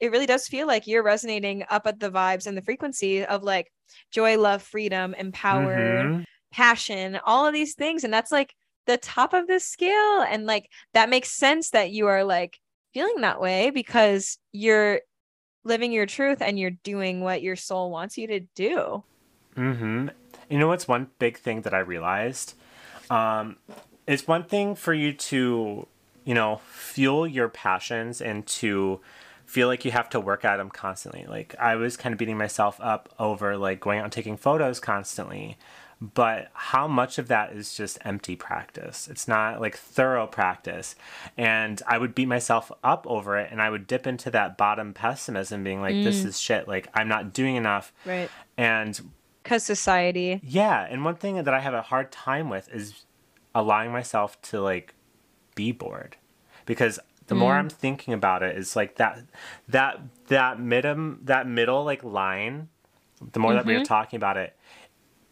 It 0.05 0.11
really 0.11 0.25
does 0.25 0.47
feel 0.47 0.67
like 0.67 0.87
you're 0.87 1.03
resonating 1.03 1.65
up 1.69 1.85
at 1.87 1.99
the 1.99 2.11
vibes 2.11 2.47
and 2.47 2.55
the 2.57 2.61
frequency 2.61 3.25
of 3.25 3.43
like 3.43 3.71
joy, 4.11 4.37
love, 4.37 4.61
freedom, 4.61 5.13
empowered, 5.15 6.05
Mhm. 6.05 6.25
passion, 6.51 7.19
all 7.25 7.45
of 7.45 7.53
these 7.53 7.73
things. 7.75 8.03
And 8.03 8.13
that's 8.13 8.31
like 8.31 8.53
the 8.85 8.97
top 8.97 9.33
of 9.33 9.47
the 9.47 9.59
scale. 9.59 10.21
And 10.21 10.45
like 10.45 10.69
that 10.93 11.09
makes 11.09 11.31
sense 11.31 11.71
that 11.71 11.91
you 11.91 12.07
are 12.07 12.23
like 12.23 12.59
feeling 12.93 13.21
that 13.21 13.41
way 13.41 13.71
because 13.71 14.37
you're 14.51 15.01
living 15.63 15.91
your 15.91 16.05
truth 16.05 16.41
and 16.41 16.57
you're 16.59 16.69
doing 16.69 17.21
what 17.21 17.41
your 17.41 17.55
soul 17.55 17.89
wants 17.91 18.17
you 18.17 18.27
to 18.27 18.39
do. 18.55 19.03
Mm-hmm. 19.55 20.09
You 20.49 20.59
know 20.59 20.67
what's 20.67 20.87
one 20.87 21.09
big 21.17 21.37
thing 21.37 21.61
that 21.61 21.73
I 21.73 21.79
realized? 21.79 22.53
Um, 23.09 23.57
it's 24.07 24.27
one 24.27 24.43
thing 24.43 24.75
for 24.75 24.93
you 24.93 25.13
to, 25.13 25.87
you 26.23 26.33
know, 26.33 26.61
fuel 26.69 27.25
your 27.25 27.49
passions 27.49 28.21
and 28.21 28.45
to 28.47 29.01
feel 29.45 29.67
like 29.67 29.85
you 29.85 29.91
have 29.91 30.09
to 30.09 30.19
work 30.19 30.43
at 30.43 30.57
them 30.57 30.69
constantly. 30.69 31.25
Like 31.27 31.55
I 31.59 31.75
was 31.75 31.97
kind 31.97 32.13
of 32.13 32.19
beating 32.19 32.37
myself 32.37 32.79
up 32.81 33.13
over 33.19 33.57
like 33.57 33.79
going 33.79 33.99
out 33.99 34.05
and 34.05 34.13
taking 34.13 34.37
photos 34.37 34.79
constantly. 34.79 35.57
But 36.01 36.49
how 36.53 36.87
much 36.87 37.17
of 37.17 37.29
that 37.29 37.53
is 37.53 37.73
just 37.73 37.97
empty 38.03 38.35
practice? 38.35 39.07
It's 39.07 39.27
not 39.29 39.61
like 39.61 39.77
thorough 39.77 40.27
practice. 40.27 40.95
And 41.37 41.81
I 41.87 41.97
would 41.97 42.13
beat 42.13 42.25
myself 42.25 42.71
up 42.83 43.07
over 43.07 43.37
it 43.37 43.49
and 43.49 43.61
I 43.61 43.69
would 43.69 43.87
dip 43.87 44.05
into 44.05 44.29
that 44.31 44.57
bottom 44.57 44.93
pessimism 44.93 45.63
being 45.63 45.81
like, 45.81 45.95
this 46.03 46.21
mm. 46.21 46.25
is 46.25 46.39
shit. 46.39 46.67
Like 46.67 46.89
I'm 46.93 47.07
not 47.07 47.33
doing 47.33 47.55
enough. 47.55 47.93
Right. 48.05 48.29
And 48.57 48.99
Because 49.41 49.63
society. 49.63 50.41
yeah, 50.43 50.85
and 50.89 51.05
one 51.05 51.15
thing 51.15 51.35
that 51.41 51.53
I 51.53 51.61
have 51.61 51.73
a 51.73 51.81
hard 51.81 52.11
time 52.11 52.49
with 52.49 52.67
is 52.73 53.05
allowing 53.53 53.91
myself 53.91 54.41
to 54.43 54.59
like 54.59 54.93
be 55.55 55.71
bored. 55.71 56.17
Because 56.65 56.99
the 57.27 57.35
more 57.35 57.55
I'm 57.55 57.69
thinking 57.69 58.13
about 58.13 58.43
it, 58.43 58.57
it's 58.57 58.75
like 58.75 58.95
that 58.95 59.19
that 59.67 59.99
that 60.27 60.59
middle 60.59 61.17
that 61.23 61.47
middle 61.47 61.83
like 61.83 62.03
line, 62.03 62.69
the 63.33 63.39
more 63.39 63.53
that 63.55 63.65
we 63.65 63.73
were 63.73 63.81
talking 63.81 64.17
about 64.17 64.37
it, 64.37 64.55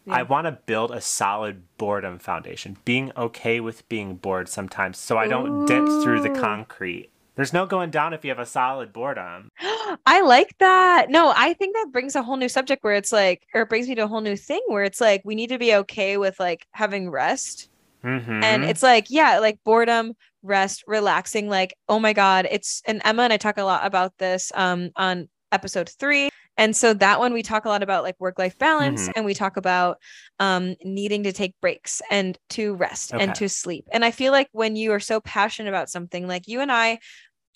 I 0.09 0.23
want 0.23 0.45
to 0.47 0.51
build 0.53 0.91
a 0.91 1.01
solid 1.01 1.63
boredom 1.77 2.19
foundation, 2.19 2.77
being 2.85 3.11
okay 3.17 3.59
with 3.59 3.87
being 3.89 4.15
bored 4.15 4.49
sometimes 4.49 4.97
so 4.97 5.17
I 5.17 5.27
don't 5.27 5.65
dip 5.65 5.89
through 5.89 6.21
the 6.21 6.29
concrete. 6.29 7.09
There's 7.35 7.53
no 7.53 7.65
going 7.65 7.89
down 7.91 8.13
if 8.13 8.23
you 8.23 8.29
have 8.29 8.39
a 8.39 8.45
solid 8.45 8.93
boredom. 8.93 9.49
I 10.05 10.21
like 10.21 10.55
that. 10.59 11.09
No, 11.09 11.33
I 11.35 11.53
think 11.53 11.75
that 11.75 11.89
brings 11.91 12.15
a 12.15 12.23
whole 12.23 12.37
new 12.37 12.49
subject 12.49 12.83
where 12.83 12.95
it's 12.95 13.11
like, 13.11 13.43
or 13.53 13.61
it 13.61 13.69
brings 13.69 13.87
me 13.87 13.95
to 13.95 14.03
a 14.03 14.07
whole 14.07 14.21
new 14.21 14.35
thing 14.37 14.61
where 14.67 14.83
it's 14.83 15.01
like, 15.01 15.21
we 15.25 15.35
need 15.35 15.49
to 15.49 15.57
be 15.59 15.73
okay 15.75 16.17
with 16.17 16.39
like 16.39 16.65
having 16.73 17.09
rest. 17.09 17.69
hmm 18.03 18.41
And 18.43 18.63
it's 18.63 18.83
like, 18.83 19.07
yeah, 19.09 19.39
like 19.39 19.59
boredom, 19.63 20.13
rest, 20.43 20.83
relaxing. 20.87 21.49
Like, 21.49 21.73
oh 21.89 21.99
my 21.99 22.13
God, 22.13 22.47
it's, 22.51 22.81
and 22.85 23.01
Emma 23.03 23.23
and 23.23 23.33
I 23.33 23.37
talk 23.37 23.57
a 23.57 23.63
lot 23.63 23.85
about 23.85 24.13
this 24.19 24.51
um, 24.55 24.91
on 24.95 25.29
episode 25.51 25.89
three. 25.99 26.29
And 26.55 26.75
so 26.75 26.93
that 26.93 27.19
one 27.19 27.33
we 27.33 27.41
talk 27.41 27.65
a 27.65 27.69
lot 27.69 27.81
about 27.81 28.03
like 28.03 28.15
work 28.19 28.37
life 28.37 28.57
balance 28.59 29.07
Mhm. 29.07 29.11
and 29.15 29.25
we 29.25 29.33
talk 29.33 29.57
about 29.57 29.97
um, 30.39 30.75
needing 30.83 31.23
to 31.23 31.31
take 31.33 31.55
breaks 31.61 31.99
and 32.11 32.37
to 32.51 32.75
rest 32.75 33.11
and 33.11 33.33
to 33.35 33.49
sleep. 33.49 33.85
And 33.91 34.05
I 34.05 34.11
feel 34.11 34.31
like 34.31 34.49
when 34.51 34.75
you 34.75 34.91
are 34.91 34.99
so 34.99 35.19
passionate 35.19 35.69
about 35.69 35.89
something, 35.89 36.27
like 36.27 36.47
you 36.47 36.61
and 36.61 36.71
I, 36.71 36.99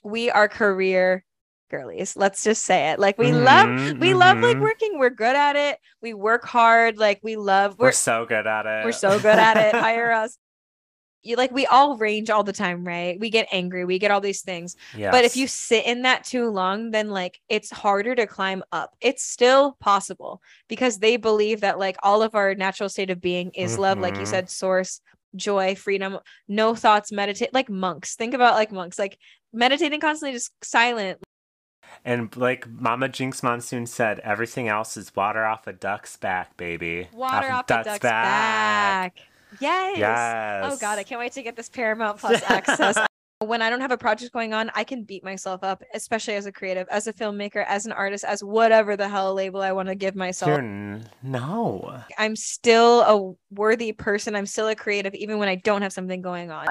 we 0.04 0.32
are 0.32 0.48
career 0.48 1.24
girlies. 1.70 2.16
Let's 2.16 2.44
just 2.44 2.64
say 2.64 2.92
it. 2.92 3.00
Like 3.00 3.18
we 3.20 3.32
love 3.34 3.68
Mhm, 3.68 4.00
we 4.00 4.14
love 4.16 4.40
like 4.40 4.58
mhm. 4.58 4.62
working. 4.62 4.98
We're 4.98 5.10
good 5.12 5.36
at 5.36 5.56
it. 5.56 5.78
We 6.02 6.14
work 6.16 6.46
hard. 6.46 6.98
Like 6.98 7.20
we 7.22 7.36
love 7.36 7.78
We're 7.78 7.88
we're 7.88 7.92
so 7.92 8.26
good 8.26 8.48
at 8.48 8.66
it. 8.66 8.86
we're 8.86 8.94
so 8.94 9.20
good 9.20 9.38
at 9.38 9.58
it. 9.58 9.76
Hire 9.80 10.12
us. 10.12 10.38
You 11.24 11.36
like 11.36 11.52
we 11.52 11.66
all 11.66 11.98
range 11.98 12.30
all 12.30 12.44
the 12.44 12.54
time, 12.54 12.86
right? 12.86 13.20
We 13.20 13.30
get 13.30 13.48
angry, 13.52 13.84
we 13.86 14.00
get 14.00 14.12
all 14.12 14.22
these 14.22 14.42
things. 14.42 14.76
But 15.12 15.26
if 15.26 15.36
you 15.36 15.48
sit 15.48 15.86
in 15.86 16.04
that 16.04 16.24
too 16.24 16.50
long, 16.50 16.92
then 16.92 17.10
like 17.10 17.40
it's 17.50 17.70
harder 17.72 18.16
to 18.16 18.28
climb 18.28 18.64
up. 18.72 18.96
It's 19.02 19.24
still 19.24 19.78
possible 19.80 20.42
because 20.68 21.00
they 21.00 21.18
believe 21.18 21.62
that 21.62 21.80
like 21.80 21.98
all 22.04 22.22
of 22.22 22.36
our 22.36 22.56
natural 22.56 22.90
state 22.90 23.10
of 23.10 23.20
being 23.20 23.52
is 23.52 23.78
love, 23.78 24.00
like 24.00 24.18
you 24.18 24.26
Mhm. 24.26 24.30
said, 24.30 24.50
source, 24.50 25.02
joy, 25.36 25.76
freedom, 25.76 26.20
no 26.48 26.76
thoughts, 26.76 27.12
meditate 27.12 27.54
like 27.54 27.70
monks. 27.70 28.16
Think 28.16 28.34
about 28.34 28.54
like 28.56 28.72
monks, 28.72 28.98
like 28.98 29.18
meditating 29.52 30.00
constantly, 30.00 30.34
just 30.34 30.52
silent. 30.64 31.20
And 32.06 32.36
like 32.38 32.68
Mama 32.70 33.10
Jinkx 33.10 33.44
Monsoon 33.44 33.86
said, 33.86 34.20
everything 34.20 34.68
else 34.68 34.98
is 34.98 35.16
water 35.16 35.46
off 35.46 35.68
a 35.68 35.74
duck's 35.74 36.16
back, 36.16 36.56
baby. 36.58 37.10
Water 37.12 37.50
off 37.52 37.68
the 37.68 37.82
duck's 37.84 38.00
back. 38.00 39.20
Yes. 39.60 39.98
Yes. 39.98 40.64
Oh 40.72 40.78
god, 40.78 41.00
I 41.00 41.04
can't 41.04 41.20
wait 41.20 41.32
to 41.34 41.44
get 41.44 41.56
this 41.56 41.70
Paramount 41.70 42.18
Plus 42.20 42.42
access. 42.48 42.98
when 43.40 43.62
I 43.62 43.70
don't 43.70 43.82
have 43.82 43.92
a 43.92 43.98
project 43.98 44.34
going 44.34 44.54
on, 44.54 44.72
I 44.74 44.84
can 44.84 45.04
beat 45.04 45.24
myself 45.24 45.64
up, 45.64 45.84
especially 45.94 46.34
as 46.36 46.46
a 46.46 46.52
creative, 46.52 46.88
as 46.90 47.08
a 47.08 47.14
filmmaker, 47.14 47.64
as 47.68 47.86
an 47.86 47.92
artist, 47.92 48.24
as 48.24 48.44
whatever 48.44 48.96
the 48.98 49.08
hell 49.08 49.34
label 49.34 49.62
I 49.62 49.72
want 49.74 49.90
to 49.90 49.96
give 49.96 50.16
myself. 50.16 50.52
N- 50.58 51.08
no. 51.22 52.02
I'm 52.18 52.36
still 52.36 53.02
a 53.02 53.34
worthy 53.54 53.92
person. 53.94 54.36
I'm 54.36 54.48
still 54.48 54.68
a 54.68 54.76
creative, 54.76 55.14
even 55.14 55.38
when 55.38 55.50
I 55.50 55.56
don't 55.56 55.82
have 55.84 55.94
something 55.94 56.22
going 56.22 56.50
on. 56.52 56.66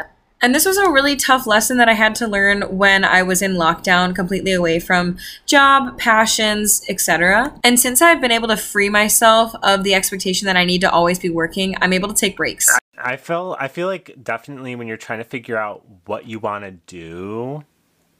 And 0.46 0.54
this 0.54 0.64
was 0.64 0.76
a 0.76 0.88
really 0.88 1.16
tough 1.16 1.44
lesson 1.44 1.76
that 1.78 1.88
I 1.88 1.94
had 1.94 2.14
to 2.14 2.28
learn 2.28 2.62
when 2.78 3.04
I 3.04 3.24
was 3.24 3.42
in 3.42 3.54
lockdown, 3.54 4.14
completely 4.14 4.52
away 4.52 4.78
from 4.78 5.18
job, 5.44 5.98
passions, 5.98 6.84
etc. 6.88 7.58
And 7.64 7.80
since 7.80 8.00
I've 8.00 8.20
been 8.20 8.30
able 8.30 8.46
to 8.46 8.56
free 8.56 8.88
myself 8.88 9.52
of 9.64 9.82
the 9.82 9.92
expectation 9.92 10.46
that 10.46 10.56
I 10.56 10.64
need 10.64 10.82
to 10.82 10.88
always 10.92 11.18
be 11.18 11.30
working, 11.30 11.74
I'm 11.80 11.92
able 11.92 12.08
to 12.10 12.14
take 12.14 12.36
breaks. 12.36 12.68
I 12.96 13.16
feel 13.16 13.56
I 13.58 13.66
feel 13.66 13.88
like 13.88 14.14
definitely 14.22 14.76
when 14.76 14.86
you're 14.86 14.96
trying 14.96 15.18
to 15.18 15.24
figure 15.24 15.56
out 15.56 15.84
what 16.04 16.28
you 16.28 16.38
want 16.38 16.62
to 16.62 16.70
do, 16.70 17.64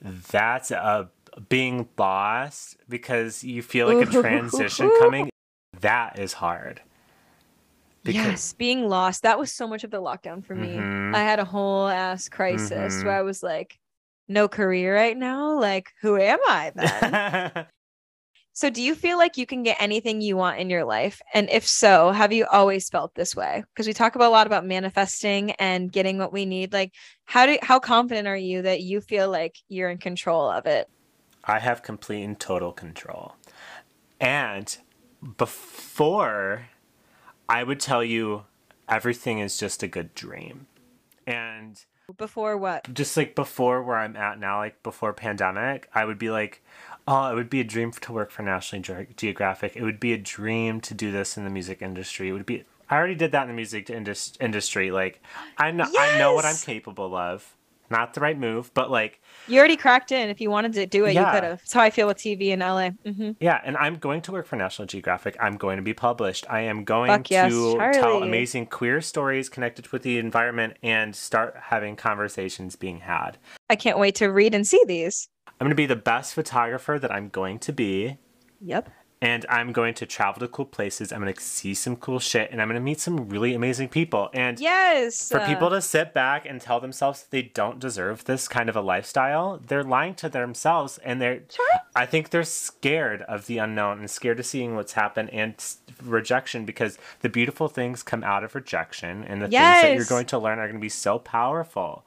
that's 0.02 0.72
a 0.72 1.08
being 1.48 1.88
lost 1.96 2.76
because 2.88 3.44
you 3.44 3.62
feel 3.62 3.86
like 3.86 4.04
a 4.04 4.10
transition 4.20 4.90
coming. 4.98 5.30
That 5.80 6.18
is 6.18 6.32
hard. 6.32 6.80
Yes, 8.06 8.52
being 8.52 8.88
lost. 8.88 9.22
That 9.22 9.38
was 9.38 9.52
so 9.52 9.66
much 9.66 9.84
of 9.84 9.90
the 9.90 10.00
lockdown 10.00 10.44
for 10.44 10.54
me. 10.54 10.76
Mhm. 10.76 11.14
I 11.14 11.20
had 11.20 11.38
a 11.38 11.44
whole 11.44 11.88
ass 11.88 12.28
crisis 12.28 12.94
Mhm. 12.94 13.04
where 13.04 13.14
I 13.14 13.22
was 13.22 13.42
like, 13.42 13.78
no 14.28 14.48
career 14.48 14.94
right 14.94 15.16
now. 15.16 15.58
Like, 15.58 15.90
who 16.00 16.16
am 16.16 16.38
I 16.46 16.72
then? 16.74 17.66
So, 18.52 18.70
do 18.70 18.80
you 18.80 18.94
feel 18.94 19.18
like 19.18 19.36
you 19.36 19.44
can 19.44 19.62
get 19.64 19.76
anything 19.80 20.22
you 20.22 20.34
want 20.34 20.58
in 20.58 20.70
your 20.70 20.86
life? 20.86 21.20
And 21.34 21.50
if 21.50 21.66
so, 21.66 22.10
have 22.10 22.32
you 22.32 22.46
always 22.50 22.88
felt 22.88 23.14
this 23.14 23.36
way? 23.36 23.62
Because 23.68 23.86
we 23.86 23.92
talk 23.92 24.14
about 24.14 24.28
a 24.28 24.30
lot 24.30 24.46
about 24.46 24.64
manifesting 24.64 25.50
and 25.58 25.92
getting 25.92 26.16
what 26.16 26.32
we 26.32 26.46
need. 26.46 26.72
Like, 26.72 26.94
how 27.26 27.44
do 27.44 27.58
how 27.60 27.78
confident 27.78 28.26
are 28.26 28.34
you 28.34 28.62
that 28.62 28.80
you 28.80 29.02
feel 29.02 29.30
like 29.30 29.56
you're 29.68 29.90
in 29.90 29.98
control 29.98 30.48
of 30.50 30.64
it? 30.64 30.88
I 31.44 31.58
have 31.58 31.82
complete 31.82 32.22
and 32.24 32.40
total 32.40 32.72
control. 32.72 33.34
And 34.18 34.74
before, 35.36 36.70
I 37.48 37.62
would 37.62 37.80
tell 37.80 38.02
you 38.04 38.44
everything 38.88 39.38
is 39.38 39.58
just 39.58 39.82
a 39.82 39.88
good 39.88 40.14
dream. 40.14 40.66
And 41.26 41.84
Before 42.16 42.56
what? 42.56 42.92
just 42.92 43.16
like 43.16 43.34
before 43.34 43.82
where 43.82 43.96
I'm 43.96 44.16
at 44.16 44.38
now, 44.38 44.58
like 44.58 44.82
before 44.82 45.12
pandemic, 45.12 45.88
I 45.94 46.04
would 46.04 46.18
be 46.18 46.30
like, 46.30 46.62
oh, 47.08 47.30
it 47.30 47.34
would 47.34 47.50
be 47.50 47.60
a 47.60 47.64
dream 47.64 47.92
to 47.92 48.12
work 48.12 48.30
for 48.30 48.42
National 48.42 48.82
Ge- 48.82 49.16
Geographic. 49.16 49.76
It 49.76 49.82
would 49.82 50.00
be 50.00 50.12
a 50.12 50.18
dream 50.18 50.80
to 50.82 50.94
do 50.94 51.10
this 51.10 51.36
in 51.36 51.44
the 51.44 51.50
music 51.50 51.82
industry. 51.82 52.28
It 52.28 52.32
would 52.32 52.46
be. 52.46 52.64
I 52.88 52.96
already 52.96 53.16
did 53.16 53.32
that 53.32 53.42
in 53.42 53.48
the 53.48 53.54
music 53.54 53.90
indus- 53.90 54.34
industry. 54.40 54.92
Like, 54.92 55.20
I 55.58 55.72
know, 55.72 55.88
yes! 55.92 56.14
I 56.14 56.18
know 56.20 56.34
what 56.34 56.44
I'm 56.44 56.56
capable 56.56 57.16
of. 57.16 57.55
Not 57.90 58.14
the 58.14 58.20
right 58.20 58.38
move, 58.38 58.72
but 58.74 58.90
like, 58.90 59.20
You 59.46 59.58
already 59.58 59.76
cracked 59.76 60.12
in. 60.12 60.28
If 60.28 60.40
you 60.40 60.50
wanted 60.50 60.72
to 60.74 60.86
do 60.86 61.04
it, 61.04 61.14
you 61.14 61.24
could 61.24 61.44
have. 61.44 61.58
That's 61.60 61.72
how 61.72 61.82
I 61.82 61.90
feel 61.90 62.06
with 62.06 62.18
TV 62.18 62.48
in 62.48 62.60
LA. 62.60 62.90
hmm 63.04 63.32
yeah. 63.40 63.60
And 63.64 63.76
I'm 63.76 63.96
going 63.96 64.22
to 64.22 64.32
work 64.32 64.46
for 64.46 64.56
National 64.56 64.86
Geographic. 64.86 65.36
I'm 65.40 65.56
going 65.56 65.76
to 65.76 65.82
be 65.82 65.94
published. 65.94 66.46
I 66.50 66.62
am 66.62 66.84
going 66.84 67.24
yes, 67.28 67.52
to 67.52 67.76
tell 67.92 68.22
amazing 68.22 68.66
queer 68.66 69.00
stories 69.00 69.48
connected 69.48 69.88
with 69.88 70.02
the 70.02 70.18
environment 70.18 70.76
and 70.82 71.14
start 71.14 71.56
having 71.60 71.96
conversations 71.96 72.76
being 72.76 73.00
had. 73.00 73.38
I 73.70 73.76
can't 73.76 73.98
wait 73.98 74.14
to 74.16 74.26
read 74.26 74.54
and 74.54 74.66
see 74.66 74.82
these. 74.86 75.28
I'm 75.46 75.66
going 75.66 75.70
to 75.70 75.76
be 75.76 75.86
the 75.86 75.96
best 75.96 76.34
photographer 76.34 76.98
that 76.98 77.10
I'm 77.10 77.28
going 77.28 77.58
to 77.60 77.72
be. 77.72 78.18
Yep. 78.60 78.90
And 79.22 79.46
I'm 79.48 79.72
going 79.72 79.94
to 79.94 80.04
travel 80.06 80.40
to 80.40 80.48
cool 80.48 80.66
places. 80.66 81.10
I'm 81.10 81.22
going 81.22 81.32
to 81.32 81.40
see 81.40 81.72
some 81.72 81.96
cool 81.96 82.18
shit, 82.18 82.50
and 82.50 82.60
I'm 82.60 82.68
going 82.68 82.74
to 82.78 82.84
meet 82.84 83.00
some 83.00 83.28
really 83.30 83.54
amazing 83.54 83.88
people. 83.88 84.28
And 84.34 84.60
Yes. 84.60 85.28
for 85.30 85.40
people 85.40 85.70
to 85.70 85.80
sit 85.80 86.12
back 86.12 86.44
and 86.44 86.60
tell 86.60 86.80
themselves 86.80 87.26
they 87.30 87.42
don't 87.42 87.78
deserve 87.80 88.24
this 88.24 88.46
kind 88.46 88.68
of 88.68 88.76
a 88.76 88.82
lifestyle, 88.82 89.58
they're 89.66 89.82
lying 89.82 90.14
to 90.16 90.28
themselves, 90.28 90.98
and 90.98 91.20
they're. 91.20 91.40
I 91.94 92.04
think 92.04 92.28
they're 92.28 92.44
scared 92.44 93.22
of 93.22 93.46
the 93.46 93.56
unknown 93.56 94.00
and 94.00 94.10
scared 94.10 94.38
of 94.38 94.44
seeing 94.44 94.74
what's 94.76 94.92
happened 94.92 95.30
and 95.30 95.54
rejection 96.02 96.66
because 96.66 96.98
the 97.20 97.30
beautiful 97.30 97.68
things 97.68 98.02
come 98.02 98.22
out 98.22 98.44
of 98.44 98.54
rejection, 98.54 99.24
and 99.24 99.40
the 99.40 99.46
things 99.46 99.82
that 99.82 99.94
you're 99.94 100.04
going 100.04 100.26
to 100.26 100.38
learn 100.38 100.58
are 100.58 100.66
going 100.66 100.78
to 100.78 100.80
be 100.80 100.90
so 100.90 101.18
powerful. 101.18 102.04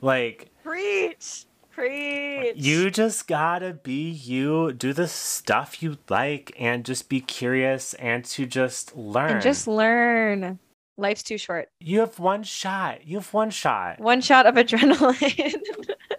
Like 0.00 0.48
preach, 0.64 1.44
preach. 1.72 2.54
you 2.56 2.90
just 2.90 3.26
gotta 3.26 3.72
be 3.74 4.10
you, 4.10 4.72
do 4.72 4.92
the 4.92 5.08
stuff 5.08 5.82
you 5.82 5.96
like, 6.08 6.52
and 6.58 6.84
just 6.84 7.08
be 7.08 7.20
curious 7.20 7.94
and 7.94 8.24
to 8.26 8.46
just 8.46 8.96
learn. 8.96 9.30
and 9.32 9.42
just 9.42 9.66
learn. 9.66 10.58
Life's 10.98 11.22
too 11.22 11.38
short. 11.38 11.70
you 11.80 12.00
have 12.00 12.18
one 12.18 12.42
shot. 12.42 13.06
You 13.06 13.16
have 13.16 13.32
one 13.32 13.48
shot. 13.50 13.98
One 13.98 14.20
shot 14.20 14.44
of 14.46 14.54
adrenaline. 14.56 15.60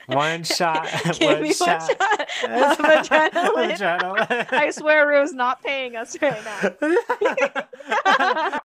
One 0.07 0.43
shot. 0.57 0.85
Give 1.17 1.29
one 1.29 1.41
me 1.41 1.53
one 1.57 1.63
shot. 1.69 1.81
shot 1.87 2.51
of 2.51 2.77
adrenaline. 2.79 3.31
Adrenaline. 3.77 4.51
I 4.51 4.69
swear 4.71 5.07
Rue's 5.07 5.31
not 5.33 5.63
paying 5.63 5.95
us 5.95 6.17
right 6.21 6.43
now. 6.43 8.59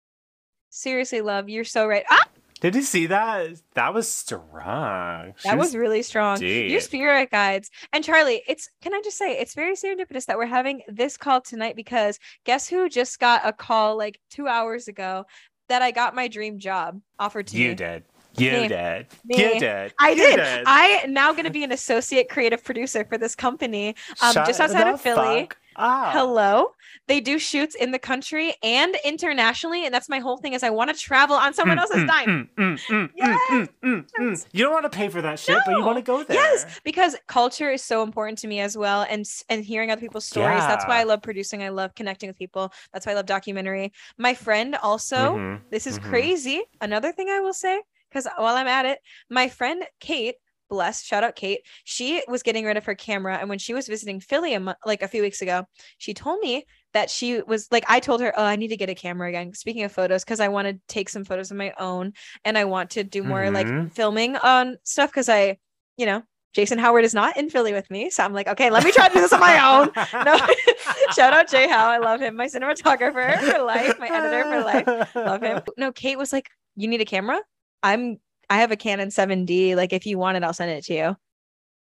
Seriously, 0.70 1.22
love, 1.22 1.48
you're 1.48 1.64
so 1.64 1.88
right. 1.88 2.04
Ah, 2.08 2.28
Did 2.64 2.76
you 2.76 2.80
see 2.80 3.04
that? 3.08 3.60
That 3.74 3.92
was 3.92 4.10
strong. 4.10 5.34
She 5.36 5.50
that 5.50 5.58
was 5.58 5.76
really 5.76 6.00
strong. 6.00 6.40
Your 6.40 6.80
spirit 6.80 7.30
guides. 7.30 7.70
And 7.92 8.02
Charlie, 8.02 8.42
it's 8.48 8.70
can 8.80 8.94
I 8.94 9.02
just 9.04 9.18
say 9.18 9.38
it's 9.38 9.54
very 9.54 9.74
serendipitous 9.74 10.24
that 10.24 10.38
we're 10.38 10.46
having 10.46 10.80
this 10.88 11.18
call 11.18 11.42
tonight 11.42 11.76
because 11.76 12.18
guess 12.44 12.66
who 12.66 12.88
just 12.88 13.20
got 13.20 13.42
a 13.44 13.52
call 13.52 13.98
like 13.98 14.18
two 14.30 14.48
hours 14.48 14.88
ago 14.88 15.26
that 15.68 15.82
I 15.82 15.90
got 15.90 16.14
my 16.14 16.26
dream 16.26 16.58
job 16.58 17.02
offered 17.18 17.48
to 17.48 17.54
me. 17.54 17.64
You 17.64 17.74
did. 17.74 18.04
You 18.38 18.52
Me. 18.52 18.68
did. 18.68 19.06
Me. 19.26 19.36
You 19.36 19.60
did. 19.60 19.92
I 19.98 20.10
You 20.12 20.16
did. 20.16 20.64
I 20.66 21.02
am 21.04 21.12
now 21.12 21.32
going 21.32 21.44
to 21.44 21.50
be 21.50 21.64
an 21.64 21.72
associate 21.72 22.30
creative 22.30 22.64
producer 22.64 23.04
for 23.04 23.18
this 23.18 23.34
company 23.34 23.94
um, 24.22 24.32
Shut 24.32 24.46
just 24.46 24.60
outside 24.60 24.88
of 24.88 25.02
Philly. 25.02 25.42
fuck 25.42 25.58
up. 25.76 26.12
Hello. 26.12 26.68
They 27.08 27.20
do 27.20 27.38
shoots 27.38 27.74
in 27.74 27.90
the 27.90 27.98
country 27.98 28.54
and 28.62 28.96
internationally, 29.04 29.84
and 29.84 29.92
that's 29.94 30.08
my 30.08 30.18
whole 30.18 30.36
thing 30.36 30.52
is 30.52 30.62
I 30.62 30.70
want 30.70 30.90
to 30.90 30.96
travel 30.96 31.36
on 31.36 31.52
someone 31.54 31.76
Mm, 31.76 31.80
else's 31.80 31.96
mm, 32.02 32.06
dime. 32.06 32.48
mm, 32.56 32.56
mm, 32.58 32.80
mm, 32.88 33.10
Yes. 33.16 33.40
mm, 33.82 34.06
mm. 34.18 34.46
You 34.52 34.64
don't 34.64 34.72
want 34.72 34.84
to 34.90 34.96
pay 34.96 35.08
for 35.08 35.20
that 35.22 35.38
shit, 35.38 35.58
but 35.64 35.76
you 35.76 35.84
want 35.84 35.96
to 35.98 36.02
go 36.02 36.22
there. 36.24 36.36
Yes, 36.36 36.80
because 36.84 37.16
culture 37.26 37.70
is 37.70 37.82
so 37.82 38.02
important 38.02 38.38
to 38.38 38.46
me 38.48 38.60
as 38.60 38.76
well, 38.76 39.06
and 39.08 39.24
and 39.48 39.64
hearing 39.64 39.90
other 39.90 40.00
people's 40.00 40.26
stories. 40.26 40.66
That's 40.66 40.84
why 40.86 41.00
I 41.00 41.04
love 41.04 41.22
producing. 41.22 41.62
I 41.62 41.68
love 41.70 41.94
connecting 41.94 42.28
with 42.28 42.38
people. 42.38 42.72
That's 42.92 43.06
why 43.06 43.12
I 43.12 43.16
love 43.16 43.26
documentary. 43.26 43.92
My 44.18 44.34
friend 44.34 44.76
also. 44.82 45.36
Mhm. 45.38 45.60
This 45.70 45.86
is 45.86 45.98
Mhm. 45.98 46.02
crazy. 46.02 46.62
Another 46.80 47.10
thing 47.12 47.28
I 47.28 47.40
will 47.40 47.52
say, 47.54 47.82
because 48.08 48.28
while 48.36 48.54
I'm 48.54 48.68
at 48.68 48.86
it, 48.86 48.98
my 49.28 49.48
friend 49.48 49.84
Kate, 50.00 50.36
bless, 50.68 51.02
shout 51.04 51.24
out 51.24 51.36
Kate, 51.36 51.60
she 51.84 52.22
was 52.28 52.42
getting 52.42 52.64
rid 52.64 52.76
of 52.76 52.84
her 52.86 52.94
camera. 52.94 53.36
And 53.38 53.48
when 53.48 53.58
she 53.58 53.74
was 53.74 53.86
visiting 53.88 54.20
Philly 54.20 54.54
a 54.54 54.60
mo- 54.60 54.74
like 54.86 55.02
a 55.02 55.08
few 55.08 55.22
weeks 55.22 55.42
ago, 55.42 55.64
she 55.98 56.14
told 56.14 56.40
me 56.40 56.64
that 56.92 57.10
she 57.10 57.42
was 57.42 57.68
like 57.70 57.84
I 57.88 58.00
told 58.00 58.20
her, 58.20 58.32
"Oh, 58.36 58.44
I 58.44 58.56
need 58.56 58.68
to 58.68 58.76
get 58.76 58.88
a 58.90 58.94
camera 58.94 59.28
again." 59.28 59.52
Speaking 59.54 59.82
of 59.84 59.92
photos 59.92 60.24
cuz 60.24 60.40
I 60.40 60.48
want 60.48 60.68
to 60.68 60.78
take 60.88 61.08
some 61.08 61.24
photos 61.24 61.50
of 61.50 61.56
my 61.56 61.72
own 61.78 62.12
and 62.44 62.56
I 62.56 62.64
want 62.64 62.90
to 62.90 63.04
do 63.04 63.22
more 63.22 63.42
Mhm. 63.42 63.54
like 63.54 63.92
filming 63.92 64.36
on 64.36 64.76
stuff 64.84 65.12
cuz 65.12 65.28
I, 65.28 65.58
you 65.96 66.06
know, 66.06 66.22
Jason 66.54 66.78
Howard 66.78 67.04
is 67.04 67.14
not 67.14 67.36
in 67.36 67.50
Philly 67.50 67.72
with 67.72 67.90
me. 67.90 68.10
So 68.10 68.22
I'm 68.24 68.32
like, 68.32 68.46
"Okay, 68.46 68.70
let 68.70 68.84
me 68.84 68.92
try 68.92 69.08
to 69.08 69.14
do 69.14 69.20
this 69.20 69.32
on 69.32 69.40
my 69.40 69.58
own." 69.78 69.90
No. 70.24 70.36
Shout 71.16 71.32
out 71.32 71.48
Jay 71.48 71.68
Howe. 71.68 71.88
I 71.90 71.98
love 71.98 72.20
him. 72.20 72.36
My 72.36 72.46
cinematographer 72.46 73.38
for 73.40 73.62
life, 73.62 73.98
my 73.98 74.08
editor 74.08 74.44
for 74.44 74.60
life. 74.62 75.14
Love 75.16 75.42
him. 75.42 75.62
No, 75.76 75.90
Kate 75.92 76.16
was 76.16 76.32
like, 76.32 76.48
"You 76.76 76.86
need 76.86 77.00
a 77.00 77.04
camera? 77.04 77.40
I'm 77.82 78.18
I 78.54 78.58
have 78.58 78.70
a 78.70 78.76
Canon 78.76 79.08
7D. 79.08 79.74
Like 79.76 79.92
if 79.92 80.06
you 80.06 80.18
want 80.18 80.36
it, 80.36 80.44
I'll 80.44 80.52
send 80.52 80.70
it 80.70 80.84
to 80.84 80.94
you." 80.94 81.16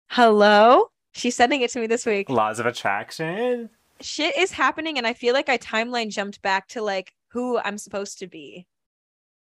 Hello? 0.08 0.86
She's 1.12 1.34
sending 1.36 1.60
it 1.62 1.70
to 1.70 1.80
me 1.80 1.86
this 1.86 2.06
week. 2.06 2.28
Laws 2.28 2.58
of 2.60 2.66
attraction. 2.66 3.70
Shit 4.00 4.36
is 4.36 4.52
happening 4.52 4.96
and 4.98 5.06
I 5.06 5.12
feel 5.14 5.34
like 5.34 5.48
I 5.48 5.58
timeline 5.58 6.10
jumped 6.10 6.40
back 6.42 6.68
to 6.68 6.82
like 6.82 7.12
who 7.32 7.58
I'm 7.58 7.78
supposed 7.78 8.18
to 8.20 8.26
be. 8.26 8.66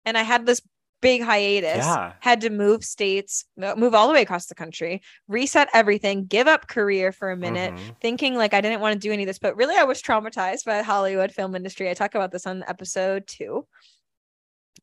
And 0.05 0.17
I 0.17 0.23
had 0.23 0.45
this 0.45 0.61
big 1.01 1.21
hiatus. 1.21 1.85
Yeah. 1.85 2.13
Had 2.19 2.41
to 2.41 2.49
move 2.49 2.83
states, 2.83 3.45
move 3.57 3.93
all 3.93 4.07
the 4.07 4.13
way 4.13 4.21
across 4.21 4.47
the 4.47 4.55
country, 4.55 5.01
reset 5.27 5.69
everything, 5.73 6.25
give 6.25 6.47
up 6.47 6.67
career 6.67 7.11
for 7.11 7.31
a 7.31 7.37
minute, 7.37 7.73
Mhm. 7.73 7.99
thinking 8.01 8.35
like 8.35 8.53
I 8.53 8.61
didn't 8.61 8.81
want 8.81 8.93
to 8.93 8.99
do 9.07 9.11
any 9.11 9.23
of 9.23 9.27
this, 9.27 9.39
but 9.39 9.55
really 9.55 9.75
I 9.75 9.83
was 9.83 10.01
traumatized 10.01 10.65
by 10.65 10.77
the 10.77 10.83
Hollywood 10.83 11.31
film 11.31 11.55
industry. 11.55 11.89
I 11.89 11.93
talk 11.93 12.15
about 12.15 12.31
this 12.31 12.47
on 12.47 12.63
episode 12.67 13.27
two. 13.27 13.67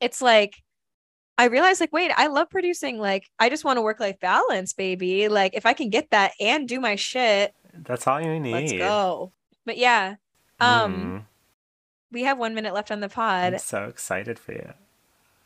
It's 0.01 0.23
like 0.23 0.63
I 1.39 1.47
realized 1.47 1.81
like, 1.81 1.93
wait, 1.93 2.11
I 2.17 2.27
love 2.29 2.51
producing. 2.51 2.99
Like, 2.99 3.31
I 3.39 3.49
just 3.49 3.65
want 3.65 3.79
to 3.79 3.83
work 3.83 3.99
life 4.01 4.21
balance, 4.21 4.73
baby. 4.73 5.29
Like, 5.29 5.55
if 5.55 5.67
I 5.67 5.73
can 5.73 5.89
get 5.91 6.11
that 6.11 6.33
and 6.41 6.69
do 6.69 6.79
my 6.81 6.95
shit, 6.97 7.55
That's 7.75 8.07
all 8.07 8.21
you 8.21 8.39
need. 8.39 8.53
let's 8.53 8.73
go. 8.73 9.33
But 9.65 9.79
yeah, 9.79 10.17
um, 10.61 10.95
Mm. 10.95 11.25
we 12.13 12.25
have 12.25 12.39
one 12.39 12.55
minute 12.55 12.75
left 12.75 12.91
on 12.91 13.01
the 13.01 13.07
I'm 13.07 13.11
pod. 13.53 13.61
so 13.61 13.85
excited 13.85 14.39
for 14.39 14.53
you. 14.53 14.73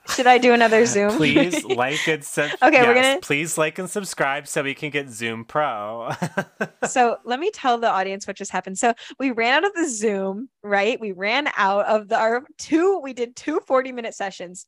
Should 0.08 0.26
I 0.28 0.38
do 0.38 0.52
another 0.52 0.86
Zoom? 0.94 1.16
Please 1.16 1.64
like 1.64 2.06
and 2.08 2.22
sub- 2.24 2.50
Okay, 2.62 2.82
we're 2.86 2.94
gonna- 2.94 3.18
please 3.22 3.56
like 3.58 3.78
and 3.78 3.88
subscribe 3.90 4.46
so 4.48 4.62
we 4.62 4.74
can 4.74 4.90
get 4.90 5.08
Zoom 5.10 5.44
Pro. 5.44 6.10
so 6.86 7.18
let 7.24 7.40
me 7.40 7.50
tell 7.52 7.78
the 7.78 7.90
audience 7.90 8.26
what 8.26 8.36
just 8.36 8.50
happened. 8.52 8.78
So 8.78 8.94
we 9.18 9.30
ran 9.32 9.54
out 9.64 9.64
of 9.64 9.74
the 9.74 9.88
Zoom, 9.88 10.48
right? 10.62 11.00
We 11.00 11.12
ran 11.12 11.48
out 11.56 11.86
of 11.86 12.08
the 12.08 12.16
our 12.16 12.44
two, 12.58 13.00
we 13.02 13.12
did 13.14 13.34
two 13.36 13.60
40 13.66 13.92
minute 13.92 14.14
sessions. 14.14 14.66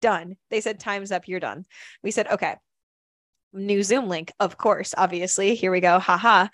Done. 0.00 0.36
They 0.50 0.60
said 0.60 0.80
time's 0.80 1.12
up, 1.12 1.28
you're 1.28 1.40
done. 1.40 1.64
We 2.02 2.10
said, 2.10 2.26
okay. 2.28 2.56
New 3.52 3.82
Zoom 3.82 4.08
link, 4.08 4.32
of 4.38 4.56
course, 4.56 4.94
obviously. 4.96 5.54
Here 5.54 5.72
we 5.72 5.80
go. 5.80 5.98
Haha. 5.98 6.48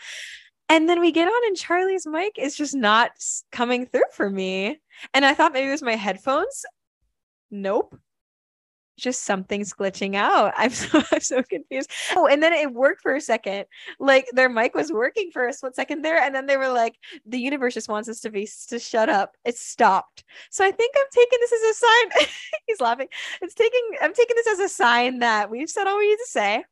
And 0.68 0.88
then 0.88 1.01
we 1.01 1.12
get 1.12 1.28
on 1.28 1.47
and 1.47 1.57
Charlie's 1.57 2.07
mic 2.07 2.38
is 2.38 2.57
just 2.57 2.74
not 2.74 3.12
coming 3.53 3.86
through 3.86 4.03
for 4.12 4.28
me. 4.28 4.80
And 5.14 5.24
I 5.24 5.34
thought 5.34 5.53
maybe 5.53 5.68
it 5.68 5.72
was 5.72 5.82
my 5.82 5.94
headphones. 5.94 6.64
Nope. 7.51 7.97
Just 8.99 9.24
something's 9.24 9.74
glitching 9.74 10.16
out. 10.16 10.55
I'm 10.57 10.70
so 10.70 11.03
I'm 11.12 11.20
so 11.20 11.42
confused. 11.42 11.90
Oh, 12.16 12.26
and 12.26 12.42
then 12.42 12.53
it 12.53 12.72
worked 12.72 13.03
for 13.03 13.14
a 13.14 13.20
second 13.20 13.66
like 14.01 14.26
their 14.32 14.49
mic 14.49 14.74
was 14.74 14.90
working 14.90 15.30
for 15.30 15.47
a 15.47 15.53
split 15.53 15.76
second 15.76 16.03
there 16.03 16.20
and 16.20 16.34
then 16.34 16.47
they 16.47 16.57
were 16.57 16.68
like 16.68 16.97
the 17.26 17.38
universe 17.38 17.74
just 17.74 17.88
wants 17.88 18.09
us 18.09 18.20
to 18.20 18.30
be 18.30 18.49
to 18.68 18.78
shut 18.78 19.09
up 19.09 19.36
it 19.44 19.57
stopped 19.57 20.24
so 20.51 20.64
i 20.64 20.70
think 20.70 20.94
i'm 20.97 21.07
taking 21.12 21.38
this 21.40 21.53
as 21.53 21.62
a 21.62 21.74
sign 21.74 22.28
he's 22.77 22.81
laughing 22.85 23.09
it's 23.41 23.55
taking 23.55 23.83
i'm 24.03 24.12
taking 24.12 24.37
this 24.37 24.49
as 24.49 24.59
a 24.59 24.68
sign 24.68 25.20
that 25.20 25.51
we've 25.51 25.70
said 25.70 25.87
all 25.87 25.99
we 25.99 26.11
need 26.11 26.16
to 26.16 26.27
say 26.29 26.64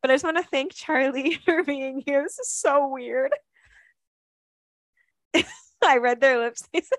but 0.00 0.10
i 0.10 0.14
just 0.14 0.24
want 0.24 0.36
to 0.36 0.42
thank 0.44 0.74
charlie 0.74 1.34
for 1.44 1.62
being 1.62 2.02
here 2.04 2.22
this 2.22 2.38
is 2.38 2.50
so 2.50 2.88
weird 2.88 3.32
i 5.84 5.98
read 5.98 6.20
their 6.20 6.38
lips 6.38 6.66
they 6.72 6.80
said, 6.80 6.98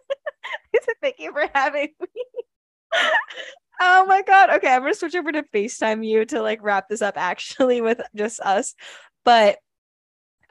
said 0.81 0.95
thank 1.01 1.15
you 1.19 1.31
for 1.31 1.49
having 1.53 1.89
me 1.99 2.07
Oh 3.81 4.05
my 4.05 4.21
god. 4.21 4.51
Okay, 4.51 4.71
I'm 4.71 4.81
gonna 4.81 4.93
switch 4.93 5.15
over 5.15 5.31
to 5.31 5.43
FaceTime 5.43 6.07
you 6.07 6.25
to 6.25 6.41
like 6.41 6.59
wrap 6.61 6.87
this 6.87 7.01
up 7.01 7.17
actually 7.17 7.81
with 7.81 7.99
just 8.15 8.39
us. 8.39 8.75
But 9.25 9.57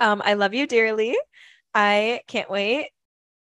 um 0.00 0.20
I 0.24 0.34
love 0.34 0.54
you 0.54 0.66
dearly. 0.66 1.16
I 1.72 2.20
can't 2.26 2.50
wait 2.50 2.90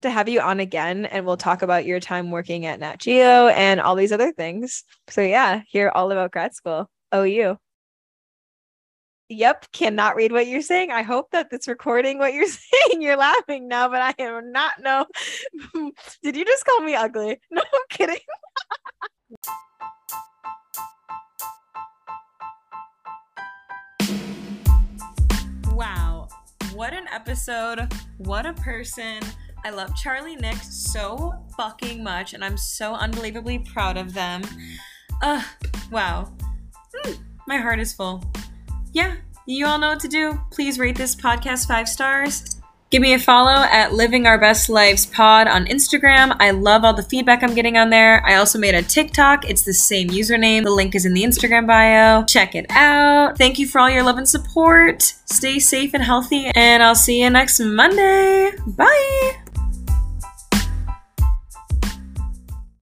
to 0.05 0.11
have 0.11 0.29
you 0.29 0.39
on 0.39 0.59
again 0.59 1.05
and 1.05 1.25
we'll 1.25 1.35
talk 1.35 1.63
about 1.63 1.85
your 1.85 1.99
time 1.99 2.29
working 2.29 2.65
at 2.67 2.79
Nat 2.79 2.99
Geo 2.99 3.47
and 3.47 3.81
all 3.81 3.95
these 3.95 4.11
other 4.11 4.31
things. 4.31 4.83
So 5.09 5.21
yeah, 5.21 5.61
hear 5.67 5.89
all 5.89 6.11
about 6.11 6.31
grad 6.31 6.53
school. 6.53 6.89
OU. 7.13 7.57
Yep, 9.29 9.65
cannot 9.71 10.15
read 10.15 10.31
what 10.31 10.45
you're 10.45 10.61
saying. 10.61 10.91
I 10.91 11.01
hope 11.01 11.31
that 11.31 11.47
it's 11.51 11.67
recording 11.67 12.19
what 12.19 12.35
you're 12.35 12.45
saying. 12.47 13.01
You're 13.01 13.17
laughing 13.17 13.67
now, 13.67 13.89
but 13.89 14.01
I 14.01 14.13
am 14.19 14.51
not 14.51 14.73
no. 14.79 15.07
Did 16.23 16.35
you 16.35 16.45
just 16.45 16.65
call 16.65 16.81
me 16.81 16.95
ugly? 16.95 17.39
No, 17.51 17.61
I'm 17.61 17.81
kidding. 17.89 18.19
Wow. 25.71 26.27
What 26.75 26.93
an 26.93 27.07
episode. 27.11 27.91
What 28.17 28.45
a 28.45 28.53
person. 28.53 29.21
I 29.65 29.71
love 29.71 29.95
Charlie 29.95 30.35
Nick 30.35 30.57
so 30.57 31.33
fucking 31.57 32.03
much, 32.03 32.35
and 32.35 32.45
I'm 32.45 32.55
so 32.55 32.93
unbelievably 32.93 33.65
proud 33.73 33.97
of 33.97 34.13
them. 34.13 34.43
Ugh, 35.23 35.43
wow. 35.89 36.31
Hmm, 36.93 37.13
my 37.47 37.57
heart 37.57 37.79
is 37.79 37.91
full. 37.91 38.23
Yeah, 38.93 39.15
you 39.47 39.65
all 39.65 39.79
know 39.79 39.89
what 39.89 40.01
to 40.01 40.07
do. 40.07 40.39
Please 40.51 40.77
rate 40.77 40.95
this 40.95 41.15
podcast 41.15 41.67
five 41.67 41.89
stars. 41.89 42.61
Give 42.91 43.01
me 43.01 43.15
a 43.15 43.19
follow 43.19 43.65
at 43.71 43.91
Living 43.91 44.27
Our 44.27 44.39
Best 44.39 44.69
Lives 44.69 45.07
Pod 45.07 45.47
on 45.47 45.65
Instagram. 45.65 46.37
I 46.39 46.51
love 46.51 46.85
all 46.85 46.93
the 46.93 47.01
feedback 47.01 47.41
I'm 47.41 47.55
getting 47.55 47.75
on 47.75 47.89
there. 47.89 48.23
I 48.23 48.35
also 48.35 48.59
made 48.59 48.75
a 48.75 48.83
TikTok. 48.83 49.49
It's 49.49 49.63
the 49.63 49.73
same 49.73 50.09
username. 50.09 50.63
The 50.63 50.69
link 50.69 50.93
is 50.93 51.07
in 51.07 51.15
the 51.15 51.23
Instagram 51.23 51.65
bio. 51.65 52.23
Check 52.25 52.53
it 52.53 52.67
out. 52.69 53.35
Thank 53.39 53.57
you 53.57 53.65
for 53.65 53.81
all 53.81 53.89
your 53.89 54.03
love 54.03 54.19
and 54.19 54.29
support. 54.29 55.01
Stay 55.25 55.57
safe 55.57 55.95
and 55.95 56.03
healthy, 56.03 56.51
and 56.53 56.83
I'll 56.83 56.93
see 56.93 57.23
you 57.23 57.31
next 57.31 57.59
Monday. 57.59 58.51
Bye. 58.67 59.44